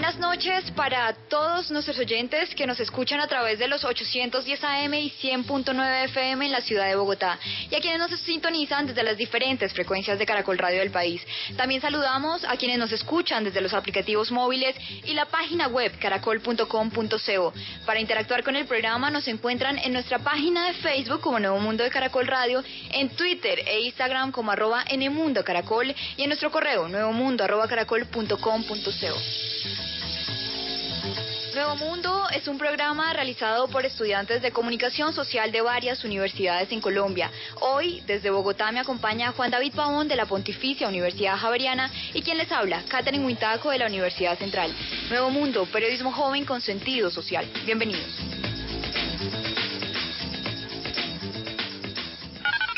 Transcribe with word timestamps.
Buenas 0.00 0.18
noches 0.18 0.70
para 0.70 1.12
todos 1.28 1.70
nuestros 1.70 1.98
oyentes 1.98 2.54
que 2.54 2.66
nos 2.66 2.80
escuchan 2.80 3.20
a 3.20 3.26
través 3.26 3.58
de 3.58 3.68
los 3.68 3.84
810 3.84 4.64
AM 4.64 4.94
y 4.94 5.10
100.9 5.10 6.04
FM 6.04 6.46
en 6.46 6.52
la 6.52 6.62
ciudad 6.62 6.86
de 6.86 6.96
Bogotá 6.96 7.38
y 7.70 7.74
a 7.74 7.80
quienes 7.80 7.98
nos 7.98 8.18
sintonizan 8.20 8.86
desde 8.86 9.02
las 9.02 9.18
diferentes 9.18 9.74
frecuencias 9.74 10.18
de 10.18 10.24
Caracol 10.24 10.56
Radio 10.56 10.78
del 10.78 10.90
país. 10.90 11.20
También 11.54 11.82
saludamos 11.82 12.44
a 12.44 12.56
quienes 12.56 12.78
nos 12.78 12.90
escuchan 12.92 13.44
desde 13.44 13.60
los 13.60 13.74
aplicativos 13.74 14.32
móviles 14.32 14.74
y 15.04 15.12
la 15.12 15.26
página 15.26 15.68
web 15.68 15.92
caracol.com.co. 15.98 17.52
Para 17.84 18.00
interactuar 18.00 18.42
con 18.42 18.56
el 18.56 18.64
programa 18.64 19.10
nos 19.10 19.28
encuentran 19.28 19.76
en 19.76 19.92
nuestra 19.92 20.20
página 20.20 20.68
de 20.68 20.74
Facebook 20.78 21.20
como 21.20 21.38
Nuevo 21.38 21.60
Mundo 21.60 21.84
de 21.84 21.90
Caracol 21.90 22.26
Radio, 22.26 22.64
en 22.92 23.10
Twitter 23.10 23.58
e 23.66 23.80
Instagram 23.80 24.32
como 24.32 24.50
arroba 24.50 24.82
Nmundo 24.90 25.44
Caracol 25.44 25.94
y 26.16 26.22
en 26.22 26.30
nuestro 26.30 26.50
correo 26.50 26.88
nuevomundo 26.88 27.44
arroba 27.44 27.68
caracol.com.co. 27.68 29.59
Nuevo 31.54 31.74
Mundo 31.76 32.28
es 32.32 32.46
un 32.46 32.58
programa 32.58 33.12
realizado 33.12 33.66
por 33.66 33.84
estudiantes 33.84 34.40
de 34.40 34.52
comunicación 34.52 35.12
social 35.12 35.50
de 35.50 35.60
varias 35.60 36.04
universidades 36.04 36.70
en 36.70 36.80
Colombia. 36.80 37.30
Hoy, 37.60 38.02
desde 38.06 38.30
Bogotá, 38.30 38.70
me 38.70 38.78
acompaña 38.78 39.32
Juan 39.32 39.50
David 39.50 39.74
Pavón 39.74 40.06
de 40.06 40.14
la 40.14 40.26
Pontificia 40.26 40.86
Universidad 40.86 41.36
Javeriana 41.36 41.90
y 42.14 42.22
quien 42.22 42.38
les 42.38 42.52
habla, 42.52 42.84
Catherine 42.88 43.24
Huintaco 43.24 43.70
de 43.70 43.78
la 43.78 43.86
Universidad 43.86 44.38
Central. 44.38 44.72
Nuevo 45.08 45.30
Mundo, 45.30 45.66
periodismo 45.66 46.12
joven 46.12 46.44
con 46.44 46.60
sentido 46.60 47.10
social. 47.10 47.44
Bienvenidos. 47.66 48.06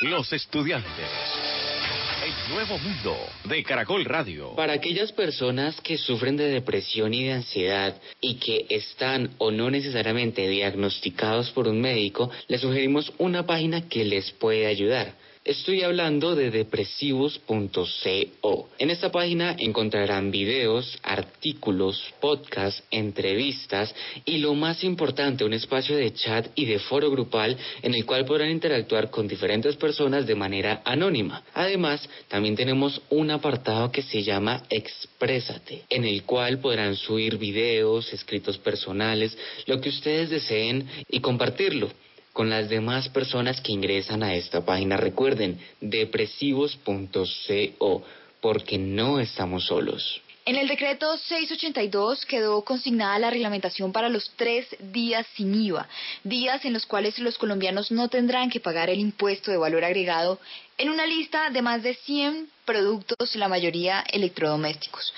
Los 0.01 0.33
estudiantes. 0.33 1.62
Nuevo 2.49 2.77
Mundo 2.79 3.17
de 3.45 3.63
Caracol 3.63 4.05
Radio. 4.05 4.55
Para 4.57 4.73
aquellas 4.73 5.13
personas 5.13 5.81
que 5.81 5.97
sufren 5.97 6.37
de 6.37 6.49
depresión 6.49 7.15
y 7.15 7.25
de 7.25 7.33
ansiedad 7.35 7.97
y 8.21 8.35
que 8.35 8.67
están 8.69 9.31
o 9.39 9.51
no 9.51 9.71
necesariamente 9.71 10.49
diagnosticados 10.49 11.51
por 11.51 11.69
un 11.69 11.81
médico, 11.81 12.31
les 12.49 12.61
sugerimos 12.61 13.13
una 13.19 13.47
página 13.47 13.89
que 13.89 14.05
les 14.05 14.33
puede 14.33 14.67
ayudar. 14.67 15.15
Estoy 15.45 15.83
hablando 15.83 16.37
de 16.37 16.53
depresivos.co. 16.53 18.69
En 18.79 18.91
esta 18.91 19.11
página 19.11 19.57
encontrarán 19.59 20.31
videos, 20.31 20.97
artículos, 21.03 22.15
podcasts, 22.21 22.85
entrevistas 22.93 23.93
y 24.25 24.39
lo 24.39 24.55
más 24.55 24.85
importante, 24.85 25.45
un 25.45 25.53
espacio 25.53 25.97
de 25.97 26.15
chat 26.15 26.47
y 26.55 26.67
de 26.67 26.79
foro 26.79 27.11
grupal 27.11 27.59
en 27.83 27.95
el 27.95 28.07
cual 28.07 28.25
podrán 28.25 28.51
interactuar 28.51 29.11
con 29.11 29.27
diferentes 29.27 29.75
personas 29.75 30.29
de 30.29 30.37
manera 30.37 30.81
anónima. 30.85 31.43
Además, 31.55 32.09
también 32.29 32.55
tenemos 32.55 33.03
un 33.11 33.33
apartado 33.33 33.91
que 33.91 34.03
se 34.03 34.23
llama 34.23 34.63
Exprésate, 34.71 35.83
en 35.89 36.05
el 36.05 36.23
cual 36.23 36.61
podrán 36.61 36.95
subir 36.95 37.37
videos, 37.37 38.13
escritos 38.13 38.59
personales, 38.59 39.37
lo 39.67 39.81
que 39.81 39.89
ustedes 39.89 40.31
deseen 40.31 40.87
y 41.09 41.19
compartirlo 41.19 41.91
con 42.33 42.51
las 42.51 42.69
demás 42.69 43.09
personas 43.09 43.61
que 43.61 43.73
ingresan 43.73 44.23
a 44.23 44.35
esta 44.35 44.65
página. 44.65 44.97
Recuerden, 44.97 45.59
depresivos.co, 45.81 48.05
porque 48.41 48.79
no 48.79 49.19
estamos 49.21 49.67
solos. 49.67 50.23
En 50.45 50.57
el 50.57 50.67
decreto 50.67 51.17
682 51.17 52.27
quedó 52.27 52.63
consignada 52.63 53.17
la 53.21 53.31
reglamentación 53.31 53.93
para 53.93 54.09
los 54.09 54.33
tres 54.35 54.67
días 54.81 55.25
sin 55.37 55.55
IVA, 55.55 55.89
días 56.25 56.65
en 56.65 56.73
los 56.73 56.85
cuales 56.85 57.17
los 57.21 57.39
colombianos 57.39 57.93
no 57.93 58.09
tendrán 58.09 58.51
que 58.51 58.59
pagar 58.59 58.91
el 58.91 58.99
impuesto 58.99 59.53
de 59.53 59.57
valor 59.57 59.85
agregado 59.85 60.41
en 60.79 60.91
una 60.91 61.07
lista 61.07 61.51
de 61.51 61.63
más 61.63 61.85
de 61.85 61.95
100 61.95 62.49
productos, 62.65 63.37
la 63.37 63.47
mayoría 63.47 64.05
electrodomésticos. 64.13 65.15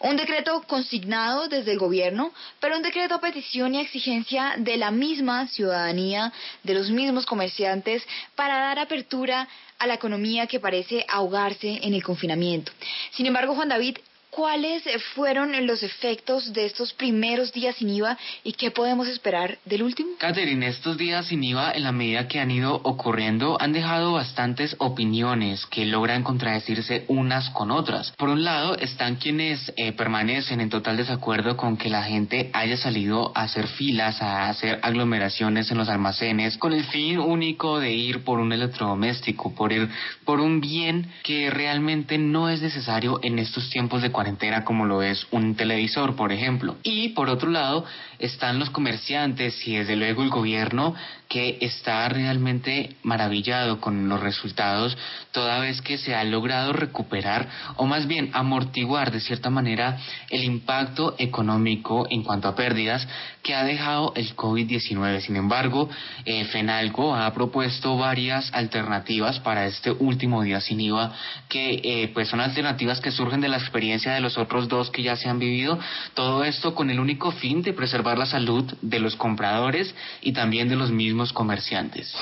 Un 0.00 0.16
decreto 0.16 0.62
consignado 0.66 1.48
desde 1.48 1.72
el 1.72 1.78
gobierno, 1.78 2.32
pero 2.60 2.76
un 2.76 2.82
decreto 2.82 3.14
a 3.14 3.20
petición 3.20 3.74
y 3.74 3.80
exigencia 3.80 4.54
de 4.58 4.76
la 4.76 4.90
misma 4.90 5.46
ciudadanía, 5.48 6.32
de 6.62 6.74
los 6.74 6.90
mismos 6.90 7.26
comerciantes, 7.26 8.06
para 8.34 8.58
dar 8.58 8.78
apertura 8.78 9.48
a 9.78 9.86
la 9.86 9.94
economía 9.94 10.46
que 10.46 10.60
parece 10.60 11.04
ahogarse 11.08 11.80
en 11.82 11.94
el 11.94 12.02
confinamiento. 12.02 12.72
Sin 13.12 13.26
embargo, 13.26 13.54
Juan 13.54 13.68
David, 13.68 13.98
¿cuáles 14.34 14.82
fueron 15.14 15.52
los 15.66 15.82
efectos 15.82 16.52
de 16.52 16.66
estos 16.66 16.92
primeros 16.92 17.52
días 17.52 17.76
sin 17.76 17.88
IVA 17.88 18.18
y 18.42 18.52
qué 18.52 18.70
podemos 18.70 19.06
esperar 19.06 19.58
del 19.64 19.82
último? 19.82 20.10
Catherine, 20.18 20.66
estos 20.66 20.98
días 20.98 21.26
sin 21.26 21.44
IVA, 21.44 21.72
en 21.72 21.84
la 21.84 21.92
medida 21.92 22.26
que 22.26 22.40
han 22.40 22.50
ido 22.50 22.80
ocurriendo, 22.82 23.56
han 23.60 23.72
dejado 23.72 24.12
bastantes 24.14 24.74
opiniones 24.78 25.66
que 25.66 25.86
logran 25.86 26.24
contradecirse 26.24 27.04
unas 27.08 27.50
con 27.50 27.70
otras. 27.70 28.12
Por 28.12 28.28
un 28.28 28.42
lado, 28.42 28.76
están 28.76 29.16
quienes 29.16 29.72
eh, 29.76 29.92
permanecen 29.92 30.60
en 30.60 30.70
total 30.70 30.96
desacuerdo 30.96 31.56
con 31.56 31.76
que 31.76 31.88
la 31.88 32.02
gente 32.02 32.50
haya 32.52 32.76
salido 32.76 33.30
a 33.36 33.42
hacer 33.42 33.68
filas, 33.68 34.20
a 34.20 34.48
hacer 34.48 34.80
aglomeraciones 34.82 35.70
en 35.70 35.78
los 35.78 35.88
almacenes, 35.88 36.58
con 36.58 36.72
el 36.72 36.84
fin 36.84 37.18
único 37.18 37.78
de 37.78 37.92
ir 37.92 38.24
por 38.24 38.40
un 38.40 38.52
electrodoméstico, 38.52 39.54
por 39.54 39.72
ir 39.72 39.88
por 40.24 40.40
un 40.40 40.60
bien 40.60 41.08
que 41.22 41.50
realmente 41.50 42.18
no 42.18 42.48
es 42.48 42.62
necesario 42.62 43.20
en 43.22 43.38
estos 43.38 43.70
tiempos 43.70 44.02
de 44.02 44.10
cuarentena 44.10 44.23
como 44.64 44.86
lo 44.86 45.02
es 45.02 45.26
un 45.30 45.54
televisor, 45.54 46.16
por 46.16 46.32
ejemplo. 46.32 46.76
Y 46.82 47.10
por 47.10 47.28
otro 47.28 47.50
lado, 47.50 47.84
están 48.18 48.58
los 48.58 48.70
comerciantes 48.70 49.66
y 49.66 49.76
desde 49.76 49.96
luego 49.96 50.22
el 50.22 50.30
gobierno 50.30 50.94
que 51.28 51.58
está 51.60 52.08
realmente 52.08 52.96
maravillado 53.02 53.80
con 53.80 54.08
los 54.08 54.20
resultados 54.20 54.96
toda 55.32 55.58
vez 55.58 55.80
que 55.82 55.98
se 55.98 56.14
ha 56.14 56.22
logrado 56.22 56.72
recuperar 56.72 57.48
o 57.76 57.86
más 57.86 58.06
bien 58.06 58.30
amortiguar 58.34 59.10
de 59.10 59.20
cierta 59.20 59.50
manera 59.50 59.98
el 60.30 60.44
impacto 60.44 61.14
económico 61.18 62.06
en 62.08 62.22
cuanto 62.22 62.48
a 62.48 62.54
pérdidas 62.54 63.06
que 63.42 63.54
ha 63.54 63.64
dejado 63.64 64.12
el 64.16 64.34
COVID-19. 64.36 65.20
Sin 65.20 65.36
embargo, 65.36 65.88
eh, 66.24 66.44
FENALCO 66.46 67.14
ha 67.14 67.32
propuesto 67.34 67.96
varias 67.96 68.52
alternativas 68.54 69.40
para 69.40 69.66
este 69.66 69.90
último 69.90 70.42
día 70.42 70.60
sin 70.60 70.80
IVA 70.80 71.12
que 71.48 71.80
eh, 71.82 72.10
pues 72.14 72.28
son 72.28 72.40
alternativas 72.40 73.00
que 73.00 73.10
surgen 73.10 73.40
de 73.40 73.48
la 73.48 73.58
experiencia 73.58 74.13
de 74.14 74.20
los 74.20 74.38
otros 74.38 74.68
dos 74.68 74.90
que 74.90 75.02
ya 75.02 75.16
se 75.16 75.28
han 75.28 75.38
vivido. 75.38 75.78
Todo 76.14 76.44
esto 76.44 76.74
con 76.74 76.90
el 76.90 77.00
único 77.00 77.30
fin 77.32 77.62
de 77.62 77.72
preservar 77.72 78.16
la 78.18 78.26
salud 78.26 78.64
de 78.80 78.98
los 79.00 79.16
compradores 79.16 79.94
y 80.20 80.32
también 80.32 80.68
de 80.68 80.76
los 80.76 80.90
mismos 80.90 81.32
comerciantes. 81.32 82.14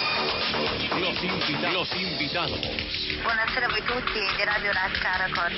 Los, 1.01 1.23
invita- 1.25 1.73
los 1.73 1.89
invitados. 1.95 2.61
Buonasera 3.23 3.67
a 3.67 3.71
voi 3.71 3.83
tutti 3.83 4.21
di 4.21 4.45
Radio 4.45 4.71
Caracol. 5.03 5.53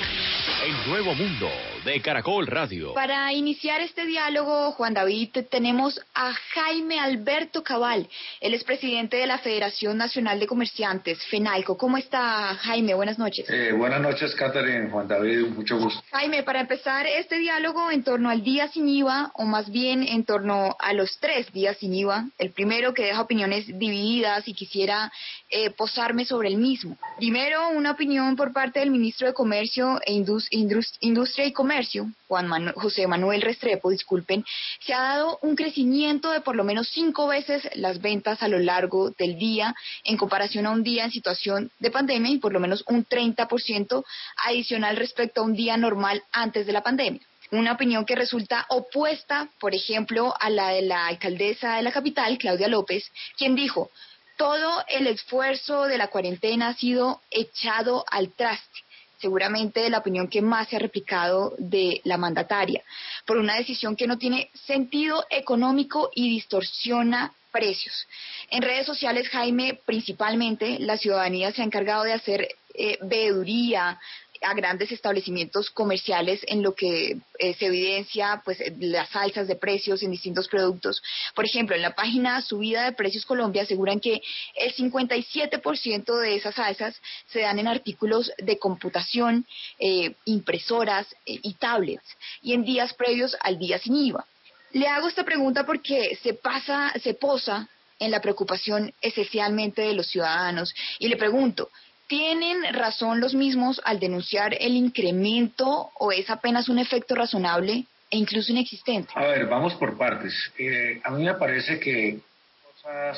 El 0.65 0.89
Nuevo 0.89 1.13
Mundo 1.15 1.49
de 1.83 2.01
Caracol 2.01 2.47
Radio. 2.47 2.93
Para 2.93 3.31
iniciar 3.33 3.81
este 3.81 4.05
diálogo, 4.05 4.71
Juan 4.73 4.93
David, 4.93 5.29
tenemos 5.49 5.99
a 6.13 6.33
Jaime 6.53 6.99
Alberto 6.99 7.63
Cabal. 7.63 8.07
Él 8.41 8.53
es 8.53 8.63
presidente 8.63 9.17
de 9.17 9.27
la 9.27 9.37
Federación 9.37 9.97
Nacional 9.97 10.39
de 10.39 10.47
Comerciantes, 10.47 11.23
FENALCO. 11.27 11.77
¿Cómo 11.77 11.97
está, 11.97 12.55
Jaime? 12.55 12.93
Buenas 12.95 13.19
noches. 13.19 13.45
Eh, 13.49 13.71
buenas 13.73 14.01
noches, 14.01 14.33
Catherine, 14.35 14.89
Juan 14.89 15.07
David, 15.07 15.47
mucho 15.49 15.77
gusto. 15.77 16.01
Jaime, 16.11 16.24
para 16.43 16.61
empezar 16.61 17.05
este 17.05 17.37
diálogo 17.37 17.91
en 17.91 18.03
torno 18.03 18.29
al 18.31 18.43
día 18.43 18.67
sin 18.69 18.89
IVA, 18.89 19.31
o 19.35 19.45
más 19.45 19.69
bien 19.71 20.01
en 20.07 20.23
torno 20.25 20.75
a 20.79 20.91
los 20.93 21.17
tres 21.19 21.51
días 21.53 21.77
sin 21.77 21.93
IVA, 21.93 22.25
el 22.39 22.49
primero 22.51 22.95
que 22.95 23.03
deja 23.05 23.21
opiniones 23.21 23.67
divididas 23.67 24.47
y 24.47 24.53
quisiera 24.55 25.11
eh, 25.49 25.69
posarme 25.69 26.25
sobre 26.25 26.49
el 26.49 26.57
mismo. 26.57 26.97
Primero, 27.17 27.69
una 27.69 27.91
opinión 27.91 28.35
por 28.35 28.53
parte 28.53 28.79
del 28.79 28.89
ministro 28.89 29.27
de 29.27 29.33
Comercio 29.33 29.99
e 30.05 30.13
Indus- 30.13 30.47
Indus- 30.51 30.97
Industria 30.99 31.45
y 31.45 31.53
Comercio, 31.53 32.07
Juan 32.27 32.47
Manu- 32.47 32.73
José 32.73 33.05
Manuel 33.05 33.43
Restrepo, 33.43 33.91
disculpen, 33.91 34.43
se 34.83 34.93
ha 34.95 35.01
dado 35.01 35.37
un 35.43 35.55
crecimiento 35.55 36.31
de 36.31 36.41
por 36.41 36.55
lo 36.55 36.63
menos 36.63 36.89
cinco 36.89 37.27
veces 37.27 37.69
las 37.75 38.01
ventas 38.01 38.41
a 38.41 38.47
lo 38.47 38.57
largo 38.57 39.11
del 39.11 39.37
día 39.37 39.75
en 40.03 40.17
comparación 40.17 40.65
a 40.65 40.71
un 40.71 40.81
día 40.83 41.05
en 41.05 41.11
situación 41.11 41.69
de 41.79 41.91
pandemia 41.91 42.31
y 42.31 42.39
por 42.39 42.51
lo 42.51 42.59
menos 42.59 42.83
un 42.87 43.05
30% 43.05 44.03
adicional 44.47 44.97
respecto 44.97 45.41
a 45.41 45.43
un 45.43 45.53
día 45.53 45.77
normal 45.77 46.14
antes 46.31 46.65
de 46.65 46.73
la 46.73 46.83
pandemia. 46.83 47.21
Una 47.51 47.73
opinión 47.73 48.05
que 48.05 48.15
resulta 48.15 48.65
opuesta, 48.69 49.49
por 49.59 49.75
ejemplo, 49.75 50.33
a 50.39 50.49
la 50.49 50.69
de 50.69 50.81
la 50.81 51.07
alcaldesa 51.07 51.75
de 51.75 51.83
la 51.83 51.91
capital, 51.91 52.37
Claudia 52.37 52.67
López, 52.67 53.11
quien 53.37 53.55
dijo, 53.55 53.91
todo 54.37 54.83
el 54.89 55.07
esfuerzo 55.07 55.83
de 55.83 55.97
la 55.97 56.07
cuarentena 56.07 56.69
ha 56.69 56.73
sido 56.73 57.21
echado 57.31 58.05
al 58.09 58.31
traste. 58.31 58.79
seguramente 59.17 59.89
la 59.89 59.99
opinión 59.99 60.27
que 60.27 60.41
más 60.41 60.67
se 60.67 60.75
ha 60.75 60.79
replicado 60.79 61.55
de 61.57 62.01
la 62.03 62.17
mandataria, 62.17 62.83
por 63.25 63.37
una 63.37 63.55
decisión 63.55 63.95
que 63.95 64.07
no 64.07 64.17
tiene 64.17 64.49
sentido 64.65 65.25
económico 65.29 66.11
y 66.13 66.29
distorsiona 66.29 67.33
precios. 67.51 68.07
En 68.49 68.61
redes 68.61 68.85
sociales, 68.85 69.29
Jaime, 69.29 69.79
principalmente 69.85 70.77
la 70.79 70.97
ciudadanía 70.97 71.53
se 71.53 71.61
ha 71.61 71.65
encargado 71.65 72.03
de 72.03 72.13
hacer 72.13 72.49
eh, 72.73 72.97
veeduría, 73.01 73.97
a 74.45 74.53
grandes 74.53 74.91
establecimientos 74.91 75.69
comerciales 75.71 76.41
en 76.47 76.61
lo 76.61 76.75
que 76.75 77.17
eh, 77.39 77.53
se 77.55 77.65
evidencia 77.65 78.41
pues 78.45 78.59
las 78.79 79.13
alzas 79.15 79.47
de 79.47 79.55
precios 79.55 80.03
en 80.03 80.11
distintos 80.11 80.47
productos. 80.47 81.01
Por 81.33 81.45
ejemplo, 81.45 81.75
en 81.75 81.81
la 81.81 81.95
página 81.95 82.41
Subida 82.41 82.85
de 82.85 82.91
Precios 82.91 83.25
Colombia 83.25 83.63
aseguran 83.63 83.99
que 83.99 84.21
el 84.55 84.73
57% 84.75 86.19
de 86.19 86.35
esas 86.35 86.57
alzas 86.59 86.95
se 87.27 87.41
dan 87.41 87.59
en 87.59 87.67
artículos 87.67 88.31
de 88.37 88.59
computación, 88.59 89.45
eh, 89.79 90.13
impresoras 90.25 91.07
eh, 91.25 91.39
y 91.41 91.53
tablets 91.55 92.05
y 92.41 92.53
en 92.53 92.63
días 92.63 92.93
previos 92.93 93.35
al 93.41 93.57
día 93.57 93.79
sin 93.79 93.95
IVA. 93.95 94.25
Le 94.73 94.87
hago 94.87 95.07
esta 95.07 95.23
pregunta 95.23 95.65
porque 95.65 96.17
se 96.21 96.33
pasa, 96.33 96.93
se 97.01 97.13
posa 97.13 97.67
en 97.99 98.11
la 98.11 98.21
preocupación 98.21 98.93
esencialmente 99.01 99.81
de 99.81 99.93
los 99.93 100.07
ciudadanos 100.07 100.73
y 100.99 101.07
le 101.07 101.17
pregunto, 101.17 101.69
¿Tienen 102.07 102.73
razón 102.73 103.19
los 103.19 103.33
mismos 103.33 103.81
al 103.83 103.99
denunciar 103.99 104.55
el 104.59 104.73
incremento 104.75 105.89
o 105.97 106.11
es 106.11 106.29
apenas 106.29 106.69
un 106.69 106.77
efecto 106.77 107.15
razonable 107.15 107.85
e 108.11 108.17
incluso 108.17 108.51
inexistente? 108.51 109.11
A 109.15 109.25
ver, 109.25 109.47
vamos 109.47 109.73
por 109.75 109.97
partes. 109.97 110.33
Eh, 110.57 111.01
a 111.03 111.09
mí 111.11 111.23
me 111.23 111.33
parece 111.33 111.79
que 111.79 112.19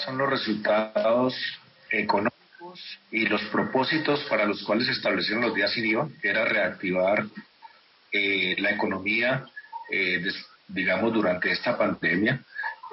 son 0.05 0.17
los 0.17 0.29
resultados 0.29 1.35
económicos 1.91 2.37
y 3.11 3.25
los 3.25 3.41
propósitos 3.45 4.23
para 4.29 4.45
los 4.45 4.63
cuales 4.63 4.85
se 4.85 4.93
establecieron 4.93 5.43
los 5.43 5.53
días 5.53 5.71
sin 5.73 5.85
IVA, 5.85 6.07
que 6.21 6.29
era 6.29 6.45
reactivar 6.45 7.25
eh, 8.11 8.55
la 8.59 8.71
economía, 8.71 9.45
eh, 9.91 10.23
digamos, 10.69 11.13
durante 11.13 11.51
esta 11.51 11.77
pandemia 11.77 12.41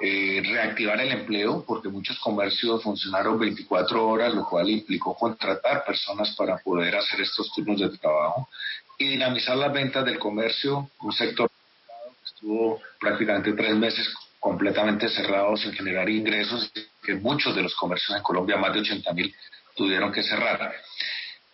eh, 0.01 0.41
reactivar 0.45 0.99
el 0.99 1.11
empleo, 1.11 1.63
porque 1.65 1.87
muchos 1.87 2.19
comercios 2.19 2.83
funcionaron 2.83 3.39
24 3.39 4.07
horas, 4.07 4.33
lo 4.33 4.45
cual 4.45 4.69
implicó 4.69 5.15
contratar 5.15 5.85
personas 5.85 6.35
para 6.35 6.57
poder 6.57 6.95
hacer 6.97 7.21
estos 7.21 7.51
turnos 7.53 7.79
de 7.79 7.97
trabajo, 7.97 8.49
y 8.97 9.07
dinamizar 9.09 9.55
las 9.55 9.71
ventas 9.71 10.03
del 10.05 10.19
comercio, 10.19 10.89
un 11.01 11.13
sector 11.13 11.49
que 11.49 12.25
estuvo 12.25 12.81
prácticamente 12.99 13.53
tres 13.53 13.75
meses 13.75 14.13
completamente 14.39 15.07
cerrado 15.09 15.55
sin 15.55 15.71
generar 15.71 16.09
ingresos, 16.09 16.71
que 17.01 17.15
muchos 17.15 17.55
de 17.55 17.63
los 17.63 17.73
comercios 17.75 18.17
en 18.17 18.23
Colombia, 18.23 18.57
más 18.57 18.73
de 18.73 18.81
80 18.81 19.13
mil, 19.13 19.33
tuvieron 19.75 20.11
que 20.11 20.23
cerrar. 20.23 20.73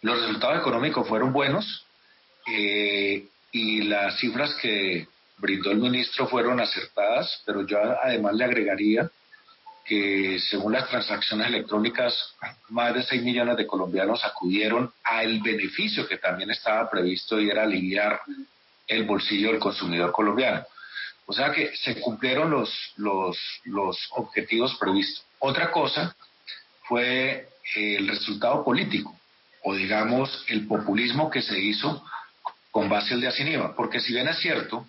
Los 0.01 0.19
resultados 0.19 0.59
económicos 0.59 1.07
fueron 1.07 1.31
buenos 1.31 1.85
eh, 2.47 3.23
y 3.51 3.83
las 3.83 4.19
cifras 4.19 4.55
que 4.55 5.07
brindó 5.41 5.71
el 5.71 5.79
ministro 5.79 6.27
fueron 6.27 6.61
acertadas, 6.61 7.41
pero 7.45 7.65
yo 7.65 7.77
además 8.01 8.35
le 8.35 8.45
agregaría 8.45 9.09
que 9.83 10.39
según 10.39 10.73
las 10.73 10.87
transacciones 10.87 11.47
electrónicas, 11.47 12.35
más 12.69 12.93
de 12.93 13.03
6 13.03 13.23
millones 13.23 13.57
de 13.57 13.67
colombianos 13.67 14.23
acudieron 14.23 14.93
al 15.03 15.41
beneficio 15.41 16.07
que 16.07 16.17
también 16.17 16.51
estaba 16.51 16.89
previsto 16.89 17.41
y 17.41 17.49
era 17.49 17.63
aliviar 17.63 18.21
el 18.87 19.03
bolsillo 19.03 19.51
del 19.51 19.59
consumidor 19.59 20.11
colombiano. 20.11 20.63
O 21.25 21.33
sea 21.33 21.51
que 21.51 21.75
se 21.75 21.99
cumplieron 21.99 22.51
los, 22.51 22.93
los, 22.97 23.37
los 23.65 23.97
objetivos 24.11 24.75
previstos. 24.75 25.25
Otra 25.39 25.71
cosa 25.71 26.15
fue 26.83 27.49
el 27.75 28.07
resultado 28.07 28.63
político, 28.63 29.17
o 29.63 29.73
digamos 29.73 30.45
el 30.47 30.67
populismo 30.67 31.29
que 31.29 31.41
se 31.41 31.59
hizo 31.59 32.03
con 32.69 32.89
base 32.89 33.13
al 33.13 33.21
de 33.21 33.27
Asiniva, 33.27 33.75
porque 33.75 33.99
si 33.99 34.13
bien 34.13 34.27
es 34.27 34.39
cierto, 34.39 34.85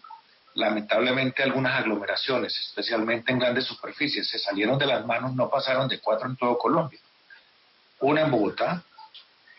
lamentablemente 0.54 1.42
algunas 1.42 1.78
aglomeraciones, 1.78 2.56
especialmente 2.58 3.32
en 3.32 3.38
grandes 3.38 3.64
superficies, 3.64 4.28
se 4.28 4.38
salieron 4.38 4.78
de 4.78 4.86
las 4.86 5.04
manos, 5.06 5.34
no 5.34 5.48
pasaron 5.48 5.88
de 5.88 5.98
cuatro 5.98 6.28
en 6.28 6.36
todo 6.36 6.58
Colombia. 6.58 7.00
Una 8.00 8.22
en 8.22 8.30
Bogotá, 8.30 8.82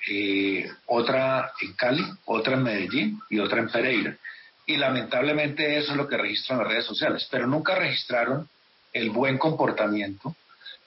eh, 0.10 0.70
otra 0.88 1.54
en 1.62 1.74
Cali, 1.74 2.06
otra 2.26 2.54
en 2.54 2.64
Medellín 2.64 3.20
y 3.30 3.40
otra 3.40 3.60
en 3.60 3.70
Pereira. 3.70 4.18
Y 4.66 4.78
lamentablemente 4.78 5.78
eso 5.78 5.92
es 5.92 5.98
lo 5.98 6.08
que 6.08 6.18
registran 6.18 6.60
las 6.60 6.68
redes 6.68 6.86
sociales, 6.86 7.28
pero 7.30 7.48
nunca 7.48 7.76
registraron 7.76 8.48
el 8.92 9.10
buen 9.10 9.38
comportamiento 9.38 10.36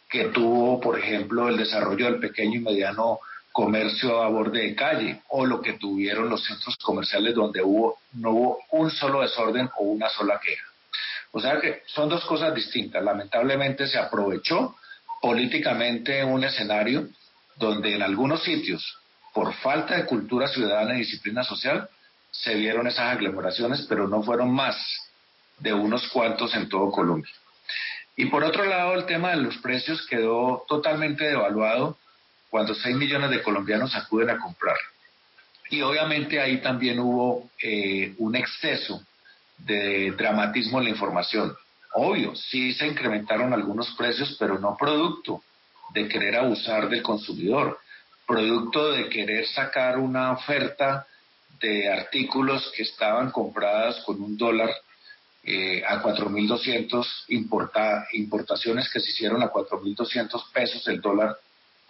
que 0.08 0.26
tuvo, 0.26 0.80
por 0.80 0.98
ejemplo, 0.98 1.48
el 1.48 1.56
desarrollo 1.56 2.06
del 2.06 2.20
pequeño 2.20 2.60
y 2.60 2.62
mediano 2.62 3.20
comercio 3.56 4.22
a 4.22 4.28
borde 4.28 4.60
de 4.60 4.74
calle 4.74 5.22
o 5.28 5.46
lo 5.46 5.62
que 5.62 5.78
tuvieron 5.78 6.28
los 6.28 6.44
centros 6.44 6.76
comerciales 6.76 7.34
donde 7.34 7.62
hubo 7.62 7.96
no 8.12 8.30
hubo 8.32 8.58
un 8.72 8.90
solo 8.90 9.22
desorden 9.22 9.70
o 9.78 9.84
una 9.84 10.10
sola 10.10 10.38
queja. 10.38 10.66
O 11.32 11.40
sea 11.40 11.58
que 11.58 11.80
son 11.86 12.10
dos 12.10 12.22
cosas 12.26 12.54
distintas. 12.54 13.02
Lamentablemente 13.02 13.86
se 13.86 13.98
aprovechó 13.98 14.76
políticamente 15.22 16.22
un 16.22 16.44
escenario 16.44 17.08
donde 17.56 17.94
en 17.94 18.02
algunos 18.02 18.42
sitios, 18.42 18.98
por 19.32 19.54
falta 19.54 19.96
de 19.96 20.04
cultura 20.04 20.48
ciudadana 20.48 20.94
y 20.94 20.98
disciplina 20.98 21.42
social, 21.42 21.88
se 22.30 22.56
vieron 22.56 22.86
esas 22.86 23.10
aglomeraciones, 23.14 23.86
pero 23.88 24.06
no 24.06 24.22
fueron 24.22 24.52
más 24.52 24.76
de 25.60 25.72
unos 25.72 26.06
cuantos 26.08 26.54
en 26.54 26.68
todo 26.68 26.90
Colombia. 26.90 27.32
Y 28.16 28.26
por 28.26 28.44
otro 28.44 28.66
lado, 28.66 28.92
el 28.92 29.06
tema 29.06 29.30
de 29.30 29.38
los 29.38 29.56
precios 29.56 30.06
quedó 30.06 30.66
totalmente 30.68 31.24
devaluado 31.24 31.96
cuando 32.50 32.74
6 32.74 32.96
millones 32.96 33.30
de 33.30 33.42
colombianos 33.42 33.94
acuden 33.94 34.30
a 34.30 34.38
comprar. 34.38 34.76
Y 35.70 35.82
obviamente 35.82 36.40
ahí 36.40 36.58
también 36.58 37.00
hubo 37.00 37.50
eh, 37.60 38.14
un 38.18 38.36
exceso 38.36 39.02
de 39.58 40.12
dramatismo 40.12 40.78
en 40.78 40.84
la 40.84 40.90
información. 40.90 41.56
Obvio, 41.94 42.36
sí 42.36 42.72
se 42.74 42.86
incrementaron 42.86 43.52
algunos 43.52 43.90
precios, 43.96 44.36
pero 44.38 44.58
no 44.58 44.76
producto 44.78 45.42
de 45.92 46.08
querer 46.08 46.36
abusar 46.36 46.88
del 46.88 47.02
consumidor, 47.02 47.80
producto 48.26 48.92
de 48.92 49.08
querer 49.08 49.46
sacar 49.46 49.98
una 49.98 50.32
oferta 50.32 51.06
de 51.60 51.90
artículos 51.90 52.70
que 52.76 52.82
estaban 52.82 53.30
compradas 53.30 54.02
con 54.04 54.20
un 54.20 54.36
dólar 54.36 54.70
eh, 55.42 55.82
a 55.86 56.02
4.200 56.02 57.06
importa, 57.28 58.06
importaciones 58.12 58.90
que 58.92 59.00
se 59.00 59.10
hicieron 59.10 59.42
a 59.42 59.50
4.200 59.50 60.52
pesos 60.52 60.86
el 60.88 61.00
dólar 61.00 61.38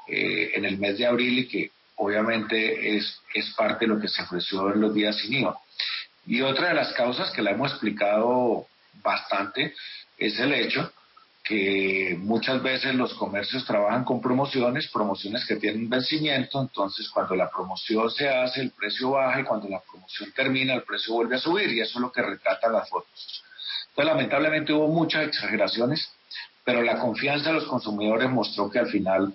eh, 0.09 0.53
en 0.55 0.65
el 0.65 0.79
mes 0.79 0.99
de 0.99 1.07
abril 1.07 1.41
y 1.41 1.49
que 1.49 1.71
obviamente 1.97 2.97
es, 2.97 3.21
es 3.35 3.53
parte 3.55 3.87
de 3.87 3.95
lo 3.95 4.01
que 4.01 4.09
se 4.09 4.23
ofreció 4.23 4.73
en 4.73 4.81
los 4.81 4.95
días 4.95 5.17
sin 5.17 5.35
IVA. 5.35 5.59
Y 6.27 6.43
otra 6.43 6.69
de 6.69 6.75
las 6.75 6.93
causas 6.93 7.31
que 7.31 7.43
la 7.43 7.53
hemos 7.53 7.71
explicado 7.71 8.67
bastante 9.03 9.75
es 10.19 10.39
el 10.39 10.53
hecho 10.53 10.93
que 11.47 12.17
muchas 12.19 12.61
veces 12.61 12.93
los 12.97 13.15
comercios 13.15 13.65
trabajan 13.65 14.03
con 14.03 14.21
promociones, 14.21 14.91
promociones 14.93 15.47
que 15.47 15.55
tienen 15.55 15.89
vencimiento, 15.89 16.61
entonces 16.61 17.09
cuando 17.09 17.37
la 17.37 17.49
promoción 17.49 18.11
se 18.11 18.29
hace 18.29 18.63
el 18.63 18.73
precio 18.73 19.11
baja 19.11 19.41
y 19.41 19.45
cuando 19.45 19.69
la 19.69 19.81
promoción 19.81 20.33
termina 20.33 20.75
el 20.75 20.83
precio 20.83 21.15
vuelve 21.15 21.37
a 21.37 21.39
subir 21.39 21.71
y 21.71 21.81
eso 21.81 21.99
es 21.99 22.03
lo 22.03 22.11
que 22.11 22.23
retratan 22.23 22.73
las 22.73 22.89
fotos. 22.91 23.45
Entonces 23.91 24.13
lamentablemente 24.13 24.73
hubo 24.73 24.89
muchas 24.89 25.29
exageraciones, 25.29 26.11
pero 26.65 26.83
la 26.83 26.99
confianza 26.99 27.51
de 27.51 27.55
los 27.55 27.67
consumidores 27.67 28.29
mostró 28.29 28.69
que 28.69 28.81
al 28.81 28.89
final 28.89 29.33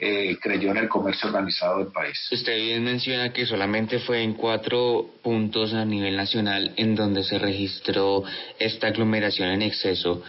eh, 0.00 0.36
creyó 0.40 0.70
en 0.70 0.76
el 0.76 0.88
comercio 0.88 1.28
organizado 1.28 1.78
del 1.78 1.92
país. 1.92 2.28
Usted 2.30 2.54
bien 2.56 2.84
menciona 2.84 3.32
que 3.32 3.46
solamente 3.46 3.98
fue 3.98 4.22
en 4.22 4.34
cuatro 4.34 5.06
puntos 5.22 5.74
a 5.74 5.84
nivel 5.84 6.16
nacional 6.16 6.72
en 6.76 6.94
donde 6.94 7.24
se 7.24 7.38
registró 7.38 8.22
esta 8.60 8.86
aglomeración 8.86 9.48
en 9.48 9.62
exceso 9.62 10.22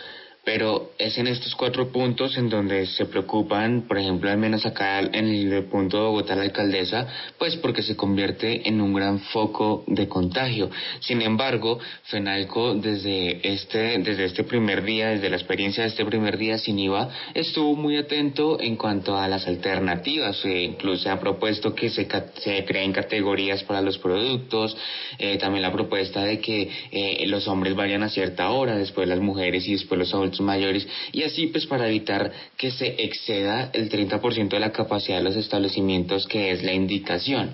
pero 0.43 0.91
es 0.98 1.17
en 1.17 1.27
estos 1.27 1.53
cuatro 1.55 1.91
puntos 1.91 2.38
en 2.38 2.50
donde 2.50 2.86
se 2.88 3.05
preocupan, 3.05 3.84
por 3.88 3.98
ejemplo, 3.98 4.29
al 4.31 4.38
menos 4.38 4.65
acá 4.65 5.00
en 5.00 5.13
el 5.13 5.65
punto 5.65 5.98
de 5.98 6.03
Bogotá 6.03 6.36
la 6.36 6.43
alcaldesa, 6.43 7.08
pues 7.38 7.55
porque 7.58 7.84
se 7.84 7.96
convierte 7.96 8.67
en 8.67 8.81
un 8.81 8.93
gran 8.93 9.19
foco 9.19 9.84
de 9.88 10.08
contagio. 10.08 10.69
Sin 11.01 11.22
embargo, 11.22 11.79
FENALCO 12.03 12.75
desde 12.75 13.39
este, 13.43 14.00
desde 14.00 14.25
este 14.25 14.43
primer 14.43 14.84
día, 14.84 15.10
desde 15.10 15.29
la 15.29 15.36
experiencia 15.36 15.84
de 15.84 15.89
este 15.89 16.05
primer 16.05 16.38
día 16.38 16.58
sin 16.58 16.79
IVA, 16.79 17.10
estuvo 17.34 17.75
muy 17.75 17.98
atento 17.98 18.60
en 18.60 18.75
cuanto 18.75 19.17
a 19.17 19.27
las 19.27 19.46
alternativas. 19.48 20.43
E 20.46 20.63
incluso 20.63 21.12
ha 21.12 21.19
propuesto 21.19 21.75
que 21.75 21.89
se, 21.89 22.08
se 22.36 22.65
creen 22.65 22.93
categorías 22.93 23.63
para 23.63 23.81
los 23.81 23.98
productos, 23.98 24.75
eh, 25.17 25.38
también 25.38 25.62
la 25.62 25.72
propuesta 25.72 26.24
de 26.24 26.39
que 26.39 26.69
eh, 26.91 27.25
los 27.27 27.48
hombres 27.48 27.75
vayan 27.75 28.03
a 28.03 28.10
cierta 28.10 28.50
hora, 28.51 28.75
después 28.75 29.08
las 29.08 29.19
mujeres 29.19 29.67
y 29.67 29.74
después 29.74 30.00
los 30.00 30.13
adultos 30.13 30.28
mayores 30.41 30.88
y 31.12 31.24
así 31.24 31.48
pues 31.48 31.65
para 31.65 31.88
evitar 31.88 32.31
que 32.57 32.71
se 32.71 32.95
exceda 33.03 33.69
el 33.74 33.89
30% 33.89 34.50
de 34.50 34.59
la 34.59 34.71
capacidad 34.71 35.17
de 35.17 35.24
los 35.24 35.36
establecimientos 35.36 36.27
que 36.27 36.51
es 36.51 36.63
la 36.63 36.74
indicación. 36.74 37.51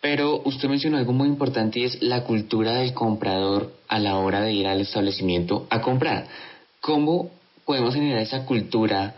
Pero 0.00 0.42
usted 0.44 0.68
mencionó 0.68 0.96
algo 0.98 1.12
muy 1.12 1.28
importante 1.28 1.80
y 1.80 1.84
es 1.84 2.00
la 2.02 2.22
cultura 2.24 2.74
del 2.74 2.94
comprador 2.94 3.72
a 3.88 3.98
la 3.98 4.16
hora 4.18 4.42
de 4.42 4.52
ir 4.52 4.66
al 4.66 4.80
establecimiento 4.80 5.66
a 5.70 5.80
comprar. 5.80 6.26
¿Cómo 6.80 7.30
podemos 7.64 7.94
generar 7.94 8.22
esa 8.22 8.44
cultura 8.44 9.14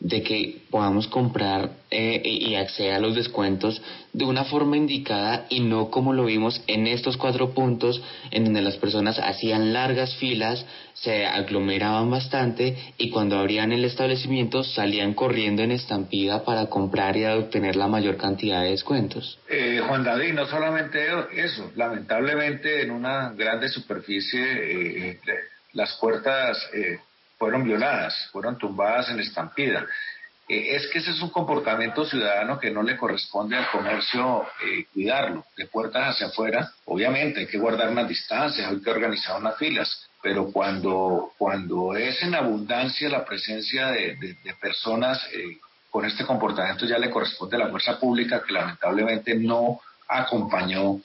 de 0.00 0.22
que 0.22 0.62
podamos 0.70 1.06
comprar 1.08 1.72
eh, 1.90 2.22
y 2.24 2.54
acceder 2.54 2.94
a 2.94 3.00
los 3.00 3.14
descuentos 3.14 3.82
de 4.14 4.24
una 4.24 4.44
forma 4.44 4.78
indicada 4.78 5.46
y 5.50 5.60
no 5.60 5.90
como 5.90 6.14
lo 6.14 6.24
vimos 6.24 6.62
en 6.66 6.86
estos 6.86 7.18
cuatro 7.18 7.50
puntos 7.50 8.02
en 8.30 8.44
donde 8.44 8.62
las 8.62 8.76
personas 8.78 9.18
hacían 9.18 9.74
largas 9.74 10.16
filas, 10.16 10.64
se 10.94 11.26
aglomeraban 11.26 12.10
bastante 12.10 12.76
y 12.96 13.10
cuando 13.10 13.38
abrían 13.38 13.72
el 13.72 13.84
establecimiento 13.84 14.64
salían 14.64 15.12
corriendo 15.12 15.62
en 15.62 15.70
estampida 15.70 16.44
para 16.44 16.66
comprar 16.66 17.18
y 17.18 17.26
obtener 17.26 17.76
la 17.76 17.86
mayor 17.86 18.16
cantidad 18.16 18.62
de 18.62 18.70
descuentos. 18.70 19.38
Eh, 19.50 19.82
Juan 19.86 20.02
David, 20.02 20.32
no 20.32 20.46
solamente 20.46 20.98
eso, 21.34 21.72
lamentablemente 21.76 22.82
en 22.82 22.90
una 22.90 23.32
grande 23.32 23.68
superficie 23.68 25.10
eh, 25.10 25.20
las 25.74 25.94
puertas 26.00 26.58
fueron 27.40 27.64
violadas, 27.64 28.28
fueron 28.32 28.58
tumbadas 28.58 29.08
en 29.08 29.18
estampida. 29.18 29.86
Eh, 30.46 30.76
es 30.76 30.88
que 30.88 30.98
ese 30.98 31.12
es 31.12 31.22
un 31.22 31.30
comportamiento 31.30 32.04
ciudadano 32.04 32.60
que 32.60 32.70
no 32.70 32.82
le 32.82 32.98
corresponde 32.98 33.56
al 33.56 33.70
comercio 33.70 34.42
eh, 34.62 34.84
cuidarlo, 34.92 35.46
de 35.56 35.66
puertas 35.66 36.10
hacia 36.10 36.26
afuera. 36.26 36.70
Obviamente 36.84 37.40
hay 37.40 37.46
que 37.46 37.56
guardar 37.56 37.88
unas 37.88 38.06
distancias, 38.06 38.70
hay 38.70 38.82
que 38.82 38.90
organizar 38.90 39.40
unas 39.40 39.56
filas, 39.56 40.06
pero 40.22 40.52
cuando, 40.52 41.32
cuando 41.38 41.96
es 41.96 42.22
en 42.22 42.34
abundancia 42.34 43.08
la 43.08 43.24
presencia 43.24 43.88
de, 43.88 44.36
personas 44.60 45.26
eh, 45.32 45.56
con 45.88 46.04
este 46.04 46.26
comportamiento 46.26 46.84
ya 46.84 46.98
le 46.98 47.08
corresponde 47.08 47.56
a 47.56 47.60
la 47.60 47.70
fuerza 47.70 47.98
pública 47.98 48.42
que 48.46 48.52
lamentablemente 48.52 49.34
no 49.34 49.80
acompañó 50.06 51.00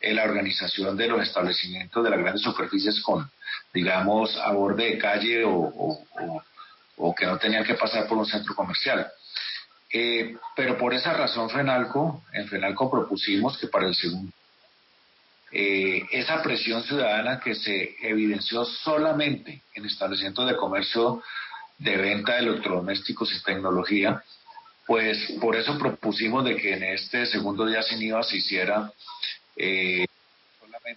la 0.00 0.24
organización 0.24 0.96
de 0.96 1.08
los 1.08 1.22
establecimientos 1.22 2.02
de 2.04 2.10
las 2.10 2.18
grandes 2.18 2.42
superficies 2.42 3.00
con, 3.02 3.30
digamos, 3.72 4.36
a 4.36 4.52
borde 4.52 4.84
de 4.84 4.98
calle 4.98 5.42
o, 5.44 6.04
que 7.16 7.26
no 7.26 7.38
tenían 7.38 7.64
que 7.64 7.74
pasar 7.74 8.06
por 8.06 8.18
un 8.18 8.26
centro 8.26 8.54
comercial. 8.54 9.06
Eh, 9.92 10.36
pero 10.54 10.76
por 10.76 10.94
esa 10.94 11.12
razón, 11.14 11.50
FENALCO, 11.50 12.24
en 12.32 12.48
FENALCO 12.48 12.90
propusimos 12.90 13.56
que 13.58 13.68
para 13.68 13.86
el 13.86 13.94
segundo, 13.94 14.32
eh, 15.50 16.02
esa 16.12 16.42
presión 16.42 16.82
ciudadana 16.82 17.40
que 17.40 17.54
se 17.54 17.96
evidenció 18.02 18.64
solamente 18.66 19.62
en 19.74 19.86
establecimientos 19.86 20.46
de 20.46 20.56
comercio 20.56 21.22
de 21.78 21.96
venta 21.96 22.34
de 22.34 22.40
electrodomésticos 22.40 23.32
y 23.32 23.42
tecnología, 23.42 24.22
pues 24.86 25.32
por 25.40 25.56
eso 25.56 25.78
propusimos 25.78 26.44
de 26.44 26.56
que 26.56 26.74
en 26.74 26.82
este 26.82 27.24
segundo 27.26 27.64
día 27.66 27.82
sin 27.82 28.02
IVA 28.02 28.22
se 28.22 28.36
hiciera 28.38 28.92
eh, 29.58 30.06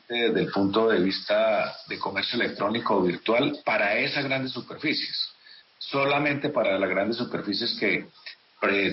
desde 0.07 0.41
el 0.41 0.51
punto 0.51 0.87
de 0.87 0.99
vista 0.99 1.75
de 1.87 1.99
comercio 1.99 2.41
electrónico 2.41 3.01
virtual 3.01 3.59
para 3.65 3.97
esas 3.97 4.23
grandes 4.23 4.51
superficies, 4.51 5.29
solamente 5.77 6.49
para 6.49 6.79
las 6.79 6.89
grandes 6.89 7.17
superficies 7.17 7.75
que 7.79 8.07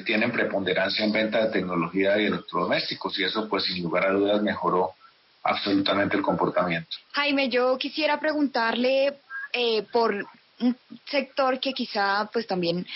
tienen 0.05 0.33
preponderancia 0.33 1.05
en 1.05 1.13
venta 1.13 1.45
de 1.45 1.53
tecnología 1.53 2.19
y 2.19 2.27
electrodomésticos 2.27 3.19
y 3.19 3.25
eso 3.25 3.49
pues 3.49 3.65
sin 3.65 3.83
lugar 3.83 4.07
a 4.07 4.13
dudas 4.13 4.43
mejoró 4.43 4.95
absolutamente 5.43 6.17
el 6.17 6.23
comportamiento. 6.23 6.97
Jaime, 7.13 7.49
yo 7.49 7.77
quisiera 7.79 8.19
preguntarle 8.19 9.19
eh, 9.53 9.83
por 9.93 10.27
un 10.61 10.77
sector 11.07 11.61
que 11.61 11.73
quizá 11.73 12.29
pues 12.33 12.47
también 12.47 12.87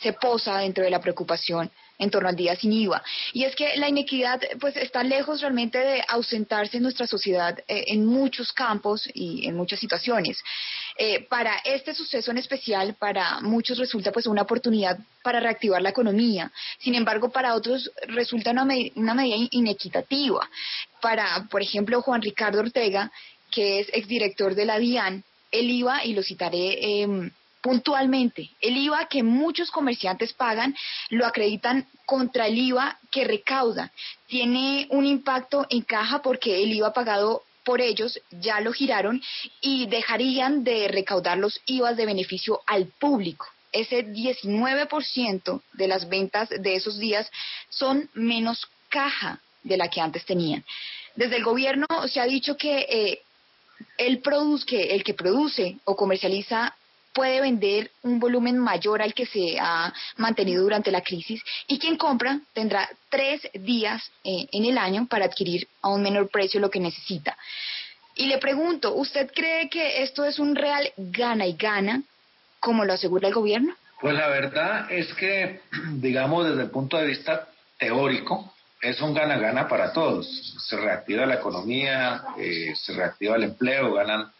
se 0.00 0.12
posa 0.12 0.58
dentro 0.58 0.84
de 0.84 0.90
la 0.90 1.00
preocupación 1.00 1.70
en 2.00 2.10
torno 2.10 2.30
al 2.30 2.34
día 2.34 2.56
sin 2.56 2.72
IVA. 2.72 3.02
Y 3.34 3.44
es 3.44 3.54
que 3.54 3.76
la 3.76 3.88
inequidad 3.88 4.40
pues 4.58 4.74
está 4.76 5.04
lejos 5.04 5.42
realmente 5.42 5.78
de 5.78 6.02
ausentarse 6.08 6.78
en 6.78 6.82
nuestra 6.82 7.06
sociedad 7.06 7.58
eh, 7.68 7.84
en 7.88 8.06
muchos 8.06 8.52
campos 8.52 9.06
y 9.12 9.46
en 9.46 9.54
muchas 9.54 9.78
situaciones. 9.78 10.42
Eh, 10.96 11.26
para 11.28 11.56
este 11.64 11.94
suceso 11.94 12.30
en 12.30 12.38
especial, 12.38 12.94
para 12.94 13.40
muchos 13.42 13.76
resulta 13.76 14.12
pues 14.12 14.26
una 14.26 14.42
oportunidad 14.42 14.98
para 15.22 15.40
reactivar 15.40 15.82
la 15.82 15.90
economía. 15.90 16.50
Sin 16.78 16.94
embargo, 16.94 17.28
para 17.28 17.54
otros 17.54 17.90
resulta 18.08 18.50
una, 18.50 18.66
una 18.94 19.14
medida 19.14 19.36
inequitativa. 19.50 20.48
Para, 21.02 21.46
por 21.50 21.60
ejemplo, 21.60 22.00
Juan 22.00 22.22
Ricardo 22.22 22.60
Ortega, 22.60 23.12
que 23.50 23.80
es 23.80 23.88
exdirector 23.92 24.54
de 24.54 24.64
la 24.64 24.78
DIAN, 24.78 25.24
el 25.50 25.70
IVA, 25.70 26.04
y 26.04 26.14
lo 26.14 26.22
citaré 26.22 27.02
em, 27.02 27.30
puntualmente. 27.60 28.50
El 28.60 28.76
IVA 28.76 29.06
que 29.06 29.22
muchos 29.22 29.70
comerciantes 29.70 30.32
pagan 30.32 30.74
lo 31.10 31.26
acreditan 31.26 31.86
contra 32.06 32.46
el 32.46 32.58
IVA 32.58 32.98
que 33.10 33.24
recauda. 33.24 33.92
Tiene 34.26 34.86
un 34.90 35.06
impacto 35.06 35.66
en 35.70 35.82
caja 35.82 36.22
porque 36.22 36.62
el 36.62 36.72
IVA 36.72 36.92
pagado 36.92 37.42
por 37.64 37.80
ellos 37.80 38.18
ya 38.30 38.60
lo 38.60 38.72
giraron 38.72 39.22
y 39.60 39.86
dejarían 39.86 40.64
de 40.64 40.88
recaudar 40.88 41.38
los 41.38 41.60
IVAs 41.66 41.96
de 41.96 42.06
beneficio 42.06 42.60
al 42.66 42.86
público. 42.86 43.46
Ese 43.72 44.04
19% 44.06 45.62
de 45.74 45.88
las 45.88 46.08
ventas 46.08 46.48
de 46.48 46.74
esos 46.74 46.98
días 46.98 47.30
son 47.68 48.10
menos 48.14 48.66
caja 48.88 49.40
de 49.62 49.76
la 49.76 49.88
que 49.88 50.00
antes 50.00 50.24
tenían. 50.24 50.64
Desde 51.14 51.36
el 51.36 51.44
gobierno 51.44 51.86
se 52.08 52.20
ha 52.20 52.24
dicho 52.24 52.56
que 52.56 52.86
eh, 52.88 53.20
el, 53.98 54.22
que 54.66 54.94
el 54.94 55.04
que 55.04 55.14
produce 55.14 55.78
o 55.84 55.96
comercializa 55.96 56.74
puede 57.12 57.40
vender 57.40 57.90
un 58.02 58.20
volumen 58.20 58.58
mayor 58.58 59.02
al 59.02 59.14
que 59.14 59.26
se 59.26 59.58
ha 59.60 59.92
mantenido 60.16 60.62
durante 60.62 60.90
la 60.90 61.02
crisis 61.02 61.42
y 61.66 61.78
quien 61.78 61.96
compra 61.96 62.40
tendrá 62.52 62.88
tres 63.08 63.42
días 63.54 64.10
eh, 64.24 64.46
en 64.52 64.64
el 64.64 64.78
año 64.78 65.06
para 65.06 65.24
adquirir 65.24 65.66
a 65.82 65.88
un 65.88 66.02
menor 66.02 66.28
precio 66.28 66.60
lo 66.60 66.70
que 66.70 66.80
necesita. 66.80 67.36
Y 68.14 68.26
le 68.26 68.38
pregunto, 68.38 68.94
¿usted 68.94 69.30
cree 69.34 69.68
que 69.68 70.02
esto 70.02 70.24
es 70.24 70.38
un 70.38 70.54
real 70.54 70.92
gana 70.96 71.46
y 71.46 71.54
gana, 71.54 72.02
como 72.60 72.84
lo 72.84 72.92
asegura 72.92 73.28
el 73.28 73.34
gobierno? 73.34 73.74
Pues 74.00 74.14
la 74.14 74.28
verdad 74.28 74.90
es 74.90 75.12
que, 75.14 75.60
digamos, 75.94 76.48
desde 76.48 76.62
el 76.62 76.70
punto 76.70 76.96
de 76.96 77.06
vista 77.06 77.48
teórico, 77.78 78.52
es 78.80 79.00
un 79.00 79.14
gana-gana 79.14 79.68
para 79.68 79.92
todos. 79.92 80.26
Se 80.66 80.76
reactiva 80.76 81.26
la 81.26 81.34
economía, 81.34 82.22
eh, 82.38 82.74
se 82.74 82.94
reactiva 82.94 83.36
el 83.36 83.44
empleo, 83.44 83.92
ganan 83.94 84.32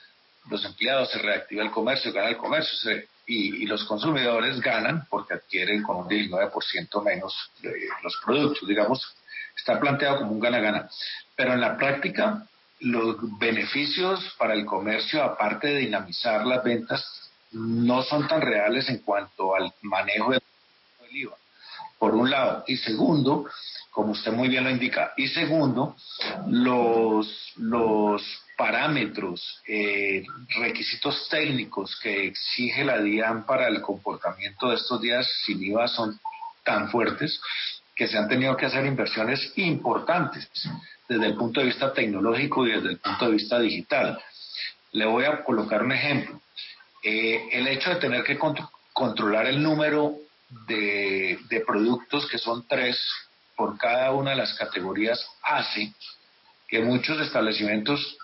los 0.49 0.65
empleados, 0.65 1.11
se 1.11 1.19
reactiva 1.19 1.63
el 1.63 1.71
comercio, 1.71 2.13
gana 2.13 2.29
el 2.29 2.37
comercio 2.37 3.03
y, 3.27 3.67
los 3.67 3.85
consumidores 3.85 4.61
ganan 4.61 5.07
porque 5.09 5.35
adquieren 5.35 5.83
con 5.83 5.99
un 5.99 6.09
19% 6.09 7.03
menos 7.05 7.35
de 7.61 7.73
los 8.03 8.17
productos. 8.25 8.67
Digamos, 8.67 9.15
está 9.57 9.79
planteado 9.79 10.19
como 10.19 10.33
un 10.33 10.41
gana-gana. 10.41 10.89
Pero 11.37 11.53
en 11.53 11.61
la 11.61 11.77
práctica, 11.77 12.47
los 12.81 13.17
beneficios 13.39 14.35
para 14.39 14.55
el 14.55 14.65
comercio, 14.65 15.23
aparte 15.23 15.69
de 15.69 15.81
dinamizar 15.81 16.47
las 16.47 16.65
ventas, 16.65 17.31
no 17.53 18.03
son 18.03 18.27
tan 18.27 18.41
reales 18.41 18.89
en 18.89 18.99
cuanto 18.99 19.55
al 19.55 19.73
manejo 19.83 20.33
del 20.33 20.43
IVA, 21.11 21.37
por 22.01 22.15
un 22.15 22.31
lado. 22.31 22.65
Y 22.67 22.79
segundo, 22.79 23.45
como 23.91 24.13
usted 24.13 24.33
muy 24.33 24.49
bien 24.49 24.65
lo 24.65 24.71
indica. 24.71 25.13
Y 25.19 25.29
segundo, 25.29 25.97
los, 26.49 27.53
los 27.57 28.23
parámetros, 28.57 29.61
eh, 29.69 30.25
requisitos 30.59 31.29
técnicos 31.29 32.01
que 32.03 32.27
exige 32.27 32.85
la 32.85 33.01
DIAN 33.01 33.45
para 33.45 33.69
el 33.69 33.83
comportamiento 33.83 34.71
de 34.71 34.77
estos 34.77 35.01
días 35.03 35.31
sin 35.45 35.63
IVA 35.63 35.87
son 35.89 36.19
tan 36.65 36.91
fuertes 36.91 37.39
que 37.95 38.09
se 38.09 38.17
han 38.17 38.29
tenido 38.29 38.57
que 38.57 38.67
hacer 38.67 38.87
inversiones 38.87 39.53
importantes 39.57 40.49
desde 41.07 41.27
el 41.27 41.37
punto 41.37 41.61
de 41.61 41.67
vista 41.67 41.93
tecnológico 41.93 42.67
y 42.67 42.73
desde 42.73 42.89
el 42.91 42.99
punto 42.99 43.27
de 43.27 43.33
vista 43.33 43.59
digital. 43.59 44.19
Le 44.93 45.05
voy 45.05 45.25
a 45.25 45.45
colocar 45.45 45.83
un 45.83 45.93
ejemplo. 45.93 46.41
Eh, 47.03 47.49
el 47.53 47.69
hecho 47.69 47.91
de 47.91 47.97
tener 47.97 48.25
que 48.25 48.39
controlar 48.93 49.47
el 49.47 49.63
número 49.63 50.17
de, 50.67 51.65
productos, 51.67 52.29
que 52.29 52.39
son 52.39 52.67
tres 52.67 53.01
por 53.57 53.79
cada 53.79 54.13
una 54.13 54.31
de 54.31 54.37
las 54.37 54.55
categorías, 54.55 55.25
hace 55.43 55.93
que 56.69 56.81
muchos 56.81 57.21
establecimientos 57.21 58.17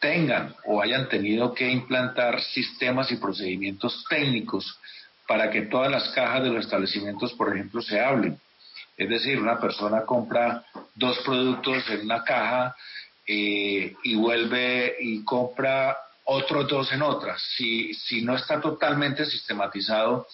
tengan 0.00 0.54
o 0.64 0.80
hayan 0.80 1.08
tenido 1.08 1.54
que 1.54 1.68
implantar 1.68 2.40
sistemas 2.40 3.10
y 3.10 3.16
procedimientos 3.16 4.04
técnicos 4.08 4.78
para 5.26 5.50
que 5.50 5.62
todas 5.62 5.90
las 5.90 6.08
cajas 6.10 6.44
de 6.44 6.50
los 6.50 6.64
establecimientos, 6.64 7.32
por 7.34 7.54
ejemplo, 7.54 7.82
se 7.82 8.00
hablen. 8.00 8.38
Es 8.96 9.08
decir, 9.08 9.38
una 9.38 9.60
persona 9.60 10.02
compra 10.02 10.64
dos 10.94 11.18
productos 11.20 11.88
en 11.90 12.02
una 12.02 12.24
caja 12.24 12.74
eh, 13.26 13.94
y 14.04 14.14
vuelve 14.14 14.96
y 15.00 15.22
compra 15.24 15.96
otros 16.24 16.68
dos 16.68 16.92
en 16.92 17.02
otras. 17.02 17.42
Si, 17.56 17.92
si 17.94 18.22
no 18.22 18.36
está 18.36 18.60
totalmente 18.60 19.26
sistematizado 19.26 20.26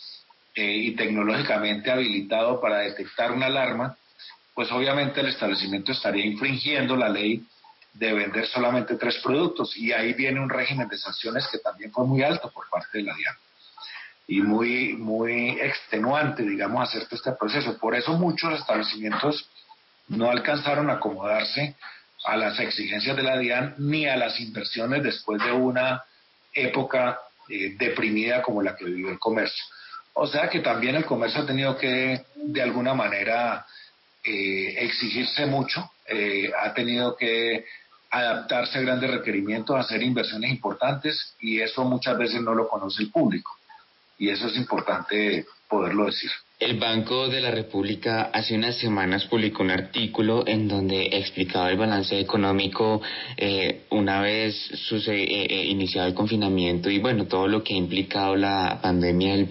eh, 0.55 0.73
y 0.73 0.97
tecnológicamente 0.97 1.91
habilitado 1.91 2.61
para 2.61 2.79
detectar 2.79 3.33
una 3.33 3.47
alarma, 3.47 3.97
pues 4.55 4.71
obviamente 4.71 5.21
el 5.21 5.29
establecimiento 5.29 5.93
estaría 5.93 6.27
infringiendo 6.27 6.97
la 6.97 7.09
ley 7.09 7.43
de 7.95 8.13
vender 8.13 8.47
solamente 8.47 8.97
tres 8.97 9.19
productos 9.23 9.77
y 9.77 9.93
ahí 9.93 10.13
viene 10.15 10.41
un 10.41 10.49
régimen 10.49 10.89
de 10.89 10.99
sanciones 10.99 11.47
que 11.49 11.59
también 11.59 11.91
fue 11.93 12.07
muy 12.07 12.23
alto 12.23 12.51
por 12.51 12.69
parte 12.69 12.99
de 12.99 13.05
la 13.05 13.15
DIAN 13.15 13.35
y 14.27 14.41
muy, 14.41 14.95
muy 14.95 15.61
extenuante, 15.61 16.43
digamos, 16.43 16.89
hacer 16.89 17.07
este 17.11 17.33
proceso. 17.33 17.77
Por 17.79 17.95
eso 17.95 18.15
muchos 18.15 18.59
establecimientos 18.59 19.49
no 20.09 20.31
alcanzaron 20.31 20.91
a 20.91 20.95
acomodarse 20.95 21.77
a 22.25 22.37
las 22.37 22.59
exigencias 22.61 23.17
de 23.17 23.23
la 23.23 23.39
DIAN 23.39 23.75
ni 23.79 24.07
a 24.07 24.17
las 24.17 24.41
inversiones 24.41 25.03
después 25.03 25.43
de 25.43 25.53
una 25.53 26.05
época 26.55 27.19
eh, 27.49 27.75
deprimida 27.79 28.43
como 28.43 28.63
la 28.63 28.77
que 28.77 28.85
vivió 28.85 29.11
el 29.11 29.19
comercio. 29.19 29.65
O 30.15 30.27
sea 30.27 30.49
que 30.49 30.61
también 30.61 30.95
el 30.95 31.05
comercio 31.05 31.43
ha 31.43 31.47
tenido 31.47 31.77
que, 31.77 32.25
de 32.37 32.63
alguna 32.63 32.95
manera, 32.95 33.65
eh, 34.25 34.75
exigirse 34.79 35.47
mucho, 35.47 35.91
eh, 36.07 36.51
ha 36.63 36.73
tenido 36.75 37.17
que 37.17 37.65
adaptarse 38.11 38.79
a 38.79 38.83
grandes 38.83 39.11
requerimientos, 39.11 39.79
hacer 39.79 40.03
inversiones 40.03 40.51
importantes 40.51 41.35
y 41.41 41.61
eso 41.61 41.85
muchas 41.85 42.19
veces 42.19 42.43
no 42.43 42.55
lo 42.55 42.69
conoce 42.69 43.03
el 43.03 43.11
público. 43.11 43.51
Y 44.19 44.29
eso 44.29 44.49
es 44.49 44.57
importante 44.57 45.47
poderlo 45.67 46.05
decir. 46.07 46.31
El 46.63 46.79
Banco 46.79 47.29
de 47.29 47.41
la 47.41 47.51
República 47.51 48.31
hace 48.33 48.55
unas 48.55 48.77
semanas 48.77 49.25
publicó 49.25 49.65
un 49.65 49.73
artículo 49.73 50.47
en 50.47 50.69
donde 50.69 51.07
explicaba 51.11 51.69
el 51.69 51.77
balance 51.77 52.17
económico 52.21 53.03
eh, 53.37 53.81
una 53.91 54.21
vez 54.21 54.71
eh, 54.93 55.03
eh, 55.09 55.67
iniciado 55.67 56.07
el 56.07 56.15
confinamiento 56.15 56.89
y 56.89 57.01
bueno, 57.01 57.27
todo 57.27 57.49
lo 57.49 57.65
que 57.65 57.75
ha 57.75 57.77
implicado 57.77 58.37
la 58.37 58.79
pandemia 58.81 59.35
del, 59.35 59.49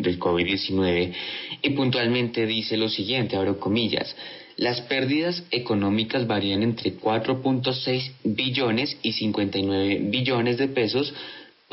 del 0.00 0.18
COVID-19 0.18 1.12
y 1.60 1.70
puntualmente 1.70 2.46
dice 2.46 2.78
lo 2.78 2.88
siguiente, 2.88 3.36
abro 3.36 3.60
comillas, 3.60 4.16
las 4.56 4.80
pérdidas 4.80 5.44
económicas 5.50 6.26
varían 6.26 6.62
entre 6.62 6.96
4.6 6.96 8.12
billones 8.24 8.96
y 9.02 9.12
59 9.12 9.98
billones 10.04 10.56
de 10.56 10.68
pesos 10.68 11.12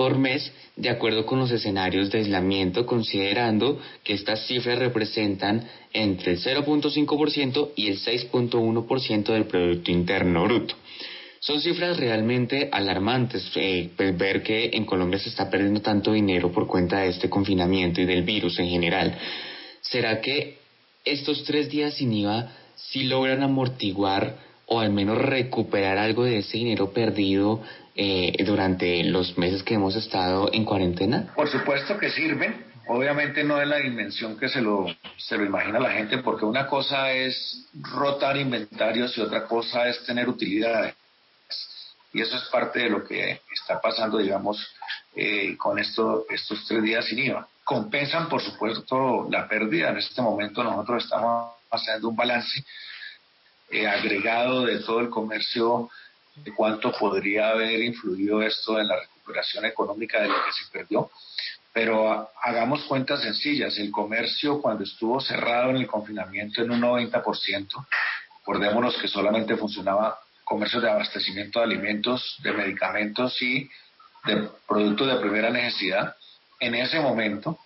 por 0.01 0.17
mes 0.17 0.51
de 0.77 0.89
acuerdo 0.89 1.27
con 1.27 1.38
los 1.38 1.51
escenarios 1.51 2.10
de 2.10 2.17
aislamiento, 2.17 2.88
considerando 2.88 3.79
que 4.03 4.13
estas 4.13 4.48
cifras 4.48 4.79
representan 4.79 5.70
entre 5.93 6.31
el 6.31 6.39
0.5% 6.43 7.70
y 7.75 7.88
el 7.88 8.00
6.1% 8.00 9.25
del 9.31 9.46
Producto 9.46 9.91
Interno 9.91 10.46
Bruto. 10.46 10.74
Son 11.39 11.62
cifras 11.62 11.98
realmente 11.98 12.67
alarmantes, 12.72 13.51
eh, 13.53 13.91
pues, 13.96 14.17
ver 14.17 14.41
que 14.41 14.72
en 14.74 14.86
Colombia 14.86 15.20
se 15.20 15.29
está 15.29 15.51
perdiendo 15.51 15.81
tanto 15.81 16.13
dinero 16.13 16.51
por 16.51 16.65
cuenta 16.65 17.01
de 17.01 17.10
este 17.10 17.29
confinamiento 17.29 18.01
y 18.01 18.05
del 18.05 18.24
virus 18.24 18.58
en 18.58 18.70
general. 18.70 19.15
¿Será 19.81 20.20
que 20.20 20.58
estos 21.05 21.43
tres 21.43 21.70
días 21.70 21.93
sin 21.93 22.12
IVA 22.12 22.51
sí 22.75 23.03
logran 23.03 23.43
amortiguar 23.43 24.36
o 24.72 24.80
al 24.80 24.90
menos 24.90 25.18
recuperar 25.18 25.98
algo 25.98 26.24
de 26.24 26.38
ese 26.38 26.58
dinero 26.58 26.94
perdido 26.94 27.62
eh, 27.94 28.42
durante 28.46 29.04
los 29.04 29.38
meses 29.38 29.63
que 29.63 29.74
hemos 29.74 29.98
estado 29.98 30.50
en 30.54 30.63
cuarentena? 30.63 31.34
Por 31.36 31.50
supuesto 31.50 31.98
que 31.98 32.10
sirven. 32.10 32.72
Obviamente 32.88 33.44
no 33.44 33.62
es 33.62 33.68
la 33.68 33.78
dimensión 33.78 34.38
que 34.40 34.48
se 34.48 34.62
lo, 34.62 34.86
se 35.18 35.38
lo 35.38 35.44
imagina 35.44 35.78
la 35.78 35.92
gente, 35.92 36.20
porque 36.20 36.46
una 36.46 36.68
cosa 36.68 37.12
es 37.12 37.68
rotar 37.74 38.38
inventarios 38.38 39.18
y 39.18 39.22
otra 39.22 39.44
cosa 39.44 39.90
es 39.90 40.06
tener 40.06 40.30
utilidades. 40.30 40.96
Y 42.13 42.22
eso 42.22 42.38
es 42.38 42.44
parte 42.44 42.80
de 42.80 42.90
lo 42.90 43.04
que 43.04 43.42
está 43.54 43.82
pasando, 43.82 44.20
digamos, 44.20 44.66
eh, 45.18 45.58
con 45.58 45.80
esto, 45.80 46.25
estos 46.30 46.66
tres 46.66 46.82
días 46.82 47.06
sin 47.06 47.20
IVA. 47.20 47.46
Compensan, 47.66 48.30
por 48.30 48.42
supuesto, 48.42 49.28
la 49.30 49.50
pérdida. 49.50 49.90
En 49.90 49.98
este 49.98 50.22
momento 50.22 50.63
nosotros 50.63 51.04
estamos 51.04 51.56
haciendo 51.70 52.08
un 52.08 52.16
balance 52.16 52.63
eh, 53.72 53.88
agregado 53.88 54.66
de 54.66 54.80
todo 54.80 55.00
el 55.00 55.10
comercio 55.10 55.90
de 56.36 56.54
cuánto 56.54 56.92
podría 56.92 57.50
haber 57.50 57.82
influido 57.82 58.42
esto 58.42 58.80
en 58.80 58.88
la 58.88 59.00
recuperación 59.00 59.66
económica 59.66 60.22
de 60.22 60.28
lo 60.28 60.36
que 60.46 60.51
se 60.51 60.72
perdió. 60.72 61.10
Pero 61.74 62.30
hagamos 62.44 62.84
cuentas 62.84 63.22
sencillas. 63.22 63.78
El 63.78 63.92
comercio, 63.92 64.62
cuando 64.62 64.84
estuvo 64.84 65.20
cerrado 65.22 65.70
en 65.70 65.78
el 65.78 65.88
confinamiento 65.88 66.62
en 66.62 66.72
un 66.72 66.82
90%, 66.82 67.86
acordémonos 68.42 68.98
que 68.98 69.08
solamente 69.08 69.56
funcionaba 69.56 70.20
comercio 70.44 70.82
de 70.82 70.90
abastecimiento 70.90 71.60
de 71.60 71.66
alimentos, 71.66 72.38
de 72.44 72.51
medicamentos 72.51 73.42
y 73.42 73.70
de 74.25 74.50
productos 74.68 75.08
de 75.08 75.16
primera 75.16 75.50
necesidad. 75.50 76.16
En 76.60 76.75
ese 76.75 77.00
momento, 77.00 77.58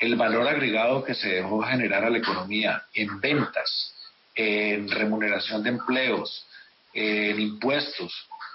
el 0.00 0.16
valor 0.16 0.48
agregado 0.48 1.04
que 1.04 1.14
se 1.14 1.28
dejó 1.28 1.62
generar 1.62 2.04
a 2.04 2.10
la 2.10 2.18
economía 2.18 2.84
en 2.94 3.20
ventas, 3.20 3.94
en 4.34 4.90
remuneración 4.90 5.62
de 5.62 5.70
empleos, 5.70 6.46
en 6.92 7.40
impuestos, 7.40 8.12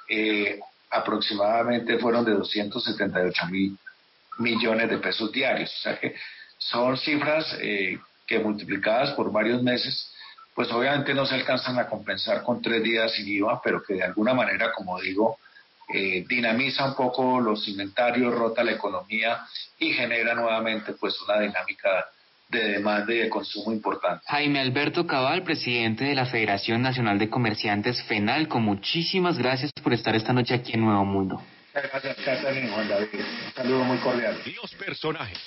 eh, 0.09 0.59
aproximadamente 0.89 1.97
fueron 1.99 2.23
de 2.25 2.33
278 2.33 3.45
mil 3.47 3.77
millones 4.39 4.89
de 4.89 4.97
pesos 4.97 5.31
diarios. 5.31 5.73
O 5.79 5.81
sea 5.81 5.99
que 5.99 6.15
son 6.57 6.97
cifras 6.97 7.57
eh, 7.61 7.99
que 8.25 8.39
multiplicadas 8.39 9.11
por 9.11 9.31
varios 9.31 9.61
meses, 9.61 10.11
pues 10.53 10.71
obviamente 10.71 11.13
no 11.13 11.25
se 11.25 11.35
alcanzan 11.35 11.77
a 11.79 11.87
compensar 11.87 12.43
con 12.43 12.61
tres 12.61 12.83
días 12.83 13.11
sin 13.13 13.27
IVA, 13.27 13.61
pero 13.61 13.83
que 13.83 13.95
de 13.95 14.03
alguna 14.03 14.33
manera, 14.33 14.71
como 14.73 14.99
digo, 14.99 15.37
eh, 15.93 16.25
dinamiza 16.27 16.85
un 16.85 16.95
poco 16.95 17.39
los 17.39 17.67
inventarios, 17.67 18.33
rota 18.33 18.63
la 18.63 18.73
economía 18.73 19.45
y 19.79 19.93
genera 19.93 20.33
nuevamente 20.33 20.93
pues 20.93 21.19
una 21.21 21.39
dinámica 21.39 22.09
de 22.49 22.59
demanda 22.69 23.13
y 23.13 23.17
de 23.17 23.29
consumo 23.29 23.71
importante. 23.73 24.23
Jaime 24.27 24.59
Alberto 24.59 25.05
Cabal, 25.05 25.43
presidente 25.43 26.05
de 26.05 26.15
la 26.15 26.25
Federación 26.25 26.81
Nacional 26.81 27.19
de 27.19 27.29
Comerciantes 27.29 28.01
FENALCO, 28.03 28.59
muchísimas 28.59 29.37
gracias 29.37 29.71
por 29.83 29.93
estar 29.93 30.15
esta 30.15 30.33
noche 30.33 30.53
aquí 30.53 30.73
en 30.73 30.81
Nuevo 30.81 31.05
Mundo. 31.05 31.41
Gracias, 31.73 32.17
Catherine 32.25 32.69
Juan 32.69 32.87
David. 32.87 33.07
Un 33.13 33.53
saludo 33.53 33.83
muy 33.83 33.97
cordial. 33.97 34.35
Los 34.61 34.73
personajes. 34.75 35.37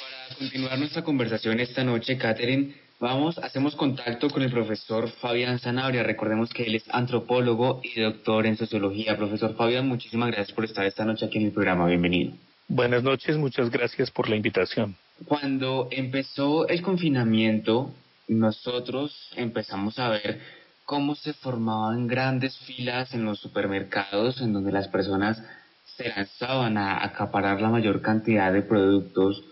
Para 0.00 0.36
continuar 0.38 0.78
nuestra 0.78 1.02
conversación 1.02 1.60
esta 1.60 1.82
noche, 1.82 2.18
Catherine, 2.18 2.74
vamos, 3.00 3.38
hacemos 3.38 3.74
contacto 3.74 4.28
con 4.28 4.42
el 4.42 4.50
profesor 4.50 5.08
Fabián 5.08 5.58
Zanabria. 5.58 6.02
Recordemos 6.02 6.52
que 6.52 6.64
él 6.64 6.74
es 6.74 6.84
antropólogo 6.90 7.80
y 7.82 8.00
doctor 8.00 8.44
en 8.46 8.58
sociología. 8.58 9.16
Profesor 9.16 9.56
Fabián, 9.56 9.88
muchísimas 9.88 10.30
gracias 10.30 10.52
por 10.52 10.64
estar 10.64 10.84
esta 10.84 11.06
noche 11.06 11.24
aquí 11.24 11.38
en 11.38 11.46
el 11.46 11.52
programa. 11.52 11.86
Bienvenido. 11.86 12.34
Buenas 12.68 13.04
noches, 13.04 13.36
muchas 13.36 13.70
gracias 13.70 14.10
por 14.10 14.28
la 14.28 14.34
invitación. 14.34 14.96
Cuando 15.24 15.86
empezó 15.92 16.66
el 16.66 16.82
confinamiento, 16.82 17.94
nosotros 18.26 19.30
empezamos 19.36 20.00
a 20.00 20.08
ver 20.08 20.40
cómo 20.84 21.14
se 21.14 21.32
formaban 21.32 22.08
grandes 22.08 22.58
filas 22.58 23.14
en 23.14 23.24
los 23.24 23.38
supermercados 23.38 24.40
en 24.40 24.52
donde 24.52 24.72
las 24.72 24.88
personas 24.88 25.40
se 25.84 26.08
lanzaban 26.08 26.76
a 26.76 27.04
acaparar 27.04 27.60
la 27.60 27.70
mayor 27.70 28.02
cantidad 28.02 28.52
de 28.52 28.62
productos 28.62 29.44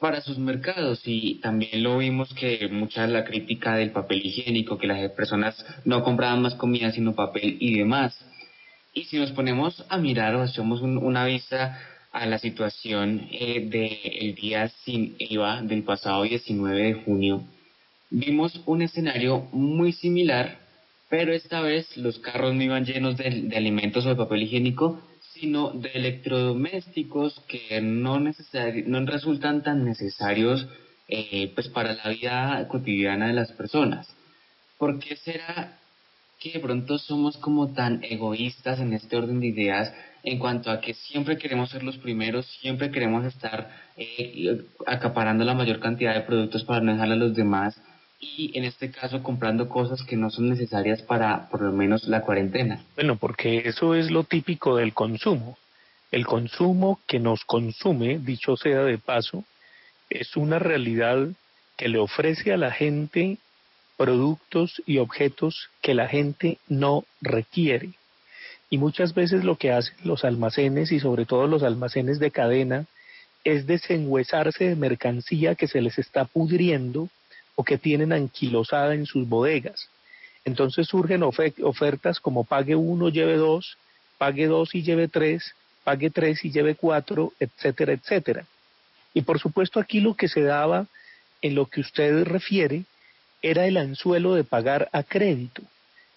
para 0.00 0.20
sus 0.20 0.38
mercados 0.38 1.02
y 1.04 1.40
también 1.40 1.82
lo 1.82 1.98
vimos 1.98 2.32
que 2.34 2.68
mucha 2.70 3.04
la 3.08 3.24
crítica 3.24 3.74
del 3.74 3.90
papel 3.90 4.24
higiénico, 4.24 4.78
que 4.78 4.86
las 4.86 5.10
personas 5.10 5.66
no 5.84 6.04
compraban 6.04 6.40
más 6.40 6.54
comida 6.54 6.92
sino 6.92 7.16
papel 7.16 7.56
y 7.58 7.76
demás. 7.76 8.16
Y 8.94 9.04
si 9.04 9.18
nos 9.18 9.32
ponemos 9.32 9.84
a 9.88 9.98
mirar 9.98 10.36
o 10.36 10.42
hacemos 10.42 10.80
una 10.82 11.24
vista 11.24 11.78
a 12.12 12.26
la 12.26 12.38
situación 12.38 13.28
eh, 13.30 13.68
del 13.68 14.34
día 14.34 14.68
sin 14.84 15.16
IVA 15.18 15.62
del 15.62 15.84
pasado 15.84 16.22
19 16.24 16.82
de 16.82 16.94
junio, 16.94 17.44
vimos 18.10 18.60
un 18.66 18.82
escenario 18.82 19.48
muy 19.52 19.92
similar, 19.92 20.58
pero 21.08 21.32
esta 21.32 21.60
vez 21.60 21.96
los 21.96 22.18
carros 22.18 22.54
no 22.54 22.62
iban 22.62 22.84
llenos 22.84 23.16
de, 23.16 23.52
alimentos 23.56 24.06
o 24.06 24.10
de 24.10 24.16
papel 24.16 24.42
higiénico, 24.42 25.00
sino 25.32 25.70
de 25.70 25.90
electrodomésticos 25.94 27.40
que 27.48 27.80
no, 27.80 28.18
no 28.18 29.06
resultan 29.06 29.62
tan 29.62 29.84
necesarios 29.84 30.68
eh, 31.08 31.50
pues 31.54 31.68
para 31.68 31.94
la 31.94 32.10
vida 32.10 32.68
cotidiana 32.68 33.28
de 33.28 33.32
las 33.32 33.52
personas. 33.52 34.08
¿Por 34.78 34.98
qué 34.98 35.16
será 35.16 35.79
que 36.40 36.52
de 36.52 36.60
pronto 36.60 36.98
somos 36.98 37.36
como 37.36 37.74
tan 37.74 38.02
egoístas 38.02 38.80
en 38.80 38.94
este 38.94 39.16
orden 39.16 39.40
de 39.40 39.48
ideas 39.48 39.92
en 40.22 40.38
cuanto 40.38 40.70
a 40.70 40.80
que 40.80 40.94
siempre 40.94 41.36
queremos 41.36 41.70
ser 41.70 41.82
los 41.82 41.98
primeros, 41.98 42.46
siempre 42.60 42.90
queremos 42.90 43.24
estar 43.26 43.70
eh, 43.96 44.62
acaparando 44.86 45.44
la 45.44 45.54
mayor 45.54 45.80
cantidad 45.80 46.14
de 46.14 46.22
productos 46.22 46.64
para 46.64 46.80
no 46.80 46.92
dejar 46.92 47.12
a 47.12 47.16
los 47.16 47.34
demás 47.34 47.80
y 48.18 48.56
en 48.58 48.64
este 48.64 48.90
caso 48.90 49.22
comprando 49.22 49.68
cosas 49.68 50.02
que 50.02 50.16
no 50.16 50.30
son 50.30 50.48
necesarias 50.48 51.02
para 51.02 51.48
por 51.50 51.60
lo 51.60 51.72
menos 51.72 52.08
la 52.08 52.22
cuarentena. 52.22 52.84
Bueno, 52.94 53.16
porque 53.16 53.62
eso 53.66 53.94
es 53.94 54.10
lo 54.10 54.24
típico 54.24 54.76
del 54.76 54.94
consumo. 54.94 55.58
El 56.10 56.26
consumo 56.26 57.00
que 57.06 57.18
nos 57.18 57.44
consume, 57.44 58.18
dicho 58.18 58.56
sea 58.56 58.80
de 58.80 58.98
paso, 58.98 59.44
es 60.08 60.36
una 60.36 60.58
realidad 60.58 61.28
que 61.76 61.88
le 61.88 61.98
ofrece 61.98 62.52
a 62.52 62.56
la 62.56 62.72
gente 62.72 63.38
productos 64.00 64.80
y 64.86 64.96
objetos 64.96 65.68
que 65.82 65.92
la 65.92 66.08
gente 66.08 66.56
no 66.68 67.04
requiere. 67.20 67.90
Y 68.70 68.78
muchas 68.78 69.12
veces 69.12 69.44
lo 69.44 69.56
que 69.56 69.72
hacen 69.72 69.94
los 70.04 70.24
almacenes 70.24 70.90
y 70.90 71.00
sobre 71.00 71.26
todo 71.26 71.46
los 71.46 71.62
almacenes 71.62 72.18
de 72.18 72.30
cadena 72.30 72.86
es 73.44 73.66
desenhuesarse 73.66 74.70
de 74.70 74.74
mercancía 74.74 75.54
que 75.54 75.68
se 75.68 75.82
les 75.82 75.98
está 75.98 76.24
pudriendo 76.24 77.10
o 77.56 77.62
que 77.62 77.76
tienen 77.76 78.14
anquilosada 78.14 78.94
en 78.94 79.04
sus 79.04 79.28
bodegas. 79.28 79.90
Entonces 80.46 80.86
surgen 80.86 81.22
ofertas 81.22 82.20
como 82.20 82.44
pague 82.44 82.76
uno, 82.76 83.10
lleve 83.10 83.36
dos, 83.36 83.76
pague 84.16 84.46
dos 84.46 84.74
y 84.74 84.82
lleve 84.82 85.08
tres, 85.08 85.52
pague 85.84 86.08
tres 86.08 86.42
y 86.42 86.50
lleve 86.50 86.74
cuatro, 86.74 87.34
etcétera, 87.38 87.92
etcétera. 87.92 88.46
Y 89.12 89.20
por 89.20 89.38
supuesto 89.38 89.78
aquí 89.78 90.00
lo 90.00 90.14
que 90.14 90.28
se 90.28 90.40
daba 90.40 90.86
en 91.42 91.54
lo 91.54 91.66
que 91.66 91.82
usted 91.82 92.24
refiere 92.24 92.84
era 93.42 93.66
el 93.66 93.76
anzuelo 93.76 94.34
de 94.34 94.44
pagar 94.44 94.88
a 94.92 95.02
crédito, 95.02 95.62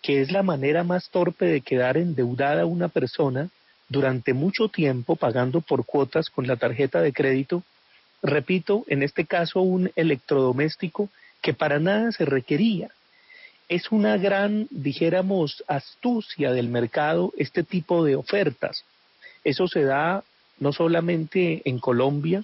que 0.02 0.22
es 0.22 0.32
la 0.32 0.44
manera 0.44 0.84
más 0.84 1.10
torpe 1.10 1.46
de 1.46 1.62
quedar 1.62 1.98
endeudada 1.98 2.66
una 2.66 2.90
persona 2.90 3.50
durante 3.90 4.34
mucho 4.34 4.68
tiempo 4.68 5.16
pagando 5.16 5.62
por 5.62 5.86
cuotas 5.86 6.30
con 6.30 6.48
la 6.48 6.58
tarjeta 6.58 7.02
de 7.02 7.14
crédito, 7.14 7.64
repito, 8.22 8.84
en 8.88 9.04
este 9.04 9.26
caso 9.26 9.62
un 9.62 9.92
electrodoméstico 9.96 11.10
que 11.42 11.54
para 11.54 11.80
nada 11.80 12.12
se 12.12 12.26
requería. 12.26 12.90
Es 13.70 13.92
una 13.92 14.18
gran, 14.18 14.68
dijéramos, 14.72 15.64
astucia 15.68 16.52
del 16.52 16.68
mercado 16.68 17.34
este 17.38 17.64
tipo 17.64 18.04
de 18.04 18.16
ofertas. 18.16 18.84
Eso 19.44 19.68
se 19.68 19.84
da 19.84 20.24
no 20.60 20.74
solamente 20.74 21.62
en 21.66 21.80
Colombia, 21.80 22.44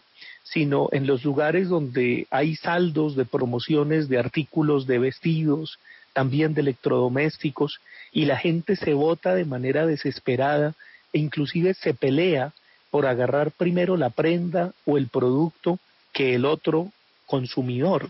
sino 0.51 0.89
en 0.91 1.05
los 1.05 1.23
lugares 1.23 1.69
donde 1.69 2.27
hay 2.31 2.55
saldos 2.55 3.15
de 3.15 3.25
promociones 3.25 4.09
de 4.09 4.17
artículos 4.17 4.87
de 4.87 4.97
vestidos, 4.97 5.79
también 6.13 6.55
de 6.55 6.61
electrodomésticos, 6.61 7.79
y 8.11 8.25
la 8.25 8.37
gente 8.37 8.75
se 8.75 8.93
vota 8.93 9.35
de 9.35 9.45
manera 9.45 9.85
desesperada 9.85 10.73
e 11.13 11.19
inclusive 11.19 11.75
se 11.75 11.93
pelea 11.93 12.53
por 12.89 13.05
agarrar 13.05 13.51
primero 13.51 13.95
la 13.95 14.09
prenda 14.09 14.73
o 14.85 14.97
el 14.97 15.07
producto 15.07 15.77
que 16.11 16.33
el 16.33 16.45
otro 16.45 16.91
consumidor. 17.27 18.09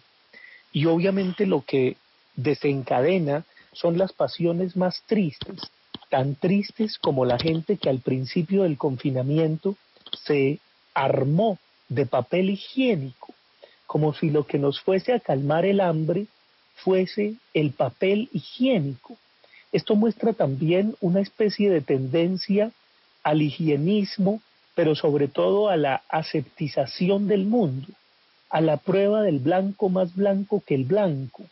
Y 0.71 0.85
obviamente 0.85 1.45
lo 1.45 1.65
que 1.65 1.97
desencadena 2.37 3.43
son 3.73 3.97
las 3.97 4.13
pasiones 4.13 4.77
más 4.77 5.03
tristes, 5.07 5.59
tan 6.09 6.35
tristes 6.35 6.97
como 6.97 7.25
la 7.25 7.37
gente 7.37 7.75
que 7.75 7.89
al 7.89 7.99
principio 7.99 8.63
del 8.63 8.77
confinamiento 8.77 9.75
se 10.23 10.59
armó 10.93 11.59
de 11.89 12.05
papel 12.05 12.51
higiénico, 12.51 13.33
como 13.87 14.13
si 14.13 14.29
lo 14.29 14.45
que 14.45 14.59
nos 14.59 14.79
fuese 14.79 15.13
a 15.13 15.19
calmar 15.19 15.65
el 15.65 15.81
hambre 15.81 16.27
fuese 16.75 17.35
el 17.53 17.71
papel 17.71 18.29
higiénico. 18.31 19.17
Esto 19.71 19.95
muestra 19.95 20.33
también 20.33 20.95
una 21.01 21.19
especie 21.19 21.69
de 21.69 21.81
tendencia 21.81 22.71
al 23.23 23.41
higienismo, 23.41 24.41
pero 24.75 24.95
sobre 24.95 25.27
todo 25.27 25.69
a 25.69 25.77
la 25.77 26.03
aseptización 26.07 27.27
del 27.27 27.45
mundo, 27.45 27.87
a 28.49 28.61
la 28.61 28.77
prueba 28.77 29.21
del 29.21 29.39
blanco 29.39 29.89
más 29.89 30.15
blanco 30.15 30.63
que 30.65 30.75
el 30.75 30.85
blanco, 30.85 31.43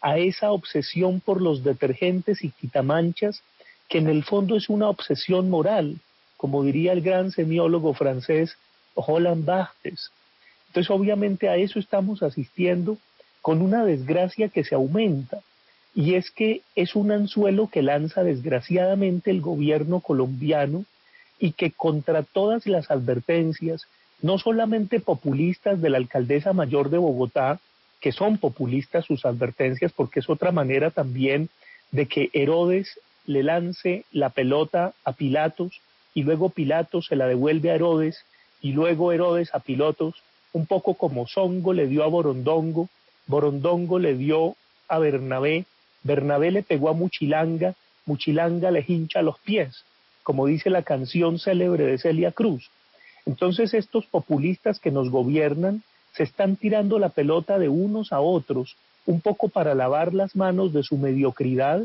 a 0.00 0.18
esa 0.18 0.52
obsesión 0.52 1.20
por 1.20 1.42
los 1.42 1.64
detergentes 1.64 2.44
y 2.44 2.50
quitamanchas, 2.50 3.42
que 3.88 3.98
en 3.98 4.08
el 4.08 4.22
fondo 4.22 4.56
es 4.56 4.68
una 4.68 4.88
obsesión 4.88 5.50
moral, 5.50 5.98
como 6.36 6.62
diría 6.62 6.92
el 6.92 7.00
gran 7.00 7.32
semiólogo 7.32 7.94
francés 7.94 8.56
Holland 9.06 9.44
Barthes. 9.44 10.10
Entonces, 10.68 10.90
obviamente 10.90 11.48
a 11.48 11.56
eso 11.56 11.78
estamos 11.78 12.22
asistiendo 12.22 12.98
con 13.40 13.62
una 13.62 13.84
desgracia 13.84 14.48
que 14.48 14.64
se 14.64 14.74
aumenta, 14.74 15.40
y 15.94 16.14
es 16.14 16.30
que 16.30 16.62
es 16.76 16.94
un 16.94 17.10
anzuelo 17.10 17.68
que 17.68 17.82
lanza 17.82 18.22
desgraciadamente 18.22 19.30
el 19.30 19.40
gobierno 19.40 20.00
colombiano 20.00 20.84
y 21.38 21.52
que 21.52 21.72
contra 21.72 22.22
todas 22.22 22.66
las 22.66 22.90
advertencias, 22.90 23.86
no 24.20 24.38
solamente 24.38 25.00
populistas 25.00 25.80
de 25.80 25.90
la 25.90 25.98
alcaldesa 25.98 26.52
mayor 26.52 26.90
de 26.90 26.98
Bogotá, 26.98 27.60
que 28.00 28.12
son 28.12 28.38
populistas 28.38 29.06
sus 29.06 29.24
advertencias, 29.24 29.92
porque 29.92 30.20
es 30.20 30.28
otra 30.28 30.52
manera 30.52 30.90
también 30.90 31.48
de 31.90 32.06
que 32.06 32.30
Herodes 32.32 33.00
le 33.26 33.42
lance 33.42 34.04
la 34.12 34.30
pelota 34.30 34.92
a 35.04 35.12
Pilatos 35.12 35.80
y 36.14 36.22
luego 36.22 36.50
Pilatos 36.50 37.06
se 37.06 37.16
la 37.16 37.26
devuelve 37.26 37.70
a 37.70 37.74
Herodes 37.74 38.24
y 38.60 38.72
luego 38.72 39.12
Herodes 39.12 39.54
a 39.54 39.60
Pilotos, 39.60 40.14
un 40.52 40.66
poco 40.66 40.94
como 40.94 41.26
Songo 41.26 41.72
le 41.72 41.86
dio 41.86 42.04
a 42.04 42.08
Borondongo, 42.08 42.88
Borondongo 43.26 43.98
le 43.98 44.16
dio 44.16 44.56
a 44.88 44.98
Bernabé, 44.98 45.66
Bernabé 46.02 46.50
le 46.50 46.62
pegó 46.62 46.88
a 46.88 46.94
Muchilanga, 46.94 47.74
Muchilanga 48.06 48.70
le 48.70 48.84
hincha 48.86 49.22
los 49.22 49.38
pies, 49.40 49.84
como 50.22 50.46
dice 50.46 50.70
la 50.70 50.82
canción 50.82 51.38
célebre 51.38 51.84
de 51.84 51.98
Celia 51.98 52.32
Cruz. 52.32 52.70
Entonces 53.26 53.74
estos 53.74 54.06
populistas 54.06 54.80
que 54.80 54.90
nos 54.90 55.10
gobiernan 55.10 55.82
se 56.14 56.22
están 56.22 56.56
tirando 56.56 56.98
la 56.98 57.10
pelota 57.10 57.58
de 57.58 57.68
unos 57.68 58.12
a 58.12 58.20
otros, 58.20 58.76
un 59.04 59.20
poco 59.20 59.48
para 59.48 59.74
lavar 59.74 60.14
las 60.14 60.34
manos 60.34 60.72
de 60.72 60.82
su 60.82 60.96
mediocridad, 60.96 61.82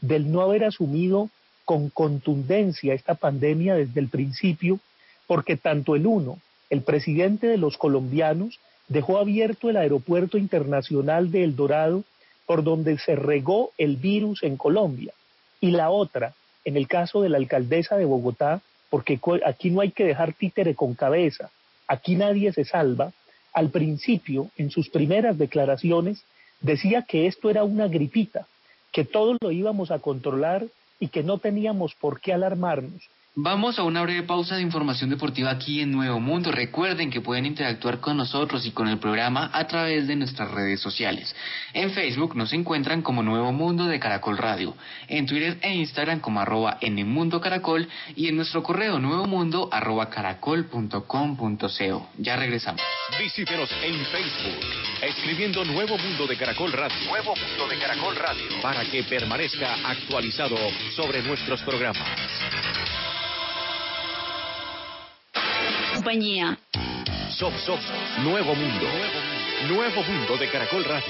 del 0.00 0.32
no 0.32 0.40
haber 0.40 0.64
asumido 0.64 1.30
con 1.64 1.90
contundencia 1.90 2.94
esta 2.94 3.14
pandemia 3.14 3.74
desde 3.74 4.00
el 4.00 4.08
principio 4.08 4.78
porque 5.26 5.56
tanto 5.56 5.96
el 5.96 6.06
uno, 6.06 6.38
el 6.70 6.82
presidente 6.82 7.46
de 7.46 7.58
los 7.58 7.76
colombianos, 7.76 8.58
dejó 8.88 9.18
abierto 9.18 9.70
el 9.70 9.76
aeropuerto 9.76 10.38
internacional 10.38 11.30
de 11.30 11.44
El 11.44 11.56
Dorado 11.56 12.04
por 12.46 12.62
donde 12.62 12.98
se 12.98 13.16
regó 13.16 13.72
el 13.76 13.96
virus 13.96 14.42
en 14.42 14.56
Colombia, 14.56 15.12
y 15.60 15.72
la 15.72 15.90
otra, 15.90 16.34
en 16.64 16.76
el 16.76 16.86
caso 16.86 17.20
de 17.20 17.28
la 17.28 17.38
alcaldesa 17.38 17.96
de 17.96 18.04
Bogotá, 18.04 18.60
porque 18.88 19.18
aquí 19.44 19.70
no 19.70 19.80
hay 19.80 19.90
que 19.90 20.04
dejar 20.04 20.32
títere 20.32 20.74
con 20.74 20.94
cabeza, 20.94 21.50
aquí 21.88 22.14
nadie 22.14 22.52
se 22.52 22.64
salva, 22.64 23.12
al 23.52 23.70
principio, 23.70 24.50
en 24.56 24.70
sus 24.70 24.90
primeras 24.90 25.38
declaraciones, 25.38 26.22
decía 26.60 27.02
que 27.02 27.26
esto 27.26 27.50
era 27.50 27.64
una 27.64 27.88
gripita, 27.88 28.46
que 28.92 29.04
todos 29.04 29.38
lo 29.40 29.50
íbamos 29.50 29.90
a 29.90 29.98
controlar 29.98 30.66
y 31.00 31.08
que 31.08 31.22
no 31.22 31.38
teníamos 31.38 31.94
por 31.94 32.20
qué 32.20 32.32
alarmarnos, 32.32 33.08
Vamos 33.38 33.78
a 33.78 33.82
una 33.82 34.00
breve 34.00 34.22
pausa 34.22 34.56
de 34.56 34.62
información 34.62 35.10
deportiva 35.10 35.50
aquí 35.50 35.82
en 35.82 35.92
Nuevo 35.92 36.18
Mundo. 36.20 36.50
Recuerden 36.50 37.10
que 37.10 37.20
pueden 37.20 37.44
interactuar 37.44 38.00
con 38.00 38.16
nosotros 38.16 38.64
y 38.64 38.70
con 38.70 38.88
el 38.88 38.98
programa 38.98 39.50
a 39.52 39.66
través 39.66 40.06
de 40.06 40.16
nuestras 40.16 40.50
redes 40.52 40.80
sociales. 40.80 41.36
En 41.74 41.90
Facebook 41.90 42.34
nos 42.34 42.54
encuentran 42.54 43.02
como 43.02 43.22
Nuevo 43.22 43.52
Mundo 43.52 43.84
de 43.84 44.00
Caracol 44.00 44.38
Radio, 44.38 44.74
en 45.08 45.26
Twitter 45.26 45.58
e 45.60 45.74
Instagram 45.74 46.20
como 46.20 46.40
arroba 46.40 46.78
en 46.80 47.06
Mundo 47.06 47.38
Caracol 47.38 47.86
y 48.14 48.28
en 48.28 48.36
nuestro 48.36 48.62
correo 48.62 48.98
nuevo 48.98 49.26
mundo 49.26 49.68
arroba 49.70 50.08
caracol.com.co. 50.08 52.08
Ya 52.16 52.36
regresamos. 52.36 52.80
Visítenos 53.18 53.70
en 53.82 54.02
Facebook, 54.06 54.64
escribiendo 55.02 55.62
Nuevo 55.66 55.98
Mundo 55.98 56.26
de 56.26 56.38
Caracol 56.38 56.72
Radio. 56.72 56.96
Nuevo 57.10 57.34
Mundo 57.36 57.68
de 57.68 57.78
Caracol 57.78 58.16
Radio. 58.16 58.62
Para 58.62 58.82
que 58.86 59.04
permanezca 59.04 59.74
actualizado 59.86 60.56
sobre 60.94 61.22
nuestros 61.22 61.60
programas. 61.60 62.08
Compañía. 66.06 66.56
Nuevo 68.22 68.54
Mundo. 68.54 68.86
Nuevo 69.68 70.04
Mundo 70.04 70.36
de 70.36 70.48
Caracol 70.48 70.84
Radio. 70.84 71.04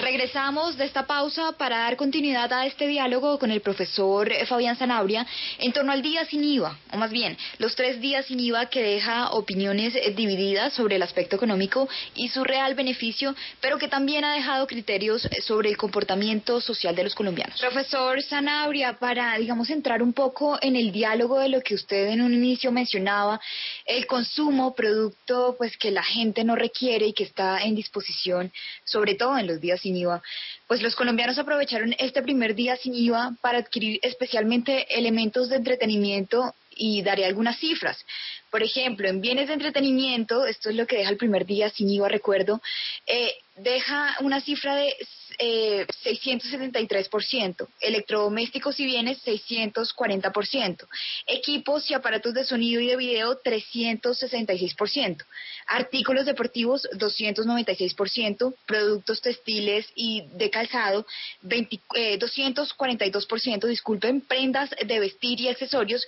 Regresamos 0.00 0.78
de 0.78 0.86
esta 0.86 1.06
pausa 1.06 1.52
para 1.58 1.80
dar 1.80 1.96
continuidad 1.96 2.50
a 2.54 2.64
este 2.64 2.86
diálogo 2.86 3.38
con 3.38 3.50
el 3.50 3.60
profesor 3.60 4.32
Fabián 4.46 4.76
Zanabria 4.76 5.26
en 5.58 5.72
torno 5.72 5.92
al 5.92 6.00
día 6.00 6.24
sin 6.24 6.42
IVA, 6.42 6.78
o 6.92 6.96
más 6.96 7.10
bien, 7.10 7.36
los 7.58 7.76
tres 7.76 8.00
días 8.00 8.24
sin 8.24 8.40
IVA 8.40 8.70
que 8.70 8.82
deja 8.82 9.30
opiniones 9.32 9.92
divididas 10.16 10.72
sobre 10.72 10.96
el 10.96 11.02
aspecto 11.02 11.36
económico 11.36 11.86
y 12.14 12.28
su 12.30 12.44
real 12.44 12.74
beneficio, 12.74 13.34
pero 13.60 13.76
que 13.76 13.88
también 13.88 14.24
ha 14.24 14.32
dejado 14.32 14.66
criterios 14.66 15.28
sobre 15.42 15.68
el 15.68 15.76
comportamiento 15.76 16.62
social 16.62 16.96
de 16.96 17.04
los 17.04 17.14
colombianos. 17.14 17.60
Profesor 17.60 18.22
Zanabria, 18.22 18.98
para, 18.98 19.36
digamos, 19.36 19.68
entrar 19.68 20.02
un 20.02 20.14
poco 20.14 20.58
en 20.62 20.76
el 20.76 20.92
diálogo 20.92 21.38
de 21.40 21.50
lo 21.50 21.60
que 21.60 21.74
usted 21.74 22.08
en 22.08 22.22
un 22.22 22.32
inicio 22.32 22.72
mencionaba, 22.72 23.38
el 23.84 24.06
consumo, 24.06 24.74
producto 24.74 25.56
pues 25.58 25.76
que 25.76 25.90
la 25.90 26.02
gente 26.02 26.42
no 26.42 26.56
requiere 26.56 27.06
y 27.06 27.12
que 27.12 27.24
está 27.24 27.58
en 27.58 27.74
disposición, 27.74 28.50
sobre 28.84 29.14
todo 29.14 29.36
en 29.36 29.46
los 29.46 29.60
días 29.60 29.84
IVA, 29.96 30.22
pues 30.66 30.82
los 30.82 30.94
colombianos 30.94 31.38
aprovecharon 31.38 31.94
este 31.98 32.22
primer 32.22 32.54
día 32.54 32.76
sin 32.76 32.94
IVA 32.94 33.36
para 33.40 33.58
adquirir 33.58 33.98
especialmente 34.02 34.86
elementos 34.98 35.48
de 35.48 35.56
entretenimiento 35.56 36.54
y 36.76 37.02
daré 37.02 37.26
algunas 37.26 37.58
cifras. 37.58 38.04
Por 38.50 38.62
ejemplo, 38.62 39.08
en 39.08 39.20
bienes 39.20 39.48
de 39.48 39.54
entretenimiento, 39.54 40.46
esto 40.46 40.70
es 40.70 40.76
lo 40.76 40.86
que 40.86 40.96
deja 40.96 41.10
el 41.10 41.16
primer 41.16 41.46
día 41.46 41.70
sin 41.70 41.88
IVA, 41.90 42.08
recuerdo, 42.08 42.60
eh, 43.06 43.34
deja 43.56 44.16
una 44.20 44.40
cifra 44.40 44.74
de 44.74 44.94
eh, 45.38 45.86
673%, 46.04 47.68
electrodomésticos 47.80 48.78
y 48.80 48.86
bienes 48.86 49.24
640%, 49.24 50.86
equipos 51.26 51.90
y 51.90 51.94
aparatos 51.94 52.34
de 52.34 52.44
sonido 52.44 52.80
y 52.80 52.88
de 52.88 52.96
video 52.96 53.40
366%, 53.42 55.24
artículos 55.66 56.26
deportivos 56.26 56.88
296%, 56.94 58.54
productos 58.66 59.22
textiles 59.22 59.86
y 59.94 60.24
de 60.34 60.50
calzado 60.50 61.06
242%, 61.42 63.64
eh, 63.64 63.68
disculpen, 63.68 64.20
prendas 64.20 64.70
de 64.70 65.00
vestir 65.00 65.40
y 65.40 65.48
accesorios 65.48 66.06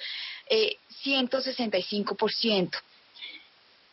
eh, 0.48 0.76
165%. 1.04 2.70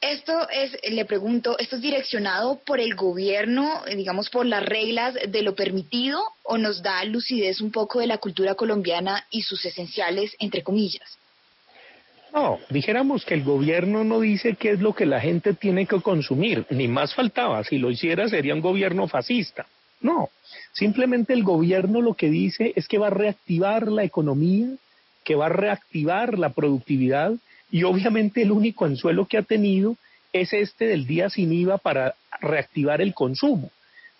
Esto 0.01 0.47
es, 0.49 0.77
le 0.89 1.03
pregunto, 1.03 1.57
¿esto 1.59 1.75
es 1.75 1.81
direccionado 1.81 2.61
por 2.65 2.79
el 2.79 2.95
gobierno, 2.95 3.81
digamos, 3.93 4.29
por 4.29 4.45
las 4.45 4.63
reglas 4.63 5.13
de 5.27 5.41
lo 5.41 5.55
permitido 5.55 6.21
o 6.43 6.57
nos 6.57 6.81
da 6.81 7.03
lucidez 7.03 7.59
un 7.59 7.71
poco 7.71 7.99
de 7.99 8.07
la 8.07 8.17
cultura 8.17 8.55
colombiana 8.55 9.25
y 9.29 9.41
sus 9.41 9.65
esenciales, 9.65 10.33
entre 10.39 10.63
comillas? 10.63 11.17
No, 12.33 12.59
dijéramos 12.69 13.25
que 13.25 13.33
el 13.33 13.43
gobierno 13.43 14.05
no 14.05 14.21
dice 14.21 14.55
qué 14.55 14.71
es 14.71 14.79
lo 14.79 14.93
que 14.93 15.05
la 15.05 15.19
gente 15.19 15.53
tiene 15.53 15.85
que 15.85 15.99
consumir, 15.99 16.65
ni 16.69 16.87
más 16.87 17.13
faltaba, 17.13 17.63
si 17.65 17.77
lo 17.77 17.91
hiciera 17.91 18.29
sería 18.29 18.53
un 18.53 18.61
gobierno 18.61 19.07
fascista. 19.07 19.65
No, 19.99 20.29
simplemente 20.71 21.33
el 21.33 21.43
gobierno 21.43 22.01
lo 22.01 22.13
que 22.13 22.29
dice 22.29 22.71
es 22.77 22.87
que 22.87 22.99
va 22.99 23.07
a 23.07 23.11
reactivar 23.11 23.89
la 23.89 24.05
economía 24.05 24.69
que 25.29 25.35
va 25.35 25.47
a 25.47 25.49
reactivar 25.49 26.39
la 26.39 26.49
productividad 26.49 27.33
y 27.71 27.83
obviamente 27.83 28.41
el 28.41 28.51
único 28.51 28.85
anzuelo 28.85 29.25
que 29.25 29.37
ha 29.37 29.43
tenido 29.43 29.95
es 30.33 30.53
este 30.53 30.85
del 30.85 31.05
día 31.05 31.29
sin 31.29 31.51
IVA 31.53 31.77
para 31.77 32.15
reactivar 32.41 33.01
el 33.01 33.13
consumo, 33.13 33.71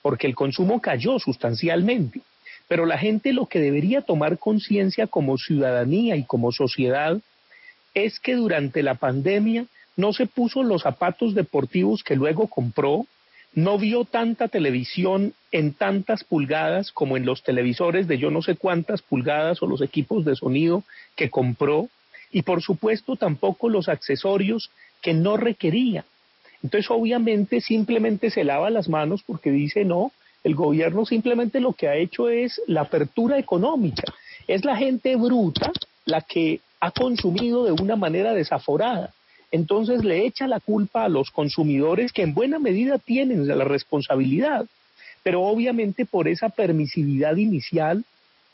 porque 0.01 0.27
el 0.27 0.35
consumo 0.35 0.81
cayó 0.81 1.19
sustancialmente. 1.19 2.21
Pero 2.67 2.85
la 2.85 2.97
gente 2.97 3.33
lo 3.33 3.47
que 3.47 3.59
debería 3.59 4.01
tomar 4.01 4.37
conciencia 4.37 5.07
como 5.07 5.37
ciudadanía 5.37 6.15
y 6.15 6.23
como 6.23 6.51
sociedad 6.51 7.19
es 7.95 8.19
que 8.19 8.35
durante 8.35 8.83
la 8.83 8.95
pandemia 8.95 9.65
no 9.97 10.13
se 10.13 10.27
puso 10.27 10.63
los 10.63 10.83
zapatos 10.83 11.33
deportivos 11.33 12.03
que 12.03 12.15
luego 12.15 12.47
compró, 12.47 13.05
no 13.53 13.79
vio 13.79 14.05
tanta 14.05 14.47
televisión 14.47 15.33
en 15.51 15.73
tantas 15.73 16.23
pulgadas 16.23 16.91
como 16.91 17.17
en 17.17 17.25
los 17.25 17.41
televisores 17.41 18.07
de 18.07 18.19
yo 18.19 18.29
no 18.29 18.43
sé 18.43 18.55
cuántas 18.55 19.01
pulgadas 19.01 19.61
o 19.63 19.67
los 19.67 19.81
equipos 19.81 20.23
de 20.23 20.35
sonido 20.35 20.83
que 21.15 21.31
compró, 21.31 21.89
y 22.31 22.43
por 22.43 22.61
supuesto 22.61 23.15
tampoco 23.15 23.69
los 23.69 23.89
accesorios 23.89 24.69
que 25.01 25.13
no 25.13 25.37
requería. 25.37 26.05
Entonces 26.63 26.91
obviamente 26.91 27.61
simplemente 27.61 28.29
se 28.29 28.43
lava 28.43 28.69
las 28.69 28.89
manos 28.89 29.23
porque 29.25 29.51
dice 29.51 29.85
no, 29.85 30.11
el 30.43 30.55
gobierno 30.55 31.05
simplemente 31.05 31.59
lo 31.59 31.73
que 31.73 31.87
ha 31.87 31.95
hecho 31.95 32.29
es 32.29 32.61
la 32.67 32.81
apertura 32.81 33.37
económica. 33.37 34.03
Es 34.47 34.65
la 34.65 34.77
gente 34.77 35.15
bruta 35.15 35.71
la 36.05 36.21
que 36.21 36.61
ha 36.79 36.91
consumido 36.91 37.65
de 37.65 37.71
una 37.71 37.95
manera 37.95 38.33
desaforada. 38.33 39.13
Entonces 39.51 40.03
le 40.03 40.25
echa 40.25 40.47
la 40.47 40.59
culpa 40.59 41.05
a 41.05 41.09
los 41.09 41.31
consumidores 41.31 42.13
que 42.13 42.21
en 42.21 42.33
buena 42.33 42.59
medida 42.59 42.99
tienen 42.99 43.47
la 43.47 43.63
responsabilidad, 43.63 44.65
pero 45.23 45.41
obviamente 45.41 46.05
por 46.05 46.27
esa 46.27 46.49
permisividad 46.49 47.35
inicial 47.35 48.05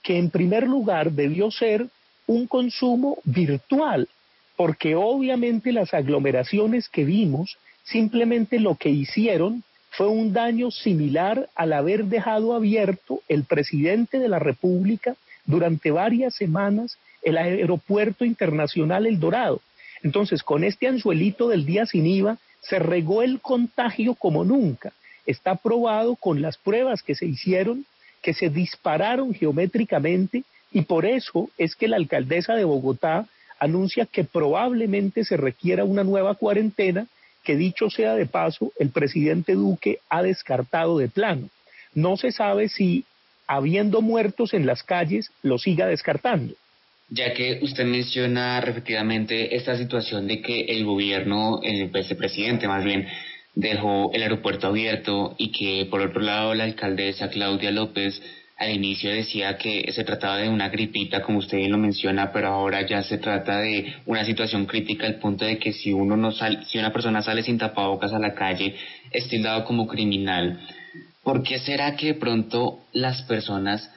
que 0.01 0.17
en 0.17 0.29
primer 0.29 0.67
lugar 0.67 1.11
debió 1.11 1.51
ser 1.51 1.87
un 2.27 2.47
consumo 2.47 3.17
virtual, 3.23 4.07
porque 4.55 4.95
obviamente 4.95 5.71
las 5.71 5.93
aglomeraciones 5.93 6.89
que 6.89 7.03
vimos 7.03 7.57
simplemente 7.83 8.59
lo 8.59 8.75
que 8.75 8.89
hicieron 8.89 9.63
fue 9.91 10.07
un 10.07 10.33
daño 10.33 10.71
similar 10.71 11.49
al 11.55 11.73
haber 11.73 12.05
dejado 12.05 12.53
abierto 12.53 13.21
el 13.29 13.43
presidente 13.43 14.19
de 14.19 14.27
la 14.27 14.39
República 14.39 15.15
durante 15.45 15.91
varias 15.91 16.35
semanas 16.35 16.97
el 17.21 17.37
aeropuerto 17.37 18.25
internacional 18.25 19.05
El 19.05 19.19
Dorado. 19.19 19.61
Entonces, 20.03 20.43
con 20.43 20.63
este 20.63 20.87
anzuelito 20.87 21.47
del 21.47 21.65
día 21.65 21.85
sin 21.85 22.05
IVA, 22.05 22.37
se 22.61 22.79
regó 22.79 23.23
el 23.23 23.39
contagio 23.39 24.15
como 24.15 24.43
nunca. 24.43 24.93
Está 25.25 25.55
probado 25.55 26.15
con 26.15 26.41
las 26.41 26.57
pruebas 26.57 27.01
que 27.01 27.15
se 27.15 27.25
hicieron, 27.25 27.85
que 28.21 28.33
se 28.33 28.49
dispararon 28.49 29.33
geométricamente, 29.33 30.43
y 30.75 30.81
por 30.81 31.05
eso 31.05 31.49
es 31.57 31.73
que 31.77 31.87
la 31.87 31.95
alcaldesa 31.95 32.53
de 32.53 32.65
Bogotá 32.65 33.29
anuncia 33.61 34.05
que 34.05 34.25
probablemente 34.25 35.23
se 35.23 35.37
requiera 35.37 35.85
una 35.85 36.03
nueva 36.03 36.35
cuarentena 36.35 37.07
que 37.45 37.55
dicho 37.55 37.89
sea 37.89 38.13
de 38.13 38.25
paso, 38.25 38.73
el 38.77 38.89
presidente 38.89 39.53
Duque 39.53 39.99
ha 40.09 40.21
descartado 40.21 40.97
de 40.97 41.07
plano. 41.07 41.47
No 41.93 42.17
se 42.17 42.33
sabe 42.33 42.67
si, 42.67 43.05
habiendo 43.47 44.01
muertos 44.01 44.53
en 44.53 44.65
las 44.65 44.83
calles, 44.83 45.31
lo 45.43 45.57
siga 45.59 45.87
descartando. 45.87 46.55
Ya 47.07 47.33
que 47.33 47.59
usted 47.61 47.85
menciona 47.85 48.59
repetidamente 48.59 49.55
esta 49.55 49.77
situación 49.77 50.27
de 50.27 50.41
que 50.41 50.65
el 50.65 50.83
gobierno, 50.83 51.61
el 51.63 51.87
vicepresidente 51.87 52.67
más 52.67 52.83
bien, 52.83 53.07
dejó 53.53 54.11
el 54.13 54.23
aeropuerto 54.23 54.67
abierto 54.67 55.35
y 55.37 55.53
que 55.53 55.87
por 55.89 56.01
otro 56.01 56.19
lado 56.19 56.53
la 56.53 56.65
alcaldesa 56.65 57.29
Claudia 57.29 57.71
López 57.71 58.21
al 58.57 58.71
inicio 58.71 59.11
decía 59.11 59.57
que 59.57 59.91
se 59.91 60.03
trataba 60.05 60.37
de 60.37 60.49
una 60.49 60.69
gripita, 60.69 61.21
como 61.21 61.39
usted 61.39 61.57
bien 61.57 61.71
lo 61.71 61.77
menciona, 61.77 62.31
pero 62.31 62.47
ahora 62.47 62.85
ya 62.87 63.03
se 63.03 63.17
trata 63.17 63.59
de 63.59 63.95
una 64.05 64.23
situación 64.23 64.65
crítica 64.65 65.05
al 65.05 65.15
punto 65.15 65.43
de 65.43 65.57
que 65.57 65.73
si 65.73 65.91
uno 65.91 66.15
no 66.15 66.31
sale, 66.31 66.63
si 66.65 66.77
una 66.77 66.93
persona 66.93 67.21
sale 67.21 67.43
sin 67.43 67.57
tapabocas 67.57 68.13
a 68.13 68.19
la 68.19 68.33
calle, 68.33 68.75
es 69.11 69.27
tildado 69.27 69.65
como 69.65 69.87
criminal. 69.87 70.61
¿Por 71.21 71.43
qué 71.43 71.59
será 71.59 71.95
que 71.97 72.07
de 72.07 72.13
pronto 72.13 72.79
las 72.93 73.23
personas 73.23 73.91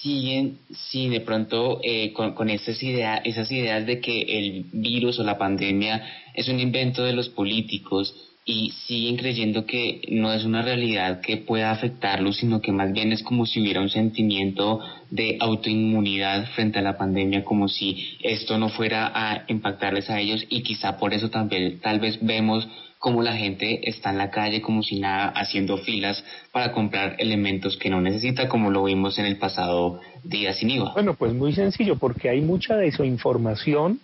siguen 0.00 0.58
sin 0.90 1.10
de 1.10 1.20
pronto 1.20 1.80
eh, 1.82 2.12
con, 2.12 2.34
con 2.34 2.50
esas, 2.50 2.80
ideas, 2.82 3.20
esas 3.24 3.50
ideas 3.50 3.84
de 3.84 4.00
que 4.00 4.20
el 4.20 4.66
virus 4.72 5.18
o 5.18 5.24
la 5.24 5.38
pandemia 5.38 6.06
es 6.34 6.48
un 6.48 6.60
invento 6.60 7.02
de 7.02 7.14
los 7.14 7.28
políticos 7.30 8.14
y 8.50 8.70
siguen 8.86 9.18
creyendo 9.18 9.66
que 9.66 10.00
no 10.08 10.32
es 10.32 10.46
una 10.46 10.62
realidad 10.62 11.20
que 11.20 11.36
pueda 11.36 11.70
afectarlos, 11.70 12.38
sino 12.38 12.62
que 12.62 12.72
más 12.72 12.94
bien 12.94 13.12
es 13.12 13.22
como 13.22 13.44
si 13.44 13.60
hubiera 13.60 13.82
un 13.82 13.90
sentimiento 13.90 14.80
de 15.10 15.36
autoinmunidad 15.38 16.46
frente 16.54 16.78
a 16.78 16.82
la 16.82 16.96
pandemia, 16.96 17.44
como 17.44 17.68
si 17.68 18.16
esto 18.22 18.56
no 18.56 18.70
fuera 18.70 19.12
a 19.14 19.44
impactarles 19.48 20.08
a 20.08 20.18
ellos 20.18 20.46
y 20.48 20.62
quizá 20.62 20.96
por 20.96 21.12
eso 21.12 21.28
también 21.28 21.78
tal 21.80 22.00
vez 22.00 22.20
vemos 22.22 22.66
como 22.98 23.20
la 23.20 23.36
gente 23.36 23.86
está 23.86 24.12
en 24.12 24.18
la 24.18 24.30
calle 24.30 24.62
como 24.62 24.82
si 24.82 24.98
nada 24.98 25.28
haciendo 25.28 25.76
filas 25.76 26.24
para 26.50 26.72
comprar 26.72 27.16
elementos 27.18 27.76
que 27.76 27.90
no 27.90 28.00
necesita 28.00 28.48
como 28.48 28.70
lo 28.70 28.84
vimos 28.84 29.18
en 29.18 29.26
el 29.26 29.36
pasado 29.36 30.00
día 30.24 30.54
sin 30.54 30.70
IVA. 30.70 30.94
Bueno, 30.94 31.12
pues 31.12 31.34
muy 31.34 31.52
sencillo 31.52 31.98
porque 31.98 32.30
hay 32.30 32.40
mucha 32.40 32.76
desinformación, 32.76 34.00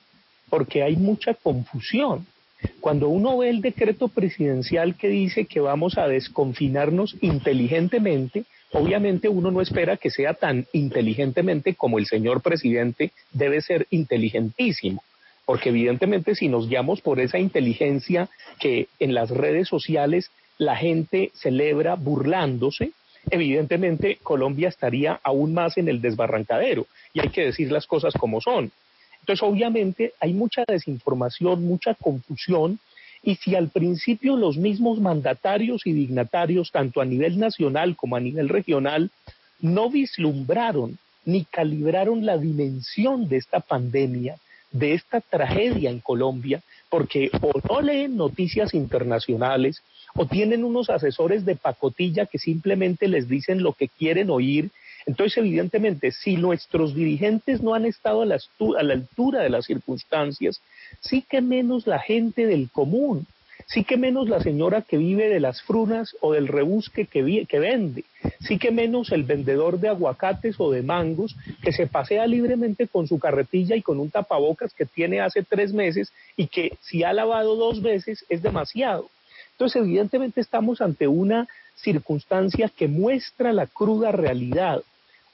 porque 0.51 0.83
hay 0.83 0.97
mucha 0.97 1.33
confusión 1.33 2.27
cuando 2.81 3.09
uno 3.09 3.39
ve 3.39 3.51
el 3.51 3.61
decreto 3.61 4.09
presidencial 4.09 4.97
que 4.97 5.09
dice 5.09 5.47
que 5.47 5.61
vamos 5.61 5.99
a 5.99 6.09
desconfinarnos 6.09 7.17
inteligentemente, 7.21 8.45
obviamente 8.73 9.29
uno 9.29 9.51
no 9.51 9.61
espera 9.61 9.97
que 9.97 10.11
sea 10.11 10.35
tan 10.35 10.67
inteligentemente 10.73 11.75
como 11.75 11.99
el 11.99 12.07
señor 12.07 12.43
presidente 12.43 13.13
debe 13.33 13.61
ser 13.63 13.87
inteligentísimo, 13.91 15.03
porque 15.47 15.71
evidentemente 15.71 16.35
si 16.35 16.49
nos 16.49 16.69
guiamos 16.69 17.01
por 17.01 17.21
esa 17.21 17.39
inteligencia 17.39 18.29
que 18.59 18.89
en 18.99 19.15
las 19.15 19.31
redes 19.31 19.69
sociales 19.69 20.31
la 20.59 20.77
gente 20.77 21.31
celebra 21.35 21.95
burlándose, 21.95 22.93
evidentemente 23.31 24.19
Colombia 24.23 24.69
estaría 24.69 25.21
aún 25.23 25.55
más 25.55 25.79
en 25.79 25.89
el 25.89 26.01
desbarrancadero 26.01 26.87
y 27.13 27.21
hay 27.21 27.31
que 27.31 27.47
decir 27.47 27.73
las 27.73 27.87
cosas 27.87 28.15
como 28.15 28.41
son. 28.41 28.71
Entonces, 29.25 29.43
obviamente, 29.43 30.13
hay 30.21 30.35
mucha 30.35 30.65
desinformación, 30.69 31.65
mucha 31.65 31.95
confusión, 31.95 32.79
y 33.23 33.37
si 33.37 33.55
al 33.55 33.71
principio 33.71 34.37
los 34.37 34.59
mismos 34.59 35.01
mandatarios 35.01 35.87
y 35.87 35.95
dignatarios, 35.95 36.71
tanto 36.71 37.01
a 37.01 37.07
nivel 37.07 37.39
nacional 37.39 37.97
como 37.97 38.17
a 38.17 38.21
nivel 38.21 38.51
regional, 38.51 39.11
no 39.63 39.89
vislumbraron 39.89 40.99
ni 41.25 41.47
calibraron 41.47 42.27
la 42.27 42.37
dimensión 42.37 43.27
de 43.31 43.39
esta 43.39 43.61
pandemia, 43.61 44.37
de 44.73 44.93
esta 44.93 45.23
tragedia 45.23 45.89
en 45.89 46.01
Colombia, 46.01 46.63
porque 46.91 47.31
o 47.41 47.53
no 47.67 47.81
leen 47.81 48.19
noticias 48.19 48.75
internacionales 48.75 49.83
o 50.15 50.27
tienen 50.27 50.65
unos 50.65 50.91
asesores 50.91 51.47
de 51.47 51.57
pacotilla 51.57 52.27
que 52.27 52.39
simplemente 52.39 53.09
les 53.09 53.27
dicen 53.27 53.63
lo 53.63 53.73
que 53.73 53.89
quieren 53.89 54.29
oír 54.29 54.71
entonces, 55.07 55.39
evidentemente, 55.39 56.13
si 56.13 56.37
nuestros 56.37 56.95
dirigentes 56.95 57.63
no 57.63 57.75
han 57.75 57.85
estado 57.85 58.23
a 58.23 58.27
la, 58.27 58.39
altura 58.93 59.43
de 59.43 59.51
las 59.51 59.67
circunstancias, 59.67 60.61
sí 61.01 61.23
que 61.29 61.41
menos 61.41 61.87
la 61.87 61.99
gente 61.99 62.47
del 62.47 62.71
común, 62.71 63.27
sí 63.67 63.85
que 63.85 63.97
menos 63.97 64.29
la 64.29 64.41
señora 64.41 64.83
que 64.83 64.97
vive 64.97 65.29
de 65.29 65.41
las 65.41 65.63
frunas 65.63 66.17
o 66.21 66.33
del 66.33 66.49
rebusque 66.49 67.07
que, 67.07 67.47
que 67.47 67.59
vende, 67.59 68.05
sí 68.41 68.59
que 68.59 68.71
menos 68.71 69.13
el 69.13 69.25
vendedor 69.25 69.79
de 69.79 69.89
aguacates 69.89 70.57
o 70.59 70.71
de 70.71 70.83
mangos 70.83 71.37
que 71.63 71.73
se 71.73 71.87
pasea 71.87 72.27
libremente 72.27 72.89
con 72.89 73.07
su 73.07 73.19
carretilla 73.19 73.77
y 73.77 73.83
con 73.83 74.01
un 74.01 74.11
tapabocas 74.11 74.73
que 74.73 74.87
tiene 74.87 75.21
hace 75.21 75.43
tres 75.43 75.73
meses 75.73 76.13
y 76.37 76.47
que 76.47 76.77
si 76.81 77.05
ha 77.05 77.13
lavado 77.13 77.57
dos 77.57 77.83
veces 77.83 78.25
es 78.29 78.43
demasiado. 78.43 79.11
Entonces, 79.53 79.83
evidentemente 79.83 80.41
estamos 80.41 80.81
ante 80.81 81.07
una 81.07 81.47
circunstancia 81.77 82.71
que 82.75 82.89
muestra 82.89 83.53
la 83.53 83.67
cruda 83.67 84.13
realidad. 84.13 84.83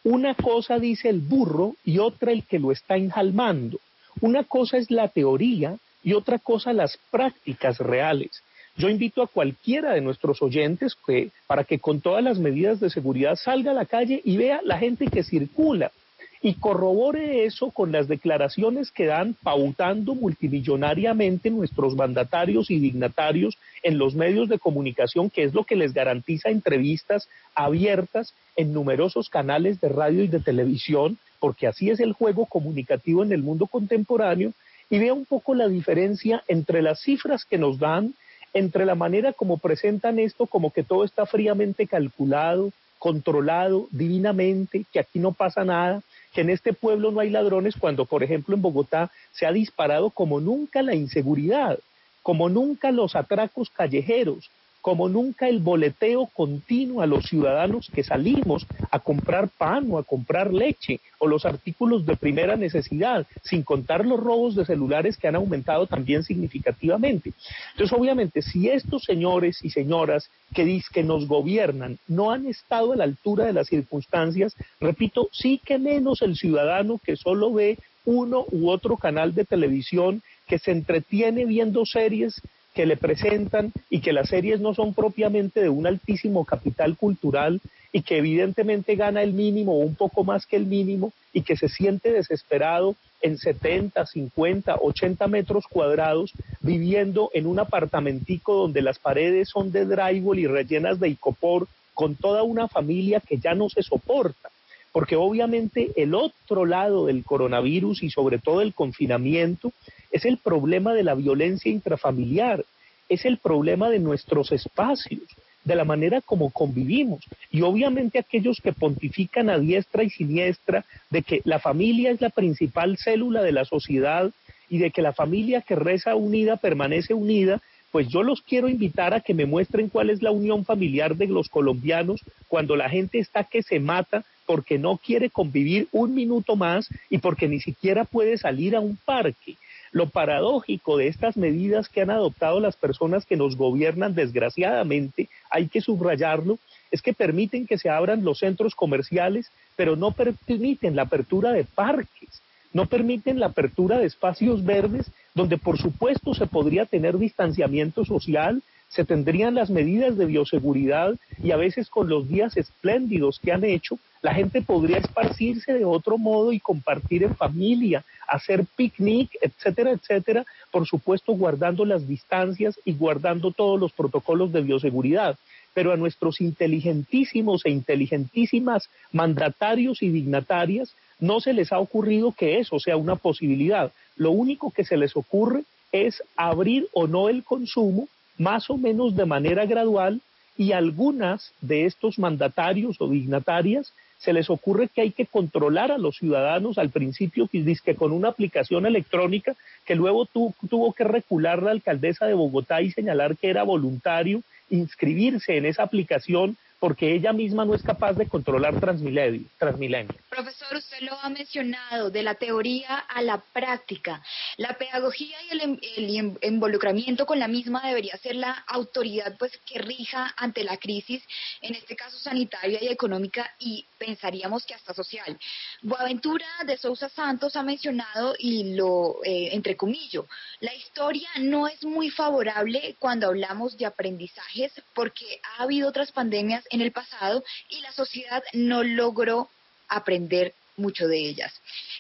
Una 0.03 0.35
cosa 0.35 0.79
dice 0.79 1.09
el 1.09 1.21
burro 1.21 1.75
y 1.85 1.99
otra 1.99 2.33
el 2.33 2.45
que 2.45 2.59
lo 2.59 2.73
está 2.73 2.97
enjalmando. 2.97 3.79
Una 4.21 4.45
cosa 4.45 4.79
es 4.79 4.91
la 4.91 5.09
teoría 5.09 5.77
y 6.03 6.15
otra 6.15 6.39
cosa 6.39 6.73
las 6.73 6.99
prácticas 7.11 7.79
reales. 7.79 8.43
Yo 8.77 8.89
invito 8.89 9.23
a 9.23 9.27
cualquiera 9.27 9.93
de 9.93 10.01
nuestros 10.01 10.41
oyentes 10.41 10.95
que, 11.07 11.31
para 11.47 11.65
que 11.65 11.79
con 11.79 12.01
todas 12.01 12.25
las 12.25 12.39
medidas 12.39 12.81
de 12.81 12.89
seguridad 12.89 13.37
salga 13.37 13.73
a 13.73 13.75
la 13.75 13.85
calle 13.85 14.23
y 14.25 14.37
vea 14.37 14.61
la 14.65 14.79
gente 14.79 15.07
que 15.09 15.23
circula 15.23 15.93
y 16.43 16.55
corrobore 16.55 17.45
eso 17.45 17.71
con 17.71 17.93
las 17.93 18.09
declaraciones 18.09 18.91
que 18.91 19.07
dan 19.07 19.35
pautando 19.43 20.15
multimillonariamente 20.15 21.51
nuestros 21.51 21.95
mandatarios 21.95 22.71
y 22.71 22.79
dignatarios 22.79 23.59
en 23.83 23.99
los 23.99 24.15
medios 24.15 24.49
de 24.49 24.59
comunicación, 24.59 25.29
que 25.29 25.43
es 25.43 25.53
lo 25.53 25.65
que 25.65 25.77
les 25.77 25.93
garantiza 25.93 26.49
entrevistas 26.49 27.29
abiertas 27.55 28.33
en 28.57 28.73
numerosos 28.73 29.29
canales 29.29 29.81
de 29.81 29.91
radio 29.91 30.25
y 30.25 30.29
de 30.29 30.41
televisión, 30.41 31.19
porque 31.41 31.67
así 31.67 31.91
es 31.91 32.01
el 32.01 32.15
juego 32.15 32.47
comunicativo 32.47 33.23
en 33.23 33.33
el 33.33 33.43
mundo 33.43 33.67
contemporáneo, 33.67 34.53
y 34.89 34.99
vea 34.99 35.13
un 35.13 35.27
poco 35.27 35.55
la 35.55 35.69
diferencia 35.69 36.43
entre 36.49 36.83
las 36.83 37.01
cifras 37.01 37.45
que 37.45 37.59
nos 37.59 37.79
dan, 37.79 38.15
entre 38.55 38.85
la 38.87 38.95
manera 38.95 39.33
como 39.33 39.59
presentan 39.59 40.19
esto 40.19 40.47
como 40.47 40.73
que 40.73 40.83
todo 40.83 41.05
está 41.05 41.27
fríamente 41.27 41.87
calculado, 41.87 42.73
controlado 42.99 43.89
divinamente, 43.93 44.85
que 44.93 45.01
aquí 45.01 45.19
no 45.19 45.33
pasa 45.33 45.65
nada, 45.65 46.03
que 46.33 46.43
en 46.43 46.51
este 46.51 46.73
pueblo 46.73 47.11
no 47.11 47.21
hay 47.21 47.31
ladrones 47.31 47.75
cuando, 47.79 48.05
por 48.05 48.23
ejemplo, 48.23 48.55
en 48.55 48.63
Bogotá 48.63 49.11
se 49.33 49.47
ha 49.47 49.53
disparado 49.53 50.11
como 50.11 50.41
nunca 50.41 50.83
la 50.83 50.95
inseguridad, 50.95 51.79
como 52.23 52.49
nunca 52.49 52.93
los 52.93 53.17
atracos 53.17 53.71
callejeros, 53.71 54.51
como 54.81 55.09
nunca 55.09 55.49
el 55.49 55.61
boleteo 55.61 56.27
continuo 56.27 57.03
a 57.03 57.07
los 57.07 57.27
ciudadanos 57.27 57.91
que 57.95 58.03
salimos 58.03 58.67
a 58.91 58.99
comprar 58.99 59.49
pan 59.49 59.87
o 59.91 59.99
a 59.99 60.05
comprar 60.05 60.53
leche 60.53 61.01
o 61.19 61.27
los 61.27 61.45
artículos 61.45 62.07
de 62.07 62.17
primera 62.17 62.57
necesidad, 62.57 63.27
sin 63.43 63.63
contar 63.63 64.07
los 64.07 64.19
robos 64.19 64.55
de 64.55 64.65
celulares 64.65 65.17
que 65.17 65.29
han 65.29 65.37
aumentado 65.37 65.87
también 65.87 66.25
significativamente. 66.25 67.33
Entonces, 67.73 67.99
obviamente, 67.99 68.43
si 68.43 68.69
estos 68.69 69.05
señores 69.05 69.59
y 69.63 69.71
señoras 69.71 70.31
que, 70.55 70.81
que 70.93 71.03
nos 71.03 71.27
gobiernan 71.29 71.99
no 72.09 72.31
han 72.31 72.47
estado 72.47 72.93
a 72.93 72.97
la 72.97 73.05
altura 73.05 73.45
de 73.45 73.53
las 73.53 73.69
circunstancias, 73.69 74.55
repito, 74.81 75.29
sí 75.33 75.61
que 75.65 75.79
menos 75.79 76.23
el 76.23 76.37
ciudadano 76.37 76.99
que 77.05 77.17
solo 77.17 77.53
ve 77.53 77.79
uno 78.05 78.47
u 78.51 78.71
otro 78.71 78.97
canal 78.97 79.35
de 79.35 79.45
televisión 79.45 80.23
que 80.47 80.59
se 80.59 80.73
entretiene 80.73 81.45
viendo 81.45 81.85
series 81.85 82.41
que 82.75 82.87
le 82.87 82.97
presentan 82.97 83.73
y 83.89 84.01
que 84.01 84.13
las 84.13 84.29
series 84.29 84.61
no 84.61 84.75
son 84.75 84.95
propiamente 84.95 85.61
de 85.61 85.69
un 85.69 85.87
altísimo 85.87 86.45
capital 86.45 86.97
cultural 86.97 87.61
y 87.93 88.03
que 88.03 88.19
evidentemente 88.19 88.95
gana 88.95 89.23
el 89.23 89.33
mínimo 89.33 89.73
o 89.73 89.79
un 89.79 89.97
poco 89.97 90.23
más 90.23 90.47
que 90.47 90.57
el 90.57 90.67
mínimo 90.67 91.13
y 91.33 91.43
que 91.43 91.57
se 91.57 91.69
siente 91.69 92.13
desesperado 92.13 92.95
en 93.23 93.37
70, 93.37 94.07
50, 94.07 94.77
80 94.81 95.27
metros 95.27 95.65
cuadrados 95.69 96.33
viviendo 96.61 97.31
en 97.35 97.47
un 97.47 97.59
apartamentico 97.59 98.55
donde 98.55 98.83
las 98.83 98.99
paredes 98.99 99.49
son 99.49 99.73
de 99.73 99.85
drywall 99.85 100.39
y 100.39 100.47
rellenas 100.47 101.01
de 101.01 101.09
icopor 101.09 101.67
con 101.93 102.15
toda 102.15 102.43
una 102.43 102.69
familia 102.69 103.21
que 103.21 103.39
ya 103.39 103.55
no 103.55 103.69
se 103.69 103.83
soporta. 103.83 104.51
Porque 104.93 105.17
obviamente 105.17 105.91
el 105.97 106.15
otro 106.15 106.65
lado 106.67 107.07
del 107.07 107.25
coronavirus 107.25 108.03
y 108.03 108.11
sobre 108.11 108.39
todo 108.39 108.61
el 108.61 108.75
confinamiento 108.75 109.73
es 110.11 110.25
el 110.25 110.39
problema 110.39 110.95
de 110.95 111.05
la 111.05 111.15
violencia 111.15 111.71
intrafamiliar, 111.71 112.65
es 113.09 113.25
el 113.25 113.39
problema 113.39 113.91
de 113.91 113.99
nuestros 113.99 114.53
espacios, 114.53 115.23
de 115.65 115.75
la 115.75 115.85
manera 115.85 116.21
como 116.21 116.51
convivimos. 116.51 117.21
Y 117.51 117.63
obviamente 117.63 118.19
aquellos 118.19 118.61
que 118.61 118.73
pontifican 118.73 119.51
a 119.51 119.59
diestra 119.59 120.03
y 120.03 120.11
siniestra 120.11 120.85
de 121.11 121.23
que 121.23 121.43
la 121.45 121.59
familia 121.59 122.11
es 122.11 122.21
la 122.21 122.31
principal 122.31 122.97
célula 122.97 123.43
de 123.43 123.53
la 123.53 123.65
sociedad 123.65 124.31
y 124.69 124.79
de 124.79 124.91
que 124.91 125.03
la 125.03 125.13
familia 125.13 125.61
que 125.61 125.75
reza 125.75 126.15
unida 126.15 126.57
permanece 126.57 127.13
unida, 127.13 127.61
pues 127.91 128.09
yo 128.09 128.23
los 128.23 128.41
quiero 128.43 128.69
invitar 128.69 129.15
a 129.15 129.21
que 129.21 129.35
me 129.35 129.47
muestren 129.47 129.89
cuál 129.89 130.11
es 130.11 130.23
la 130.23 130.31
unión 130.31 130.65
familiar 130.65 131.17
de 131.17 131.27
los 131.27 131.49
colombianos 131.49 132.21
cuando 132.47 132.77
la 132.77 132.89
gente 132.89 133.19
está 133.19 133.45
que 133.45 133.63
se 133.63 133.81
mata 133.81 134.25
porque 134.47 134.79
no 134.79 134.97
quiere 134.97 135.31
convivir 135.31 135.89
un 135.93 136.15
minuto 136.15 136.57
más 136.57 136.89
y 137.09 137.19
porque 137.19 137.49
ni 137.49 137.61
siquiera 137.61 138.05
puede 138.05 138.39
salir 138.39 138.77
a 138.77 138.81
un 138.81 138.97
parque. 138.97 139.57
Lo 139.93 140.09
paradójico 140.09 140.97
de 140.97 141.09
estas 141.09 141.37
medidas 141.37 141.89
que 141.89 142.03
han 142.03 142.11
adoptado 142.11 142.61
las 142.61 142.77
personas 142.77 143.27
que 143.27 143.37
nos 143.37 143.57
gobiernan, 143.57 144.15
desgraciadamente, 144.15 145.29
hay 145.51 145.69
que 145.69 145.81
subrayarlo, 145.81 146.59
es 146.91 147.03
que 147.03 147.13
permiten 147.13 147.67
que 147.67 147.79
se 147.79 147.89
abran 147.89 148.25
los 148.25 148.39
centros 148.39 148.75
comerciales, 148.75 149.51
pero 149.77 149.97
no 149.97 150.13
permiten 150.13 150.95
la 150.95 151.03
apertura 151.03 151.53
de 151.53 151.65
parques, 151.65 152.43
no 152.73 152.87
permiten 152.87 153.41
la 153.41 153.47
apertura 153.47 153.99
de 153.99 154.07
espacios 154.07 154.65
verdes, 154.65 155.11
donde 155.35 155.59
por 155.59 155.79
supuesto 155.79 156.35
se 156.35 156.47
podría 156.47 156.87
tener 156.87 157.19
distanciamiento 157.19 158.05
social, 158.05 158.63
se 158.89 159.05
tendrían 159.05 159.55
las 159.55 159.71
medidas 159.71 160.17
de 160.17 160.27
bioseguridad 160.27 161.15
y 161.43 161.53
a 161.53 161.57
veces 161.57 161.89
con 161.89 162.09
los 162.09 162.29
días 162.29 162.57
espléndidos 162.57 163.41
que 163.41 163.53
han 163.53 163.65
hecho, 163.65 163.99
la 164.23 164.35
gente 164.35 164.61
podría 164.61 164.99
esparcirse 164.99 165.73
de 165.73 165.85
otro 165.85 166.19
modo 166.19 166.53
y 166.53 166.61
compartir 166.61 167.23
en 167.23 167.37
familia, 167.37 168.05
hacer 168.29 168.65
picnic, 168.77 169.31
etcétera, 169.41 169.93
etcétera, 169.93 170.45
por 170.71 170.87
supuesto 170.87 171.33
guardando 171.33 171.85
las 171.85 172.07
distancias 172.07 172.79
y 172.85 172.93
guardando 172.93 173.51
todos 173.51 173.81
los 173.81 173.93
protocolos 173.93 174.53
de 174.53 174.61
bioseguridad. 174.61 175.39
Pero 175.73 175.93
a 175.93 175.97
nuestros 175.97 176.41
inteligentísimos 176.41 177.65
e 177.65 177.71
inteligentísimas 177.71 178.91
mandatarios 179.13 180.03
y 180.03 180.11
dignatarias 180.11 180.95
no 181.19 181.41
se 181.41 181.53
les 181.53 181.73
ha 181.73 181.79
ocurrido 181.79 182.33
que 182.33 182.59
eso 182.59 182.79
sea 182.79 182.97
una 182.97 183.17
posibilidad. 183.17 183.93
Lo 184.17 184.33
único 184.33 184.71
que 184.71 184.85
se 184.85 184.97
les 184.97 185.17
ocurre 185.17 185.63
es 185.93 186.23
abrir 186.37 186.89
o 186.93 187.07
no 187.07 187.29
el 187.29 187.43
consumo 187.43 188.09
más 188.37 188.71
o 188.71 188.77
menos 188.77 189.17
de 189.17 189.27
manera 189.27 189.67
gradual 189.67 190.21
y 190.57 190.73
algunas 190.73 191.53
de 191.61 191.87
estos 191.87 192.19
mandatarios 192.19 192.97
o 193.01 193.09
dignatarias 193.09 193.93
se 194.21 194.35
les 194.35 194.51
ocurre 194.51 194.89
que 194.89 195.01
hay 195.01 195.11
que 195.13 195.27
controlar 195.27 195.91
a 195.91 195.99
los 195.99 196.17
ciudadanos 196.17 196.77
al 196.77 196.91
principio, 196.91 197.49
que 197.49 197.95
con 197.95 198.13
una 198.13 198.29
aplicación 198.29 198.85
electrónica 198.85 199.57
que 199.87 199.95
luego 199.95 200.27
tuvo 200.27 200.93
que 200.93 201.05
recular 201.05 201.63
la 201.63 201.71
alcaldesa 201.71 202.27
de 202.27 202.35
Bogotá 202.35 202.83
y 202.83 202.91
señalar 202.91 203.37
que 203.37 203.49
era 203.49 203.63
voluntario 203.63 204.43
inscribirse 204.69 205.57
en 205.57 205.65
esa 205.65 205.83
aplicación 205.83 206.57
porque 206.81 207.15
ella 207.15 207.35
misma 207.35 207.67
no 207.67 207.75
es 207.75 207.83
capaz 207.83 208.15
de 208.15 208.27
controlar 208.27 208.81
Transmilenio. 208.81 209.43
Transmilenio. 209.59 210.15
Profesor, 210.31 210.75
usted 210.77 211.03
lo 211.03 211.15
ha 211.21 211.29
mencionado, 211.29 212.11
de 212.11 212.23
la 212.23 212.35
teoría 212.35 212.97
a 212.97 213.21
la 213.21 213.39
práctica. 213.39 214.23
La 214.57 214.73
pedagogía 214.79 215.37
y 215.43 215.51
el, 215.53 216.17
em, 216.17 216.37
involucramiento 216.41 217.27
con 217.27 217.39
la 217.39 217.49
misma 217.49 217.87
debería 217.87 218.17
ser 218.17 218.37
la 218.37 218.65
autoridad 218.67 219.37
pues 219.39 219.53
que 219.67 219.79
rija 219.79 220.33
ante 220.39 220.65
la 220.65 220.79
crisis, 220.79 221.23
en 221.61 221.75
este 221.75 221.95
caso 221.95 222.19
sanitaria 222.19 222.83
y 222.83 222.89
económica, 222.89 223.55
y 223.59 223.85
pensaríamos 223.99 224.65
que 224.65 224.73
hasta 224.73 224.95
social. 224.95 225.39
Boaventura 225.83 226.47
de 226.67 226.79
Sousa 226.79 227.11
Santos 227.11 227.57
ha 227.57 227.63
mencionado, 227.63 228.35
y 228.39 228.75
lo 228.75 229.23
eh, 229.23 229.51
entrecomillo, 229.53 230.27
la 230.61 230.75
historia 230.75 231.29
no 231.41 231.69
es 231.69 231.85
muy 231.85 232.09
favorable 232.09 232.97
cuando 232.99 233.27
hablamos 233.27 233.77
de 233.77 233.85
aprendizajes 233.85 234.73
porque 234.95 235.41
ha 235.43 235.65
habido 235.65 235.87
otras 235.87 236.11
pandemias 236.13 236.65
en 236.71 236.81
el 236.81 236.93
pasado 236.93 237.45
y 237.69 237.81
la 237.81 237.93
sociedad 237.93 238.43
no 238.53 238.83
logró 238.83 239.51
aprender 239.89 240.55
mucho 240.77 241.09
de 241.09 241.19
ellas. 241.19 241.53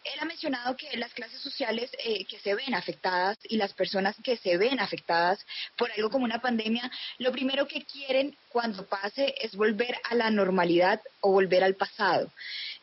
Él 0.04 0.20
ha 0.20 0.24
mencionado 0.24 0.76
que 0.76 0.96
las 0.96 1.12
clases 1.12 1.40
sociales 1.40 1.90
eh, 2.04 2.24
que 2.24 2.38
se 2.38 2.54
ven 2.54 2.74
afectadas 2.74 3.38
y 3.44 3.56
las 3.56 3.72
personas 3.72 4.16
que 4.22 4.36
se 4.36 4.56
ven 4.56 4.80
afectadas 4.80 5.44
por 5.76 5.90
algo 5.92 6.10
como 6.10 6.24
una 6.24 6.40
pandemia, 6.40 6.90
lo 7.18 7.32
primero 7.32 7.66
que 7.66 7.84
quieren 7.84 8.36
cuando 8.50 8.86
pase 8.86 9.34
es 9.40 9.54
volver 9.54 9.94
a 10.10 10.14
la 10.14 10.30
normalidad 10.30 11.00
o 11.20 11.32
volver 11.32 11.62
al 11.62 11.74
pasado. 11.74 12.30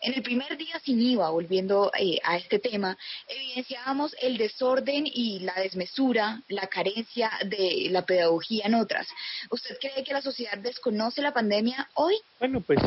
En 0.01 0.13
el 0.13 0.21
primer 0.21 0.58
día 0.58 0.80
sin 0.84 1.01
IVA, 1.01 1.32
volviendo 1.32 1.91
eh, 1.97 2.19
a 2.23 2.38
este 2.38 2.60
tema, 2.60 2.97
evidenciábamos 3.27 4.15
el 4.21 4.38
desorden 4.38 5.06
y 5.08 5.39
la 5.39 5.56
desmesura, 5.56 6.41
la 6.49 6.67
carencia 6.67 7.32
de 7.45 7.88
la 7.89 8.06
pedagogía 8.06 8.65
en 8.67 8.75
otras. 8.75 9.08
¿Usted 9.49 9.77
cree 9.80 10.03
que 10.03 10.13
la 10.13 10.21
sociedad 10.21 10.58
desconoce 10.60 11.21
la 11.21 11.34
pandemia 11.34 11.89
hoy? 11.95 12.15
Bueno, 12.39 12.62
pues 12.62 12.80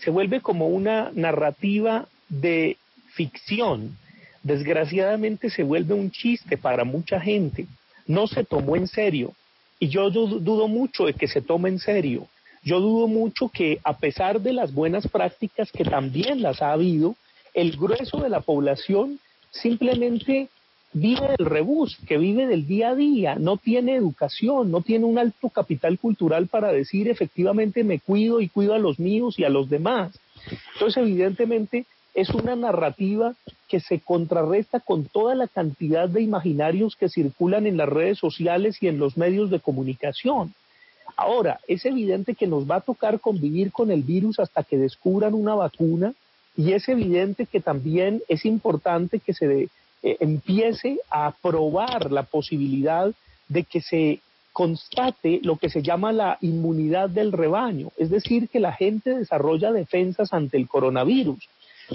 se 0.00 0.10
vuelve 0.10 0.40
como 0.40 0.68
una 0.68 1.10
narrativa 1.12 2.06
de 2.28 2.78
ficción. 3.14 3.96
Desgraciadamente 4.42 5.50
se 5.50 5.62
vuelve 5.62 5.94
un 5.94 6.10
chiste 6.10 6.58
para 6.58 6.84
mucha 6.84 7.20
gente. 7.20 7.66
No 8.06 8.26
se 8.26 8.44
tomó 8.44 8.76
en 8.76 8.86
serio. 8.86 9.32
Y 9.80 9.88
yo 9.88 10.10
dudo 10.10 10.68
mucho 10.68 11.06
de 11.06 11.14
que 11.14 11.28
se 11.28 11.40
tome 11.40 11.68
en 11.68 11.78
serio. 11.78 12.28
Yo 12.62 12.80
dudo 12.80 13.08
mucho 13.08 13.48
que 13.48 13.78
a 13.84 13.96
pesar 13.98 14.40
de 14.40 14.52
las 14.52 14.72
buenas 14.72 15.06
prácticas 15.08 15.70
que 15.70 15.84
también 15.84 16.42
las 16.42 16.62
ha 16.62 16.72
habido, 16.72 17.16
el 17.52 17.76
grueso 17.76 18.18
de 18.18 18.30
la 18.30 18.40
población 18.40 19.20
simplemente 19.50 20.48
vive 20.94 21.34
del 21.36 21.46
rebus, 21.46 21.98
que 22.06 22.18
vive 22.18 22.46
del 22.46 22.66
día 22.66 22.90
a 22.90 22.94
día, 22.94 23.34
no 23.34 23.56
tiene 23.56 23.96
educación, 23.96 24.70
no 24.70 24.80
tiene 24.80 25.04
un 25.04 25.18
alto 25.18 25.50
capital 25.50 25.98
cultural 25.98 26.46
para 26.46 26.72
decir 26.72 27.08
efectivamente 27.08 27.84
me 27.84 28.00
cuido 28.00 28.40
y 28.40 28.48
cuido 28.48 28.74
a 28.74 28.78
los 28.78 28.98
míos 28.98 29.38
y 29.38 29.44
a 29.44 29.48
los 29.50 29.68
demás. 29.68 30.18
Entonces, 30.74 31.02
evidentemente, 31.02 31.84
es 32.14 32.30
una 32.30 32.54
narrativa 32.54 33.34
que 33.68 33.80
se 33.80 33.98
contrarresta 34.00 34.80
con 34.80 35.04
toda 35.04 35.34
la 35.34 35.48
cantidad 35.48 36.08
de 36.08 36.22
imaginarios 36.22 36.96
que 36.96 37.08
circulan 37.08 37.66
en 37.66 37.76
las 37.76 37.88
redes 37.88 38.18
sociales 38.18 38.76
y 38.80 38.88
en 38.88 38.98
los 38.98 39.16
medios 39.16 39.50
de 39.50 39.60
comunicación. 39.60 40.54
Ahora, 41.16 41.60
es 41.68 41.84
evidente 41.84 42.34
que 42.34 42.46
nos 42.46 42.68
va 42.70 42.76
a 42.76 42.80
tocar 42.80 43.20
convivir 43.20 43.72
con 43.72 43.90
el 43.90 44.02
virus 44.02 44.38
hasta 44.38 44.62
que 44.62 44.78
descubran 44.78 45.34
una 45.34 45.54
vacuna 45.54 46.14
y 46.56 46.72
es 46.72 46.88
evidente 46.88 47.46
que 47.46 47.60
también 47.60 48.22
es 48.28 48.44
importante 48.44 49.18
que 49.18 49.34
se 49.34 49.68
eh, 50.02 50.16
empiece 50.20 50.98
a 51.10 51.32
probar 51.42 52.12
la 52.12 52.22
posibilidad 52.22 53.12
de 53.48 53.64
que 53.64 53.80
se 53.80 54.20
constate 54.52 55.40
lo 55.42 55.56
que 55.56 55.68
se 55.68 55.82
llama 55.82 56.12
la 56.12 56.38
inmunidad 56.40 57.10
del 57.10 57.32
rebaño, 57.32 57.90
es 57.96 58.08
decir, 58.08 58.48
que 58.48 58.60
la 58.60 58.72
gente 58.72 59.18
desarrolla 59.18 59.72
defensas 59.72 60.32
ante 60.32 60.56
el 60.56 60.68
coronavirus. 60.68 61.48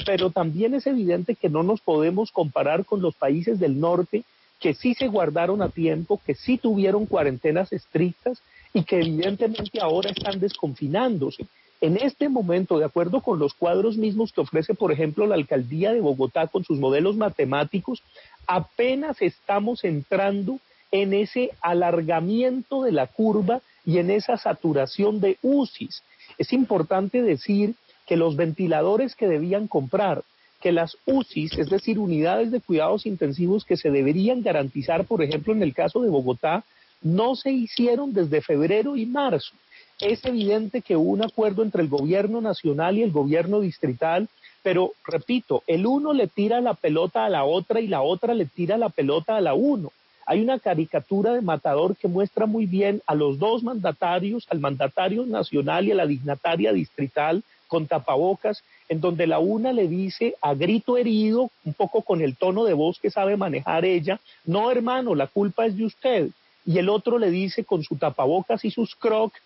Pero 0.05 0.29
también 0.29 0.73
es 0.75 0.87
evidente 0.87 1.35
que 1.35 1.49
no 1.49 1.63
nos 1.63 1.81
podemos 1.81 2.31
comparar 2.31 2.85
con 2.85 3.01
los 3.01 3.15
países 3.15 3.59
del 3.59 3.79
norte 3.79 4.23
que 4.59 4.73
sí 4.73 4.93
se 4.93 5.07
guardaron 5.07 5.61
a 5.61 5.69
tiempo, 5.69 6.21
que 6.25 6.35
sí 6.35 6.57
tuvieron 6.57 7.05
cuarentenas 7.05 7.71
estrictas 7.71 8.41
y 8.73 8.83
que 8.83 8.97
evidentemente 8.97 9.79
ahora 9.81 10.11
están 10.11 10.39
desconfinándose. 10.39 11.47
En 11.81 11.95
este 11.95 12.27
momento, 12.27 12.77
de 12.77 12.85
acuerdo 12.85 13.21
con 13.21 13.39
los 13.39 13.53
cuadros 13.53 13.95
mismos 13.95 14.33
que 14.33 14.41
ofrece, 14.41 14.73
por 14.73 14.91
ejemplo, 14.91 15.25
la 15.25 15.35
alcaldía 15.35 15.93
de 15.93 16.01
Bogotá 16.01 16.47
con 16.47 16.65
sus 16.65 16.77
modelos 16.77 17.15
matemáticos, 17.15 18.03
apenas 18.47 19.21
estamos 19.21 19.85
entrando 19.85 20.59
en 20.91 21.13
ese 21.13 21.51
alargamiento 21.61 22.83
de 22.83 22.91
la 22.91 23.07
curva 23.07 23.61
y 23.85 23.99
en 23.99 24.11
esa 24.11 24.37
saturación 24.37 25.21
de 25.21 25.37
UCIs. 25.41 26.03
Es 26.37 26.51
importante 26.51 27.21
decir 27.21 27.75
que 28.10 28.18
los 28.18 28.36
ventiladores 28.36 29.16
que 29.16 29.28
debían 29.28 29.68
comprar, 29.68 30.24
que 30.60 30.74
las 30.74 30.97
UCIs, 31.05 31.57
es 31.57 31.70
decir, 31.70 31.97
unidades 31.97 32.51
de 32.51 32.60
cuidados 32.60 33.05
intensivos 33.05 33.64
que 33.64 33.78
se 33.78 33.89
deberían 33.89 34.41
garantizar, 34.41 35.05
por 35.05 35.24
ejemplo, 35.24 35.53
en 35.53 35.64
el 35.64 35.74
caso 35.74 36.01
de 36.01 36.10
Bogotá, 36.10 36.66
no 37.01 37.38
se 37.38 37.51
hicieron 37.51 38.12
desde 38.12 38.41
febrero 38.41 38.97
y 38.97 39.05
marzo 39.05 39.53
es 39.99 40.24
evidente 40.26 40.82
que 40.82 40.95
hubo 40.95 41.12
un 41.12 41.24
acuerdo 41.24 41.64
entre 41.64 41.82
el 41.82 41.89
gobierno 41.89 42.41
nacional 42.41 42.97
y 42.97 43.03
el 43.03 43.12
gobierno 43.12 43.60
distrital, 43.60 44.30
pero 44.64 44.93
repito, 45.05 45.64
el 45.68 45.86
uno 45.86 46.14
le 46.14 46.28
tira 46.28 46.62
la 46.62 46.74
pelota 46.74 47.26
a 47.26 47.30
la 47.30 47.43
otra 47.43 47.82
y 47.82 47.88
la 47.88 48.01
otra 48.01 48.34
le 48.34 48.45
tira 48.45 48.78
la 48.78 48.89
pelota 48.89 49.36
a 49.36 49.41
la 49.41 49.53
uno. 49.53 49.91
Hay 50.26 50.41
una 50.41 50.60
caricatura 50.60 51.34
de 51.34 51.41
Matador 51.41 51.95
que 51.97 52.07
muestra 52.07 52.45
muy 52.45 52.66
bien 52.66 53.01
a 53.07 53.16
los 53.16 53.39
dos 53.39 53.64
mandatarios, 53.64 54.45
al 54.49 54.60
mandatario 54.60 55.26
nacional 55.26 55.88
y 55.88 55.91
a 55.91 55.95
la 55.95 56.05
dignataria 56.05 56.72
distrital 56.72 57.43
con 57.70 57.88
tapabocas, 57.88 58.61
en 58.89 58.99
donde 58.99 59.28
la 59.28 59.39
una 59.39 59.72
le 59.72 59.88
dice 59.88 60.36
a 60.41 60.53
grito 60.55 60.97
herido, 60.97 61.51
un 61.63 61.74
poco 61.74 62.01
con 62.01 62.22
el 62.22 62.36
tono 62.36 62.65
de 62.65 62.74
voz 62.74 62.99
que 62.99 63.11
sabe 63.11 63.38
manejar 63.38 63.86
ella, 63.86 64.20
no 64.43 64.70
hermano, 64.72 65.15
la 65.15 65.28
culpa 65.28 65.65
es 65.65 65.78
de 65.78 65.86
usted. 65.86 66.30
Y 66.65 66.80
el 66.80 66.89
otro 66.89 67.17
le 67.17 67.32
dice 67.32 67.63
con 67.63 67.84
su 67.84 67.95
tapabocas 67.95 68.65
y 68.65 68.72
sus 68.72 68.95
crocs, 68.95 69.39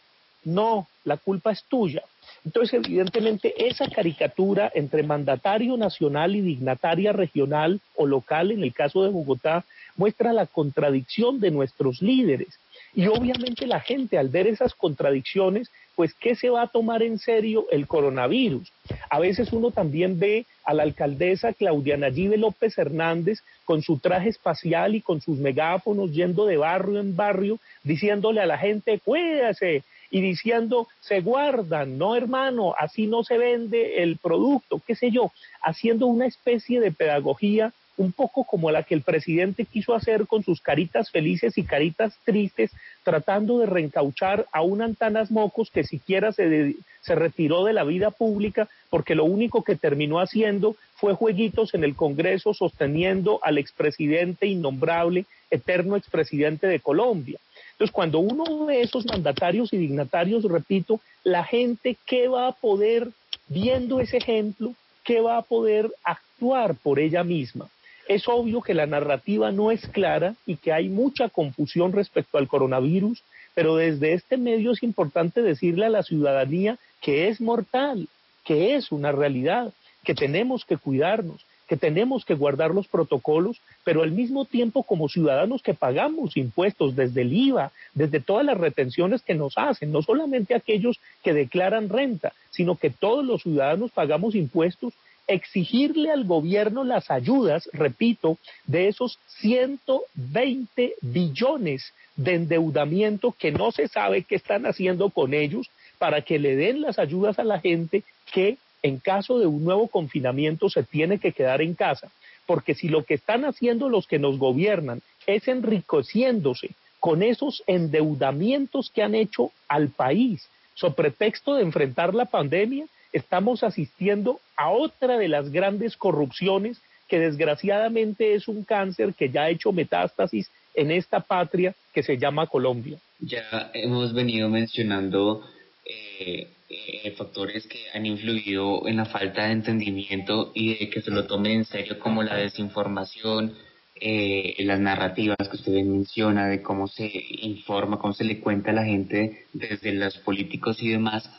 no, 0.45 0.88
la 1.03 1.17
culpa 1.17 1.51
es 1.51 1.63
tuya. 1.63 2.01
Entonces, 2.45 2.74
evidentemente, 2.84 3.53
esa 3.67 3.88
caricatura 3.88 4.71
entre 4.74 5.03
mandatario 5.03 5.78
nacional 5.78 6.36
y 6.36 6.41
dignataria 6.41 7.13
regional 7.13 7.80
o 7.95 8.05
local, 8.05 8.51
en 8.51 8.63
el 8.63 8.74
caso 8.74 9.03
de 9.03 9.09
Bogotá, 9.09 9.63
muestra 9.95 10.34
la 10.34 10.45
contradicción 10.45 11.39
de 11.39 11.51
nuestros 11.51 12.01
líderes. 12.01 12.59
Y 12.93 13.07
obviamente 13.07 13.67
la 13.67 13.80
gente 13.80 14.17
al 14.17 14.30
ver 14.30 14.47
esas 14.47 14.74
contradicciones, 14.74 15.69
pues 15.95 16.13
¿qué 16.13 16.35
se 16.35 16.49
va 16.49 16.63
a 16.63 16.67
tomar 16.67 17.03
en 17.03 17.19
serio 17.19 17.67
el 17.71 17.87
coronavirus? 17.87 18.71
A 19.09 19.19
veces 19.19 19.53
uno 19.53 19.71
también 19.71 20.19
ve 20.19 20.45
a 20.65 20.73
la 20.73 20.83
alcaldesa 20.83 21.53
Claudia 21.53 21.97
Nayib 21.97 22.37
López 22.37 22.77
Hernández 22.77 23.39
con 23.65 23.81
su 23.81 23.99
traje 23.99 24.29
espacial 24.29 24.95
y 24.95 25.01
con 25.01 25.21
sus 25.21 25.37
megáfonos 25.37 26.11
yendo 26.11 26.45
de 26.45 26.57
barrio 26.57 26.99
en 26.99 27.15
barrio 27.15 27.59
diciéndole 27.83 28.41
a 28.41 28.45
la 28.45 28.57
gente, 28.57 28.99
cuídese, 28.99 29.83
y 30.13 30.21
diciendo, 30.21 30.87
se 31.01 31.21
guardan, 31.21 31.97
no 31.97 32.15
hermano, 32.15 32.75
así 32.77 33.07
no 33.07 33.23
se 33.23 33.39
vende 33.39 34.03
el 34.03 34.17
producto, 34.17 34.79
qué 34.85 34.93
sé 34.93 35.09
yo, 35.09 35.31
haciendo 35.59 36.05
una 36.05 36.27
especie 36.27 36.79
de 36.79 36.91
pedagogía 36.91 37.73
un 37.97 38.11
poco 38.11 38.43
como 38.43 38.71
la 38.71 38.83
que 38.83 38.95
el 38.95 39.01
presidente 39.01 39.65
quiso 39.65 39.93
hacer 39.93 40.25
con 40.27 40.43
sus 40.43 40.61
caritas 40.61 41.11
felices 41.11 41.57
y 41.57 41.63
caritas 41.63 42.17
tristes, 42.23 42.71
tratando 43.03 43.59
de 43.59 43.67
reencauchar 43.67 44.45
a 44.51 44.61
un 44.61 44.81
Antanas 44.81 45.31
Mocos 45.31 45.69
que 45.69 45.83
siquiera 45.83 46.31
se, 46.31 46.75
se 47.01 47.15
retiró 47.15 47.65
de 47.65 47.73
la 47.73 47.83
vida 47.83 48.11
pública 48.11 48.67
porque 48.89 49.15
lo 49.15 49.25
único 49.25 49.63
que 49.63 49.75
terminó 49.75 50.19
haciendo 50.19 50.75
fue 50.95 51.13
jueguitos 51.13 51.73
en 51.73 51.83
el 51.83 51.95
Congreso 51.95 52.53
sosteniendo 52.53 53.39
al 53.43 53.57
expresidente 53.57 54.47
innombrable, 54.47 55.25
eterno 55.51 55.95
expresidente 55.95 56.67
de 56.67 56.79
Colombia. 56.79 57.39
Entonces, 57.73 57.91
cuando 57.91 58.19
uno 58.19 58.65
ve 58.65 58.81
esos 58.81 59.05
mandatarios 59.05 59.73
y 59.73 59.77
dignatarios, 59.77 60.43
repito, 60.45 60.99
la 61.23 61.43
gente, 61.43 61.97
¿qué 62.05 62.27
va 62.27 62.47
a 62.47 62.51
poder, 62.51 63.09
viendo 63.47 63.99
ese 63.99 64.17
ejemplo, 64.17 64.73
qué 65.03 65.21
va 65.21 65.37
a 65.37 65.41
poder 65.41 65.91
actuar 66.03 66.75
por 66.75 66.99
ella 66.99 67.23
misma? 67.23 67.67
Es 68.08 68.28
obvio 68.28 68.62
que 68.62 68.74
la 68.74 68.86
narrativa 68.86 69.51
no 69.51 69.72
es 69.72 69.88
clara 69.88 70.36
y 70.45 70.58
que 70.58 70.74
hay 70.74 70.89
mucha 70.89 71.30
confusión 71.30 71.93
respecto 71.93 72.38
al 72.38 72.47
coronavirus, 72.47 73.24
pero 73.54 73.76
desde 73.76 74.14
este 74.14 74.38
medio 74.38 74.72
es 74.72 74.84
importante 74.84 75.41
decirle 75.41 75.86
a 75.86 75.89
la 75.89 76.04
ciudadanía 76.04 76.78
que 77.01 77.28
es 77.28 77.39
mortal, 77.39 78.08
que 78.43 78.76
es 78.76 78.91
una 78.91 79.12
realidad, 79.12 79.74
que 80.04 80.16
tenemos 80.16 80.66
que 80.66 80.78
cuidarnos, 80.78 81.45
que 81.68 81.78
tenemos 81.78 82.26
que 82.26 82.34
guardar 82.34 82.72
los 82.72 82.88
protocolos, 82.88 83.62
pero 83.84 84.04
al 84.04 84.12
mismo 84.12 84.45
tiempo 84.45 84.84
como 84.84 85.08
ciudadanos 85.08 85.62
que 85.62 85.74
pagamos 85.74 86.36
impuestos 86.36 86.95
desde 86.95 87.22
el 87.22 87.34
IVA, 87.34 87.72
desde 87.93 88.20
todas 88.20 88.45
las 88.45 88.58
retenciones 88.58 89.22
que 89.22 89.34
nos 89.34 89.58
hacen, 89.58 89.91
no 89.91 90.01
solamente 90.01 90.56
aquellos 90.56 90.99
que 91.24 91.34
declaran 91.34 91.89
renta, 91.89 92.34
sino 92.51 92.76
que 92.76 92.89
todos 92.89 93.26
los 93.26 93.43
ciudadanos 93.43 93.91
pagamos 93.91 94.36
impuestos, 94.36 94.93
exigirle 95.28 96.11
al 96.11 96.26
gobierno 96.26 96.84
las 96.84 97.09
ayudas, 97.09 97.69
repito, 97.74 98.38
de 98.65 98.88
esos 98.88 99.19
120 99.39 100.95
billones 101.01 101.93
de 102.15 102.36
endeudamiento 102.36 103.34
que 103.38 103.51
no 103.51 103.71
se 103.71 103.88
sabe 103.88 104.24
qué 104.24 104.36
están 104.36 104.65
haciendo 104.65 105.09
con 105.09 105.34
ellos 105.34 105.69
para 105.97 106.21
que 106.21 106.39
le 106.39 106.55
den 106.55 106.82
las 106.82 106.99
ayudas 106.99 107.39
a 107.39 107.43
la 107.43 107.59
gente 107.59 108.03
que 108.32 108.57
en 108.84 108.99
caso 108.99 109.39
de 109.39 109.47
un 109.47 109.63
nuevo 109.63 109.88
confinamiento 109.88 110.69
se 110.69 110.84
tiene 110.84 111.17
que 111.17 111.32
quedar 111.32 111.61
en 111.61 111.74
casa, 111.74 112.11
porque 112.45 112.76
si 112.76 112.89
lo 112.89 113.03
que 113.03 113.13
están 113.13 113.45
haciendo 113.45 113.88
los 113.88 114.07
que 114.07 114.19
nos 114.19 114.38
gobiernan 114.38 115.01
es 115.26 115.47
enriqueciéndose 115.47 116.71
con 116.99 117.24
esos 117.24 117.63
endeudamientos 117.67 118.91
que 118.93 119.03
han 119.03 119.15
hecho 119.15 119.51
al 119.67 119.89
país, 119.89 120.47
sobre 120.74 120.95
pretexto 120.95 121.55
de 121.55 121.63
enfrentar 121.63 122.13
la 122.13 122.26
pandemia, 122.26 122.86
estamos 123.14 123.64
asistiendo 123.64 124.39
a 124.57 124.70
otra 124.72 125.18
de 125.18 125.30
las 125.30 125.51
grandes 125.51 125.95
corrupciones 125.95 126.82
que 127.07 127.20
desgraciadamente 127.20 128.34
es 128.34 128.47
un 128.47 128.64
cáncer 128.64 129.14
que 129.14 129.30
ya 129.30 129.43
ha 129.43 129.49
hecho 129.49 129.72
metástasis 129.72 130.49
en 130.74 130.91
esta 130.91 131.20
patria 131.20 131.76
que 131.93 132.03
se 132.03 132.18
llama 132.18 132.47
Colombia. 132.47 132.97
Ya 133.20 133.72
hemos 133.74 134.14
venido 134.14 134.49
mencionando 134.49 135.43
eh, 135.86 136.47
eh, 136.70 137.11
factores 137.11 137.68
que 137.68 137.80
han 137.93 138.05
influido 138.05 138.88
en 138.88 138.97
la 138.97 139.05
falta 139.05 139.45
de 139.45 139.51
entendimiento 139.51 140.51
y 140.55 140.76
de 140.76 140.89
que 140.89 141.01
se 141.01 141.11
lo 141.11 141.28
tome 141.28 141.53
en 141.53 141.66
serio 141.66 141.99
como 141.99 142.24
la 142.24 142.36
desinformación, 142.36 143.55
eh, 143.95 144.55
las 144.59 144.80
narrativas 144.80 145.38
que 145.49 145.55
usted 145.55 145.72
menciona, 145.72 146.47
de 146.47 146.64
cómo 146.64 146.88
se 146.88 147.11
informa, 147.41 147.99
cómo 147.99 148.14
se 148.14 148.24
le 148.24 148.39
cuenta 148.39 148.72
a 148.72 148.74
la 148.74 148.86
gente 148.86 149.45
desde 149.53 149.93
los 149.93 150.18
políticos 150.18 150.82
y 150.82 150.89
demás. 150.89 151.30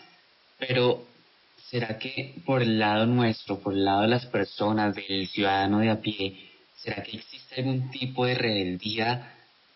Pero, 0.58 1.04
¿será 1.70 1.98
que 1.98 2.34
por 2.44 2.62
el 2.62 2.78
lado 2.78 3.06
nuestro, 3.06 3.58
por 3.58 3.74
el 3.74 3.84
lado 3.84 4.02
de 4.02 4.08
las 4.08 4.26
personas, 4.26 4.94
del 4.94 5.28
ciudadano 5.28 5.80
de 5.80 5.90
a 5.90 6.00
pie, 6.00 6.36
¿será 6.76 7.02
que 7.02 7.16
existe 7.16 7.56
algún 7.60 7.90
tipo 7.90 8.26
de 8.26 8.34
rebeldía 8.34 9.34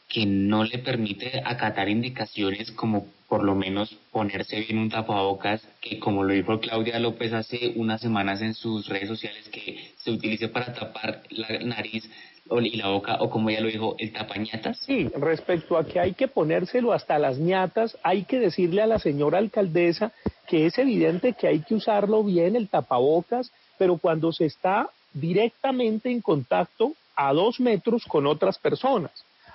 que 0.09 0.25
no 0.25 0.65
le 0.65 0.79
permite 0.79 1.43
acatar 1.45 1.89
indicaciones 1.89 2.73
como 2.73 3.07
por 3.29 3.45
lo 3.45 3.55
menos 3.55 3.95
ponerse 4.11 4.61
bien 4.61 4.79
un 4.79 4.89
tapabocas, 4.89 5.63
que 5.83 5.99
como 5.99 6.25
lo 6.25 6.33
dijo 6.33 6.61
Claudia 6.61 6.99
López 6.99 7.35
hace 7.35 7.73
unas 7.77 8.01
semanas 8.01 8.41
en 8.41 8.55
sus 8.55 8.89
redes 8.89 9.09
sociales, 9.09 9.49
que 9.51 9.93
se 9.99 10.11
utilice 10.11 10.49
para 10.49 10.73
tapar 10.73 11.23
la 11.29 11.59
nariz 11.59 12.09
y 12.51 12.77
la 12.77 12.89
boca, 12.89 13.19
o 13.21 13.31
como 13.31 13.51
ella 13.51 13.61
lo 13.61 13.69
dijo, 13.69 13.97
el 13.99 14.13
tapañatas? 14.13 14.79
Sí, 14.79 15.09
respecto 15.15 15.77
a 15.77 15.85
que 15.85 16.01
hay 16.01 16.13
que 16.13 16.29
ponérselo 16.29 16.93
hasta 16.93 17.19
las 17.19 17.39
ñatas, 17.39 17.97
hay 18.03 18.25
que 18.25 18.39
decirle 18.39 18.83
a 18.83 18.87
la 18.87 18.99
señora 18.99 19.39
alcaldesa 19.39 20.13
que 20.47 20.67
es 20.67 20.79
evidente 20.79 21.35
que 21.35 21.47
hay 21.47 21.61
que 21.61 21.75
usarlo 21.75 22.25
bien, 22.25 22.57
el 22.57 22.69
tapabocas, 22.69 23.53
pero 23.77 23.99
cuando 23.99 24.33
se 24.33 24.47
está 24.47 24.89
directamente 25.13 26.11
en 26.11 26.21
contacto 26.21 26.95
a 27.15 27.33
dos 27.33 27.61
metros 27.61 28.05
con 28.05 28.27
otras 28.27 28.59
personas. 28.59 29.13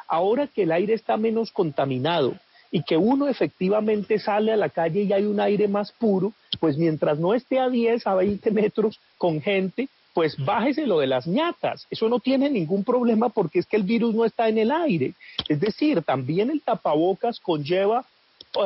Ahora 0.08 0.48
que 0.48 0.64
el 0.64 0.72
aire 0.72 0.94
está 0.94 1.18
menos 1.18 1.52
contaminado 1.52 2.36
y 2.72 2.84
que 2.84 2.98
uno 2.98 3.28
efectivamente 3.28 4.20
sale 4.20 4.52
a 4.52 4.58
la 4.58 4.70
calle 4.70 5.04
y 5.04 5.14
hay 5.14 5.26
un 5.26 5.40
aire 5.40 5.68
más 5.68 5.92
puro, 5.92 6.34
pues 6.60 6.78
mientras 6.78 7.20
no 7.20 7.34
esté 7.34 7.60
a 7.60 7.70
10, 7.70 8.06
a 8.06 8.16
20 8.16 8.52
metros 8.52 9.00
con 9.18 9.42
gente, 9.42 9.90
pues 10.14 10.36
bájese 10.38 10.86
lo 10.86 11.00
de 11.00 11.08
las 11.08 11.28
ñatas. 11.28 11.88
Eso 11.90 12.08
no 12.08 12.20
tiene 12.20 12.50
ningún 12.50 12.84
problema 12.84 13.30
porque 13.30 13.60
es 13.60 13.66
que 13.66 13.78
el 13.78 13.84
virus 13.84 14.14
no 14.14 14.26
está 14.26 14.48
en 14.48 14.58
el 14.60 14.72
aire. 14.72 15.14
Es 15.48 15.60
decir, 15.60 16.04
también 16.04 16.50
el 16.52 16.62
tapabocas 16.62 17.40
conlleva 17.40 18.06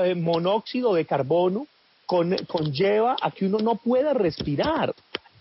eh, 0.04 0.16
monóxido 0.16 0.94
de 0.94 1.06
carbono, 1.06 1.68
conlleva 2.06 3.16
a 3.22 3.32
que 3.32 3.46
uno 3.46 3.60
no 3.60 3.76
pueda 3.76 4.14
respirar. 4.14 4.94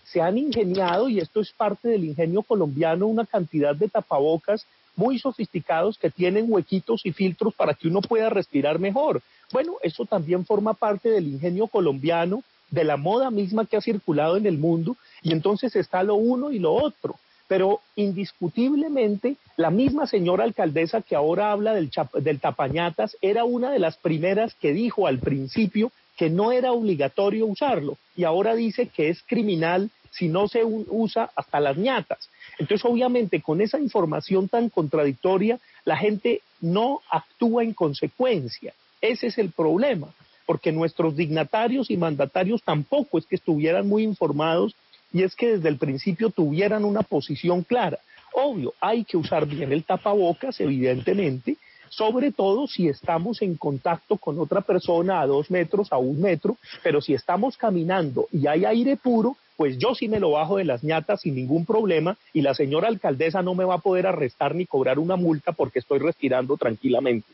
Se 0.05 0.21
han 0.21 0.39
ingeniado, 0.39 1.09
y 1.09 1.19
esto 1.19 1.41
es 1.41 1.53
parte 1.53 1.89
del 1.89 2.05
ingenio 2.05 2.43
colombiano, 2.43 3.07
una 3.07 3.27
cantidad 3.27 3.75
de 3.75 3.89
tapabocas 3.89 4.67
muy 4.95 5.19
sofisticados 5.19 5.99
que 5.99 6.11
tienen 6.11 6.47
huequitos 6.49 7.03
y 7.05 7.13
filtros 7.13 7.55
para 7.55 7.75
que 7.75 7.89
uno 7.89 8.01
pueda 8.01 8.31
respirar 8.31 8.79
mejor. 8.79 9.21
Bueno, 9.53 9.75
eso 9.83 10.07
también 10.07 10.47
forma 10.47 10.75
parte 10.75 11.11
del 11.11 11.27
ingenio 11.27 11.67
colombiano, 11.67 12.43
de 12.71 12.85
la 12.85 12.97
moda 12.97 13.31
misma 13.31 13.67
que 13.67 13.77
ha 13.77 13.81
circulado 13.81 14.37
en 14.37 14.47
el 14.47 14.59
mundo, 14.59 14.97
y 15.23 15.33
entonces 15.33 15.77
está 15.77 16.03
lo 16.03 16.15
uno 16.15 16.51
y 16.51 16.59
lo 16.59 16.73
otro. 16.73 17.17
Pero 17.49 17.81
indiscutiblemente, 17.95 19.37
la 19.57 19.71
misma 19.71 20.07
señora 20.07 20.45
alcaldesa 20.45 21.03
que 21.03 21.15
ahora 21.15 21.53
habla 21.53 21.75
del, 21.75 21.91
del 22.21 22.41
tapañatas 22.41 23.17
era 23.21 23.45
una 23.45 23.71
de 23.71 23.79
las 23.79 23.97
primeras 23.99 24.55
que 24.55 24.73
dijo 24.73 25.07
al 25.07 25.19
principio 25.19 25.93
que 26.17 26.31
no 26.31 26.51
era 26.51 26.73
obligatorio 26.73 27.47
usarlo 27.47 27.99
y 28.17 28.25
ahora 28.25 28.55
dice 28.55 28.89
que 28.89 29.11
es 29.11 29.23
criminal 29.27 29.91
si 30.11 30.29
no 30.29 30.49
se 30.49 30.65
usa 30.65 31.31
hasta 31.37 31.61
las 31.61 31.77
ñatas. 31.77 32.31
Entonces, 32.59 32.85
obviamente, 32.87 33.43
con 33.43 33.61
esa 33.61 33.79
información 33.79 34.49
tan 34.49 34.71
contradictoria, 34.71 35.59
la 35.85 35.97
gente 35.99 36.41
no 36.61 37.03
actúa 37.11 37.63
en 37.63 37.75
consecuencia. 37.75 38.73
Ese 39.03 39.27
es 39.27 39.37
el 39.37 39.51
problema, 39.51 40.09
porque 40.47 40.73
nuestros 40.73 41.17
dignatarios 41.17 41.91
y 41.91 41.99
mandatarios 41.99 42.63
tampoco 42.63 43.19
es 43.19 43.27
que 43.27 43.37
estuvieran 43.37 43.87
muy 43.87 44.05
informados 44.05 44.75
y 45.17 45.23
es 45.23 45.35
que 45.35 45.53
desde 45.53 45.71
el 45.71 45.79
principio 45.79 46.29
tuvieran 46.29 46.85
una 46.85 47.01
posición 47.01 47.63
clara. 47.63 47.99
Obvio, 48.35 48.75
hay 48.83 49.03
que 49.03 49.17
usar 49.17 49.47
bien 49.47 49.73
el 49.73 49.83
tapabocas, 49.83 50.61
evidentemente, 50.61 51.57
sobre 51.89 52.33
todo 52.33 52.67
si 52.67 52.89
estamos 52.89 53.41
en 53.41 53.57
contacto 53.57 54.19
con 54.19 54.39
otra 54.39 54.61
persona 54.61 55.23
a 55.23 55.27
dos 55.27 55.51
metros, 55.51 55.91
a 55.91 55.97
un 55.97 56.21
metro, 56.21 56.59
pero 56.83 57.01
si 57.01 57.15
estamos 57.15 57.57
caminando 57.57 58.29
y 58.31 58.47
hay 58.47 58.67
aire 58.67 58.99
puro, 58.99 59.39
pues 59.57 59.79
yo 59.79 59.95
sí 59.95 60.07
me 60.07 60.21
lo 60.21 60.33
bajo 60.33 60.59
de 60.59 60.65
las 60.65 60.85
ñatas 60.85 61.23
sin 61.23 61.35
ningún 61.35 61.65
problema 61.65 62.19
y 62.35 62.43
la 62.43 62.53
señora 62.53 62.89
alcaldesa 62.89 63.41
no 63.41 63.55
me 63.55 63.65
va 63.65 63.77
a 63.77 63.79
poder 63.79 64.07
arrestar 64.07 64.55
ni 64.55 64.67
cobrar 64.67 64.99
una 64.99 65.17
multa 65.17 65.53
porque 65.53 65.79
estoy 65.79 65.99
respirando 65.99 66.59
tranquilamente. 66.59 67.27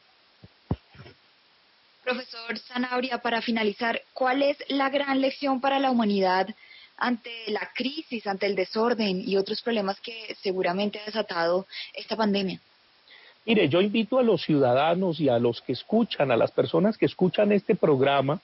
Profesor 2.05 2.57
Zanabria, 2.61 3.19
para 3.19 3.43
finalizar, 3.43 4.03
¿cuál 4.13 4.43
es 4.43 4.57
la 4.69 4.89
gran 4.89 5.21
lección 5.21 5.61
para 5.61 5.81
la 5.81 5.91
humanidad 5.91 6.47
ante 6.97 7.31
la 7.49 7.71
crisis, 7.75 8.27
ante 8.27 8.47
el 8.47 8.55
desorden 8.55 9.23
y 9.27 9.37
otros 9.37 9.63
problemas 9.63 10.01
que 10.01 10.37
seguramente 10.43 11.01
ha 11.01 11.05
desatado 11.05 11.67
esta 11.95 12.17
pandemia? 12.17 12.61
Mire, 13.45 13.69
yo 13.69 13.81
invito 13.81 14.19
a 14.19 14.23
los 14.23 14.43
ciudadanos 14.43 15.19
y 15.19 15.29
a 15.29 15.39
los 15.39 15.61
que 15.63 15.73
escuchan, 15.73 16.31
a 16.31 16.37
las 16.37 16.53
personas 16.53 16.97
que 16.97 17.07
escuchan 17.07 17.51
este 17.51 17.75
programa, 17.75 18.41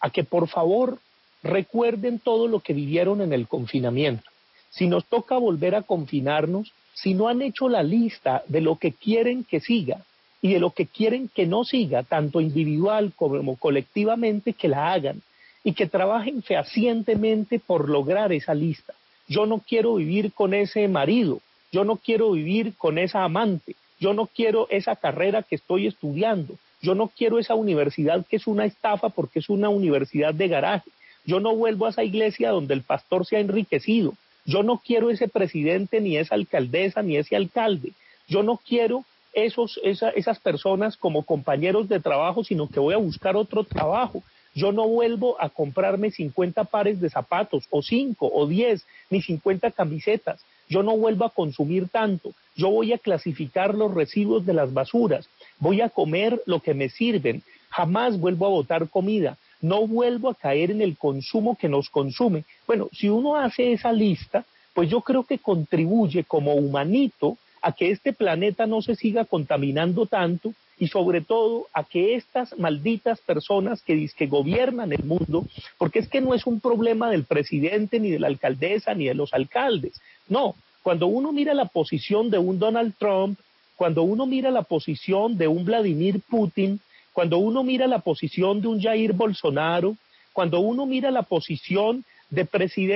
a 0.00 0.10
que 0.10 0.24
por 0.24 0.48
favor 0.48 0.98
recuerden 1.42 2.18
todo 2.18 2.48
lo 2.48 2.60
que 2.60 2.72
vivieron 2.72 3.20
en 3.20 3.32
el 3.32 3.46
confinamiento. 3.46 4.24
Si 4.70 4.86
nos 4.86 5.04
toca 5.04 5.36
volver 5.36 5.74
a 5.74 5.82
confinarnos, 5.82 6.72
si 6.94 7.14
no 7.14 7.28
han 7.28 7.42
hecho 7.42 7.68
la 7.68 7.82
lista 7.82 8.42
de 8.48 8.60
lo 8.60 8.76
que 8.76 8.92
quieren 8.92 9.44
que 9.44 9.60
siga 9.60 10.04
y 10.40 10.52
de 10.52 10.60
lo 10.60 10.70
que 10.70 10.86
quieren 10.86 11.28
que 11.28 11.46
no 11.46 11.64
siga, 11.64 12.02
tanto 12.02 12.40
individual 12.40 13.12
como 13.16 13.56
colectivamente, 13.56 14.54
que 14.54 14.68
la 14.68 14.92
hagan 14.92 15.20
y 15.68 15.74
que 15.74 15.86
trabajen 15.86 16.42
fehacientemente 16.42 17.58
por 17.58 17.90
lograr 17.90 18.32
esa 18.32 18.54
lista. 18.54 18.94
Yo 19.26 19.44
no 19.44 19.58
quiero 19.58 19.96
vivir 19.96 20.32
con 20.32 20.54
ese 20.54 20.88
marido, 20.88 21.42
yo 21.70 21.84
no 21.84 21.96
quiero 21.96 22.30
vivir 22.30 22.72
con 22.78 22.96
esa 22.96 23.22
amante, 23.22 23.76
yo 24.00 24.14
no 24.14 24.26
quiero 24.28 24.66
esa 24.70 24.96
carrera 24.96 25.42
que 25.42 25.56
estoy 25.56 25.86
estudiando, 25.86 26.54
yo 26.80 26.94
no 26.94 27.08
quiero 27.08 27.38
esa 27.38 27.54
universidad 27.54 28.24
que 28.24 28.36
es 28.36 28.46
una 28.46 28.64
estafa 28.64 29.10
porque 29.10 29.40
es 29.40 29.50
una 29.50 29.68
universidad 29.68 30.32
de 30.32 30.48
garaje, 30.48 30.90
yo 31.26 31.38
no 31.38 31.54
vuelvo 31.54 31.84
a 31.84 31.90
esa 31.90 32.02
iglesia 32.02 32.48
donde 32.48 32.72
el 32.72 32.80
pastor 32.80 33.26
se 33.26 33.36
ha 33.36 33.40
enriquecido, 33.40 34.14
yo 34.46 34.62
no 34.62 34.78
quiero 34.82 35.10
ese 35.10 35.28
presidente, 35.28 36.00
ni 36.00 36.16
esa 36.16 36.34
alcaldesa, 36.34 37.02
ni 37.02 37.18
ese 37.18 37.36
alcalde, 37.36 37.92
yo 38.26 38.42
no 38.42 38.56
quiero 38.56 39.04
esos, 39.34 39.78
esas 39.84 40.40
personas 40.40 40.96
como 40.96 41.24
compañeros 41.24 41.90
de 41.90 42.00
trabajo, 42.00 42.42
sino 42.42 42.70
que 42.70 42.80
voy 42.80 42.94
a 42.94 42.98
buscar 42.98 43.36
otro 43.36 43.64
trabajo. 43.64 44.22
Yo 44.58 44.72
no 44.72 44.88
vuelvo 44.88 45.40
a 45.40 45.50
comprarme 45.50 46.10
50 46.10 46.64
pares 46.64 47.00
de 47.00 47.10
zapatos, 47.10 47.68
o 47.70 47.80
5, 47.80 48.28
o 48.34 48.48
10, 48.48 48.84
ni 49.08 49.22
50 49.22 49.70
camisetas. 49.70 50.44
Yo 50.68 50.82
no 50.82 50.96
vuelvo 50.96 51.26
a 51.26 51.30
consumir 51.30 51.86
tanto. 51.88 52.32
Yo 52.56 52.68
voy 52.68 52.92
a 52.92 52.98
clasificar 52.98 53.72
los 53.76 53.94
residuos 53.94 54.44
de 54.44 54.54
las 54.54 54.74
basuras. 54.74 55.28
Voy 55.60 55.80
a 55.80 55.90
comer 55.90 56.42
lo 56.44 56.58
que 56.58 56.74
me 56.74 56.88
sirven. 56.88 57.44
Jamás 57.70 58.18
vuelvo 58.18 58.46
a 58.46 58.50
botar 58.50 58.88
comida. 58.88 59.38
No 59.60 59.86
vuelvo 59.86 60.28
a 60.28 60.34
caer 60.34 60.72
en 60.72 60.82
el 60.82 60.96
consumo 60.96 61.56
que 61.56 61.68
nos 61.68 61.88
consume. 61.88 62.42
Bueno, 62.66 62.88
si 62.90 63.08
uno 63.08 63.36
hace 63.36 63.72
esa 63.72 63.92
lista, 63.92 64.44
pues 64.74 64.90
yo 64.90 65.02
creo 65.02 65.22
que 65.22 65.38
contribuye 65.38 66.24
como 66.24 66.54
humanito 66.54 67.38
a 67.62 67.70
que 67.70 67.92
este 67.92 68.12
planeta 68.12 68.66
no 68.66 68.82
se 68.82 68.96
siga 68.96 69.24
contaminando 69.24 70.06
tanto 70.06 70.52
y 70.78 70.88
sobre 70.88 71.20
todo 71.20 71.66
a 71.72 71.84
que 71.84 72.14
estas 72.14 72.58
malditas 72.58 73.20
personas 73.20 73.82
que, 73.82 74.08
que 74.16 74.26
gobiernan 74.26 74.92
el 74.92 75.04
mundo, 75.04 75.46
porque 75.76 75.98
es 75.98 76.08
que 76.08 76.20
no 76.20 76.34
es 76.34 76.46
un 76.46 76.60
problema 76.60 77.10
del 77.10 77.24
presidente, 77.24 78.00
ni 78.00 78.10
de 78.10 78.18
la 78.18 78.28
alcaldesa, 78.28 78.94
ni 78.94 79.06
de 79.06 79.14
los 79.14 79.34
alcaldes, 79.34 80.00
no, 80.28 80.54
cuando 80.82 81.06
uno 81.06 81.32
mira 81.32 81.54
la 81.54 81.66
posición 81.66 82.30
de 82.30 82.38
un 82.38 82.58
Donald 82.58 82.94
Trump, 82.98 83.38
cuando 83.76 84.02
uno 84.02 84.26
mira 84.26 84.50
la 84.50 84.62
posición 84.62 85.36
de 85.36 85.48
un 85.48 85.64
Vladimir 85.64 86.20
Putin, 86.28 86.80
cuando 87.12 87.38
uno 87.38 87.62
mira 87.64 87.86
la 87.86 87.98
posición 87.98 88.60
de 88.60 88.68
un 88.68 88.80
Jair 88.80 89.12
Bolsonaro, 89.12 89.96
cuando 90.32 90.60
uno 90.60 90.86
mira 90.86 91.10
la 91.10 91.22
posición 91.22 92.04
de 92.30 92.46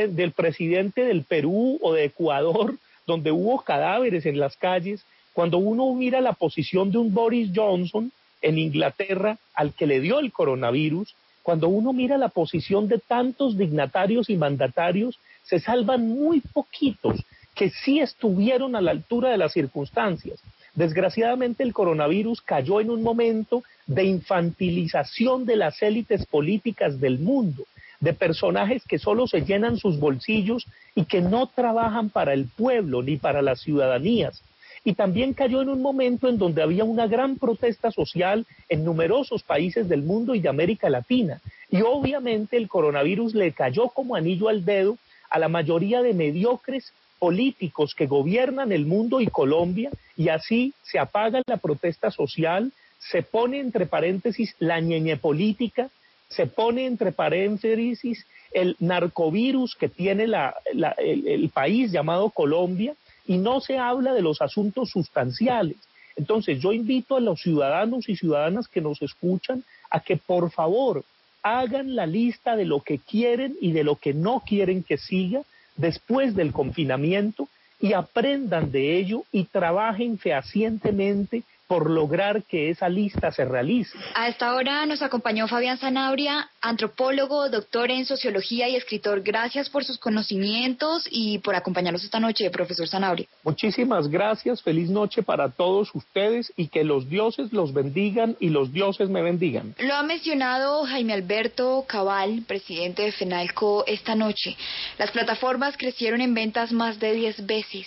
del 0.08 0.32
presidente 0.32 1.04
del 1.04 1.24
Perú 1.24 1.78
o 1.82 1.94
de 1.94 2.04
Ecuador, 2.04 2.76
donde 3.06 3.32
hubo 3.32 3.60
cadáveres 3.62 4.26
en 4.26 4.38
las 4.38 4.56
calles, 4.56 5.04
cuando 5.32 5.58
uno 5.58 5.94
mira 5.94 6.20
la 6.20 6.34
posición 6.34 6.90
de 6.90 6.98
un 6.98 7.12
Boris 7.14 7.50
Johnson 7.54 8.12
en 8.42 8.58
Inglaterra 8.58 9.38
al 9.54 9.72
que 9.72 9.86
le 9.86 10.00
dio 10.00 10.18
el 10.18 10.32
coronavirus, 10.32 11.14
cuando 11.42 11.68
uno 11.68 11.92
mira 11.92 12.18
la 12.18 12.28
posición 12.28 12.88
de 12.88 12.98
tantos 12.98 13.56
dignatarios 13.56 14.30
y 14.30 14.36
mandatarios, 14.36 15.18
se 15.42 15.58
salvan 15.58 16.08
muy 16.08 16.40
poquitos 16.40 17.24
que 17.54 17.70
sí 17.70 18.00
estuvieron 18.00 18.76
a 18.76 18.80
la 18.80 18.92
altura 18.92 19.30
de 19.30 19.38
las 19.38 19.52
circunstancias. 19.52 20.40
Desgraciadamente 20.74 21.62
el 21.62 21.72
coronavirus 21.72 22.40
cayó 22.40 22.80
en 22.80 22.90
un 22.90 23.02
momento 23.02 23.62
de 23.86 24.04
infantilización 24.04 25.44
de 25.44 25.56
las 25.56 25.82
élites 25.82 26.26
políticas 26.26 27.00
del 27.00 27.18
mundo, 27.18 27.64
de 28.00 28.14
personajes 28.14 28.82
que 28.88 28.98
solo 28.98 29.26
se 29.26 29.42
llenan 29.42 29.76
sus 29.76 29.98
bolsillos 29.98 30.66
y 30.94 31.04
que 31.04 31.20
no 31.20 31.46
trabajan 31.46 32.08
para 32.08 32.32
el 32.32 32.46
pueblo 32.46 33.02
ni 33.02 33.16
para 33.16 33.42
las 33.42 33.60
ciudadanías 33.60 34.42
y 34.84 34.94
también 34.94 35.32
cayó 35.32 35.62
en 35.62 35.68
un 35.68 35.80
momento 35.80 36.28
en 36.28 36.38
donde 36.38 36.62
había 36.62 36.84
una 36.84 37.06
gran 37.06 37.36
protesta 37.36 37.90
social 37.90 38.46
en 38.68 38.84
numerosos 38.84 39.42
países 39.42 39.88
del 39.88 40.02
mundo 40.02 40.34
y 40.34 40.40
de 40.40 40.48
América 40.48 40.90
Latina. 40.90 41.40
Y 41.70 41.82
obviamente 41.82 42.56
el 42.56 42.68
coronavirus 42.68 43.34
le 43.34 43.52
cayó 43.52 43.88
como 43.88 44.16
anillo 44.16 44.48
al 44.48 44.64
dedo 44.64 44.98
a 45.30 45.38
la 45.38 45.48
mayoría 45.48 46.02
de 46.02 46.14
mediocres 46.14 46.92
políticos 47.18 47.94
que 47.94 48.06
gobiernan 48.06 48.72
el 48.72 48.84
mundo 48.84 49.20
y 49.20 49.28
Colombia 49.28 49.90
y 50.16 50.28
así 50.28 50.74
se 50.82 50.98
apaga 50.98 51.42
la 51.46 51.56
protesta 51.56 52.10
social, 52.10 52.72
se 52.98 53.22
pone 53.22 53.60
entre 53.60 53.86
paréntesis 53.86 54.56
la 54.58 54.80
ñeñe 54.80 55.16
política, 55.16 55.88
se 56.28 56.46
pone 56.46 56.86
entre 56.86 57.12
paréntesis 57.12 58.26
el 58.52 58.76
narcovirus 58.80 59.76
que 59.76 59.88
tiene 59.88 60.24
el 60.24 61.50
país 61.50 61.92
llamado 61.92 62.30
Colombia 62.30 62.94
y 63.26 63.38
no 63.38 63.60
se 63.60 63.78
habla 63.78 64.12
de 64.14 64.22
los 64.22 64.42
asuntos 64.42 64.90
sustanciales. 64.90 65.76
Entonces 66.16 66.60
yo 66.60 66.72
invito 66.72 67.16
a 67.16 67.20
los 67.20 67.40
ciudadanos 67.40 68.08
y 68.08 68.16
ciudadanas 68.16 68.68
que 68.68 68.80
nos 68.80 69.00
escuchan 69.02 69.64
a 69.90 70.00
que 70.00 70.16
por 70.16 70.50
favor 70.50 71.04
hagan 71.42 71.96
la 71.96 72.06
lista 72.06 72.56
de 72.56 72.64
lo 72.64 72.80
que 72.80 72.98
quieren 72.98 73.56
y 73.60 73.72
de 73.72 73.84
lo 73.84 73.96
que 73.96 74.14
no 74.14 74.42
quieren 74.46 74.82
que 74.82 74.98
siga 74.98 75.42
después 75.76 76.34
del 76.34 76.52
confinamiento 76.52 77.48
y 77.80 77.94
aprendan 77.94 78.70
de 78.70 78.98
ello 78.98 79.24
y 79.32 79.44
trabajen 79.44 80.18
fehacientemente 80.18 81.42
por 81.72 81.88
lograr 81.88 82.42
que 82.42 82.68
esa 82.68 82.86
lista 82.90 83.32
se 83.32 83.46
realice. 83.46 83.96
A 84.14 84.28
esta 84.28 84.54
hora 84.56 84.84
nos 84.84 85.00
acompañó 85.00 85.48
Fabián 85.48 85.78
Zanabria, 85.78 86.50
antropólogo, 86.60 87.48
doctor 87.48 87.90
en 87.90 88.04
sociología 88.04 88.68
y 88.68 88.76
escritor. 88.76 89.22
Gracias 89.22 89.70
por 89.70 89.82
sus 89.82 89.96
conocimientos 89.96 91.08
y 91.10 91.38
por 91.38 91.54
acompañarnos 91.54 92.04
esta 92.04 92.20
noche, 92.20 92.50
profesor 92.50 92.86
Zanabria. 92.88 93.26
Muchísimas 93.42 94.08
gracias, 94.08 94.60
feliz 94.60 94.90
noche 94.90 95.22
para 95.22 95.48
todos 95.48 95.94
ustedes 95.94 96.52
y 96.58 96.68
que 96.68 96.84
los 96.84 97.08
dioses 97.08 97.54
los 97.54 97.72
bendigan 97.72 98.36
y 98.38 98.50
los 98.50 98.70
dioses 98.70 99.08
me 99.08 99.22
bendigan. 99.22 99.74
Lo 99.78 99.94
ha 99.94 100.02
mencionado 100.02 100.84
Jaime 100.84 101.14
Alberto 101.14 101.86
Cabal, 101.88 102.42
presidente 102.46 103.00
de 103.00 103.12
FENALCO, 103.12 103.84
esta 103.86 104.14
noche. 104.14 104.58
Las 104.98 105.10
plataformas 105.10 105.78
crecieron 105.78 106.20
en 106.20 106.34
ventas 106.34 106.70
más 106.70 107.00
de 107.00 107.14
10 107.14 107.46
veces 107.46 107.86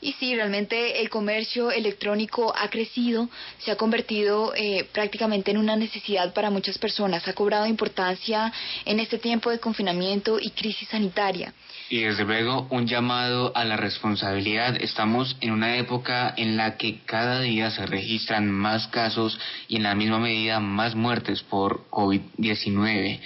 y 0.00 0.12
sí, 0.12 0.34
realmente 0.34 1.00
el 1.00 1.10
comercio 1.10 1.72
electrónico 1.72 2.54
ha 2.56 2.70
crecido 2.70 3.17
se 3.58 3.70
ha 3.70 3.76
convertido 3.76 4.52
eh, 4.54 4.88
prácticamente 4.92 5.50
en 5.50 5.58
una 5.58 5.76
necesidad 5.76 6.32
para 6.32 6.50
muchas 6.50 6.78
personas, 6.78 7.26
ha 7.26 7.32
cobrado 7.32 7.66
importancia 7.66 8.52
en 8.84 9.00
este 9.00 9.18
tiempo 9.18 9.50
de 9.50 9.58
confinamiento 9.58 10.38
y 10.40 10.50
crisis 10.50 10.88
sanitaria. 10.88 11.52
Y 11.90 12.00
desde 12.00 12.24
luego 12.24 12.66
un 12.70 12.86
llamado 12.86 13.52
a 13.54 13.64
la 13.64 13.76
responsabilidad. 13.76 14.76
Estamos 14.80 15.36
en 15.40 15.52
una 15.52 15.76
época 15.76 16.34
en 16.36 16.56
la 16.56 16.76
que 16.76 17.00
cada 17.06 17.40
día 17.40 17.70
se 17.70 17.86
registran 17.86 18.50
más 18.50 18.88
casos 18.88 19.38
y 19.68 19.76
en 19.76 19.84
la 19.84 19.94
misma 19.94 20.18
medida 20.18 20.60
más 20.60 20.94
muertes 20.94 21.42
por 21.42 21.88
COVID-19 21.90 23.20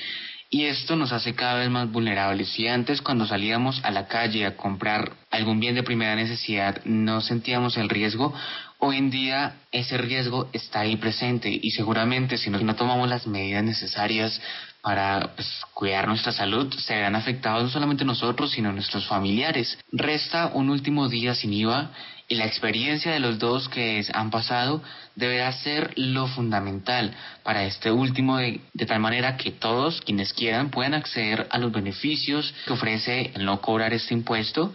y 0.55 0.67
esto 0.67 0.97
nos 0.97 1.13
hace 1.13 1.35
cada 1.35 1.61
vez 1.61 1.71
más 1.71 1.91
vulnerables. 1.91 2.51
Si 2.51 2.69
antes 2.69 3.01
cuando 3.01 3.27
salíamos 3.27 3.83
a 3.85 3.91
la 3.91 4.07
calle 4.07 4.45
a 4.45 4.55
comprar 4.55 5.13
algún 5.31 5.61
bien 5.61 5.75
de 5.75 5.83
primera 5.83 6.15
necesidad 6.15 6.85
no 6.85 7.23
sentíamos 7.23 7.79
el 7.79 7.89
riesgo, 7.89 8.35
hoy 8.85 8.97
en 8.99 9.11
día 9.11 9.55
ese 9.71 9.97
riesgo 9.97 10.49
está 10.53 10.81
ahí 10.81 10.97
presente 10.97 11.49
y 11.49 11.71
seguramente 11.71 12.37
si 12.37 12.51
no 12.51 12.75
tomamos 12.75 13.09
las 13.09 13.29
medidas 13.29 13.63
necesarias 13.63 14.41
para 14.83 15.35
pues, 15.37 15.49
cuidar 15.73 16.09
nuestra 16.09 16.33
salud, 16.33 16.75
se 16.75 16.95
verán 16.95 17.15
afectados 17.15 17.63
no 17.63 17.69
solamente 17.71 18.05
nosotros, 18.05 18.51
sino 18.51 18.73
nuestros 18.73 19.07
familiares. 19.07 19.79
Resta 19.93 20.51
un 20.53 20.69
último 20.69 21.09
día 21.09 21.37
sin 21.37 21.53
IVA 21.53 21.93
y 22.27 22.35
la 22.35 22.47
experiencia 22.47 23.13
de 23.13 23.21
los 23.21 23.39
dos 23.39 23.69
que 23.69 24.05
han 24.13 24.31
pasado 24.31 24.83
deberá 25.15 25.53
ser 25.53 25.93
lo 25.95 26.27
fundamental 26.27 27.15
para 27.45 27.65
este 27.65 27.93
último 27.93 28.39
de, 28.39 28.61
de, 28.73 28.87
tal 28.87 28.99
manera 28.99 29.37
que 29.37 29.53
todos 29.53 30.01
quienes 30.01 30.33
quieran 30.33 30.71
puedan 30.71 30.95
acceder 30.95 31.47
a 31.51 31.59
los 31.59 31.71
beneficios 31.71 32.53
que 32.67 32.73
ofrece 32.73 33.31
el 33.37 33.45
no 33.45 33.61
cobrar 33.61 33.95
este 33.95 34.15
impuesto 34.15 34.75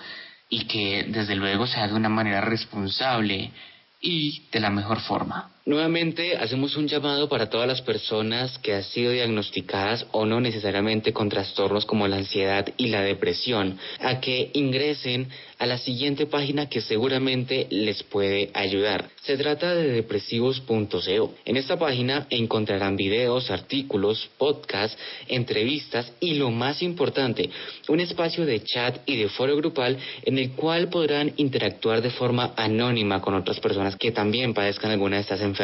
y 0.50 0.64
que 0.66 1.08
desde 1.10 1.36
luego 1.36 1.68
sea 1.68 1.90
de 1.90 1.94
una 1.94 2.08
manera 2.08 2.40
responsable 2.40 3.52
y 4.00 4.48
de 4.52 4.60
la 4.60 4.70
mejor 4.70 5.00
forma. 5.02 5.50
Nuevamente 5.68 6.38
hacemos 6.38 6.78
un 6.78 6.88
llamado 6.88 7.28
para 7.28 7.50
todas 7.50 7.68
las 7.68 7.82
personas 7.82 8.58
que 8.60 8.74
han 8.74 8.84
sido 8.84 9.12
diagnosticadas 9.12 10.06
o 10.14 10.26
no 10.26 10.40
necesariamente 10.40 11.12
con 11.12 11.28
trastornos 11.28 11.86
como 11.86 12.08
la 12.08 12.16
ansiedad 12.16 12.66
y 12.78 12.88
la 12.88 13.02
depresión, 13.02 13.78
a 14.00 14.22
que 14.22 14.50
ingresen 14.54 15.28
a 15.60 15.66
la 15.66 15.78
siguiente 15.78 16.26
página 16.26 16.70
que 16.70 16.80
seguramente 16.80 17.68
les 17.70 18.02
puede 18.04 18.50
ayudar. 18.54 19.10
Se 19.24 19.36
trata 19.36 19.76
de 19.76 19.92
depresivos.co. 19.92 21.34
En 21.44 21.58
esta 21.58 21.78
página 21.78 22.28
encontrarán 22.30 22.96
videos, 22.96 23.52
artículos, 23.52 24.30
podcasts, 24.38 24.98
entrevistas 25.28 26.14
y 26.22 26.36
lo 26.36 26.50
más 26.50 26.82
importante, 26.82 27.50
un 27.90 28.00
espacio 28.00 28.46
de 28.46 28.64
chat 28.64 29.00
y 29.06 29.18
de 29.18 29.28
foro 29.28 29.58
grupal 29.58 29.98
en 30.24 30.38
el 30.38 30.52
cual 30.52 30.88
podrán 30.88 31.34
interactuar 31.36 32.02
de 32.02 32.12
forma 32.12 32.54
anónima 32.56 33.20
con 33.20 33.34
otras 33.34 33.60
personas 33.60 33.98
que 33.98 34.14
también 34.14 34.54
padezcan 34.54 34.92
alguna 34.92 35.18
de 35.18 35.24
estas 35.24 35.42
enfermedades 35.42 35.57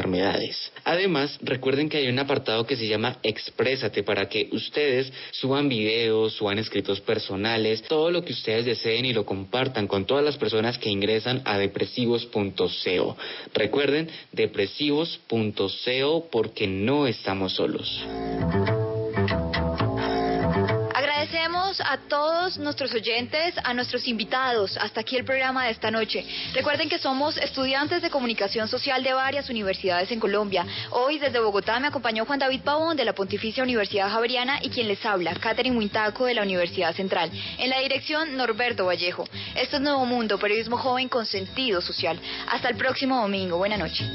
Además, 0.83 1.37
recuerden 1.41 1.89
que 1.89 1.97
hay 1.97 2.07
un 2.07 2.19
apartado 2.19 2.65
que 2.65 2.75
se 2.75 2.87
llama 2.87 3.17
Exprésate 3.23 4.03
para 4.03 4.27
que 4.27 4.49
ustedes 4.51 5.11
suban 5.31 5.69
videos, 5.69 6.33
suban 6.33 6.59
escritos 6.59 6.99
personales, 7.01 7.83
todo 7.83 8.11
lo 8.11 8.23
que 8.23 8.33
ustedes 8.33 8.65
deseen 8.65 9.05
y 9.05 9.13
lo 9.13 9.25
compartan 9.25 9.87
con 9.87 10.05
todas 10.05 10.23
las 10.23 10.37
personas 10.37 10.77
que 10.77 10.89
ingresan 10.89 11.41
a 11.45 11.57
depresivos.co. 11.57 13.17
Recuerden, 13.53 14.09
depresivos.co 14.31 16.27
porque 16.31 16.67
no 16.67 17.07
estamos 17.07 17.53
solos. 17.53 18.03
A 21.93 21.97
todos 21.97 22.57
nuestros 22.57 22.91
oyentes, 22.95 23.53
a 23.63 23.71
nuestros 23.75 24.07
invitados. 24.07 24.75
Hasta 24.77 25.01
aquí 25.01 25.15
el 25.15 25.23
programa 25.23 25.65
de 25.65 25.71
esta 25.71 25.91
noche. 25.91 26.25
Recuerden 26.55 26.89
que 26.89 26.97
somos 26.97 27.37
estudiantes 27.37 28.01
de 28.01 28.09
comunicación 28.09 28.67
social 28.67 29.03
de 29.03 29.13
varias 29.13 29.47
universidades 29.51 30.11
en 30.11 30.19
Colombia. 30.19 30.65
Hoy 30.89 31.19
desde 31.19 31.39
Bogotá 31.39 31.79
me 31.79 31.87
acompañó 31.89 32.25
Juan 32.25 32.39
David 32.39 32.61
Pavón 32.61 32.97
de 32.97 33.05
la 33.05 33.13
Pontificia 33.13 33.61
Universidad 33.61 34.09
Javeriana 34.09 34.57
y 34.63 34.69
quien 34.69 34.87
les 34.87 35.05
habla, 35.05 35.35
Catherine 35.35 35.77
Huintaco 35.77 36.25
de 36.25 36.33
la 36.33 36.41
Universidad 36.41 36.95
Central. 36.95 37.29
En 37.59 37.69
la 37.69 37.79
dirección, 37.79 38.35
Norberto 38.35 38.85
Vallejo. 38.85 39.27
Esto 39.53 39.75
es 39.75 39.81
Nuevo 39.83 40.03
Mundo, 40.07 40.39
periodismo 40.39 40.77
joven 40.77 41.09
con 41.09 41.27
sentido 41.27 41.79
social. 41.79 42.19
Hasta 42.49 42.69
el 42.69 42.75
próximo 42.75 43.21
domingo. 43.21 43.57
Buenas 43.57 43.77
noches. 43.77 44.09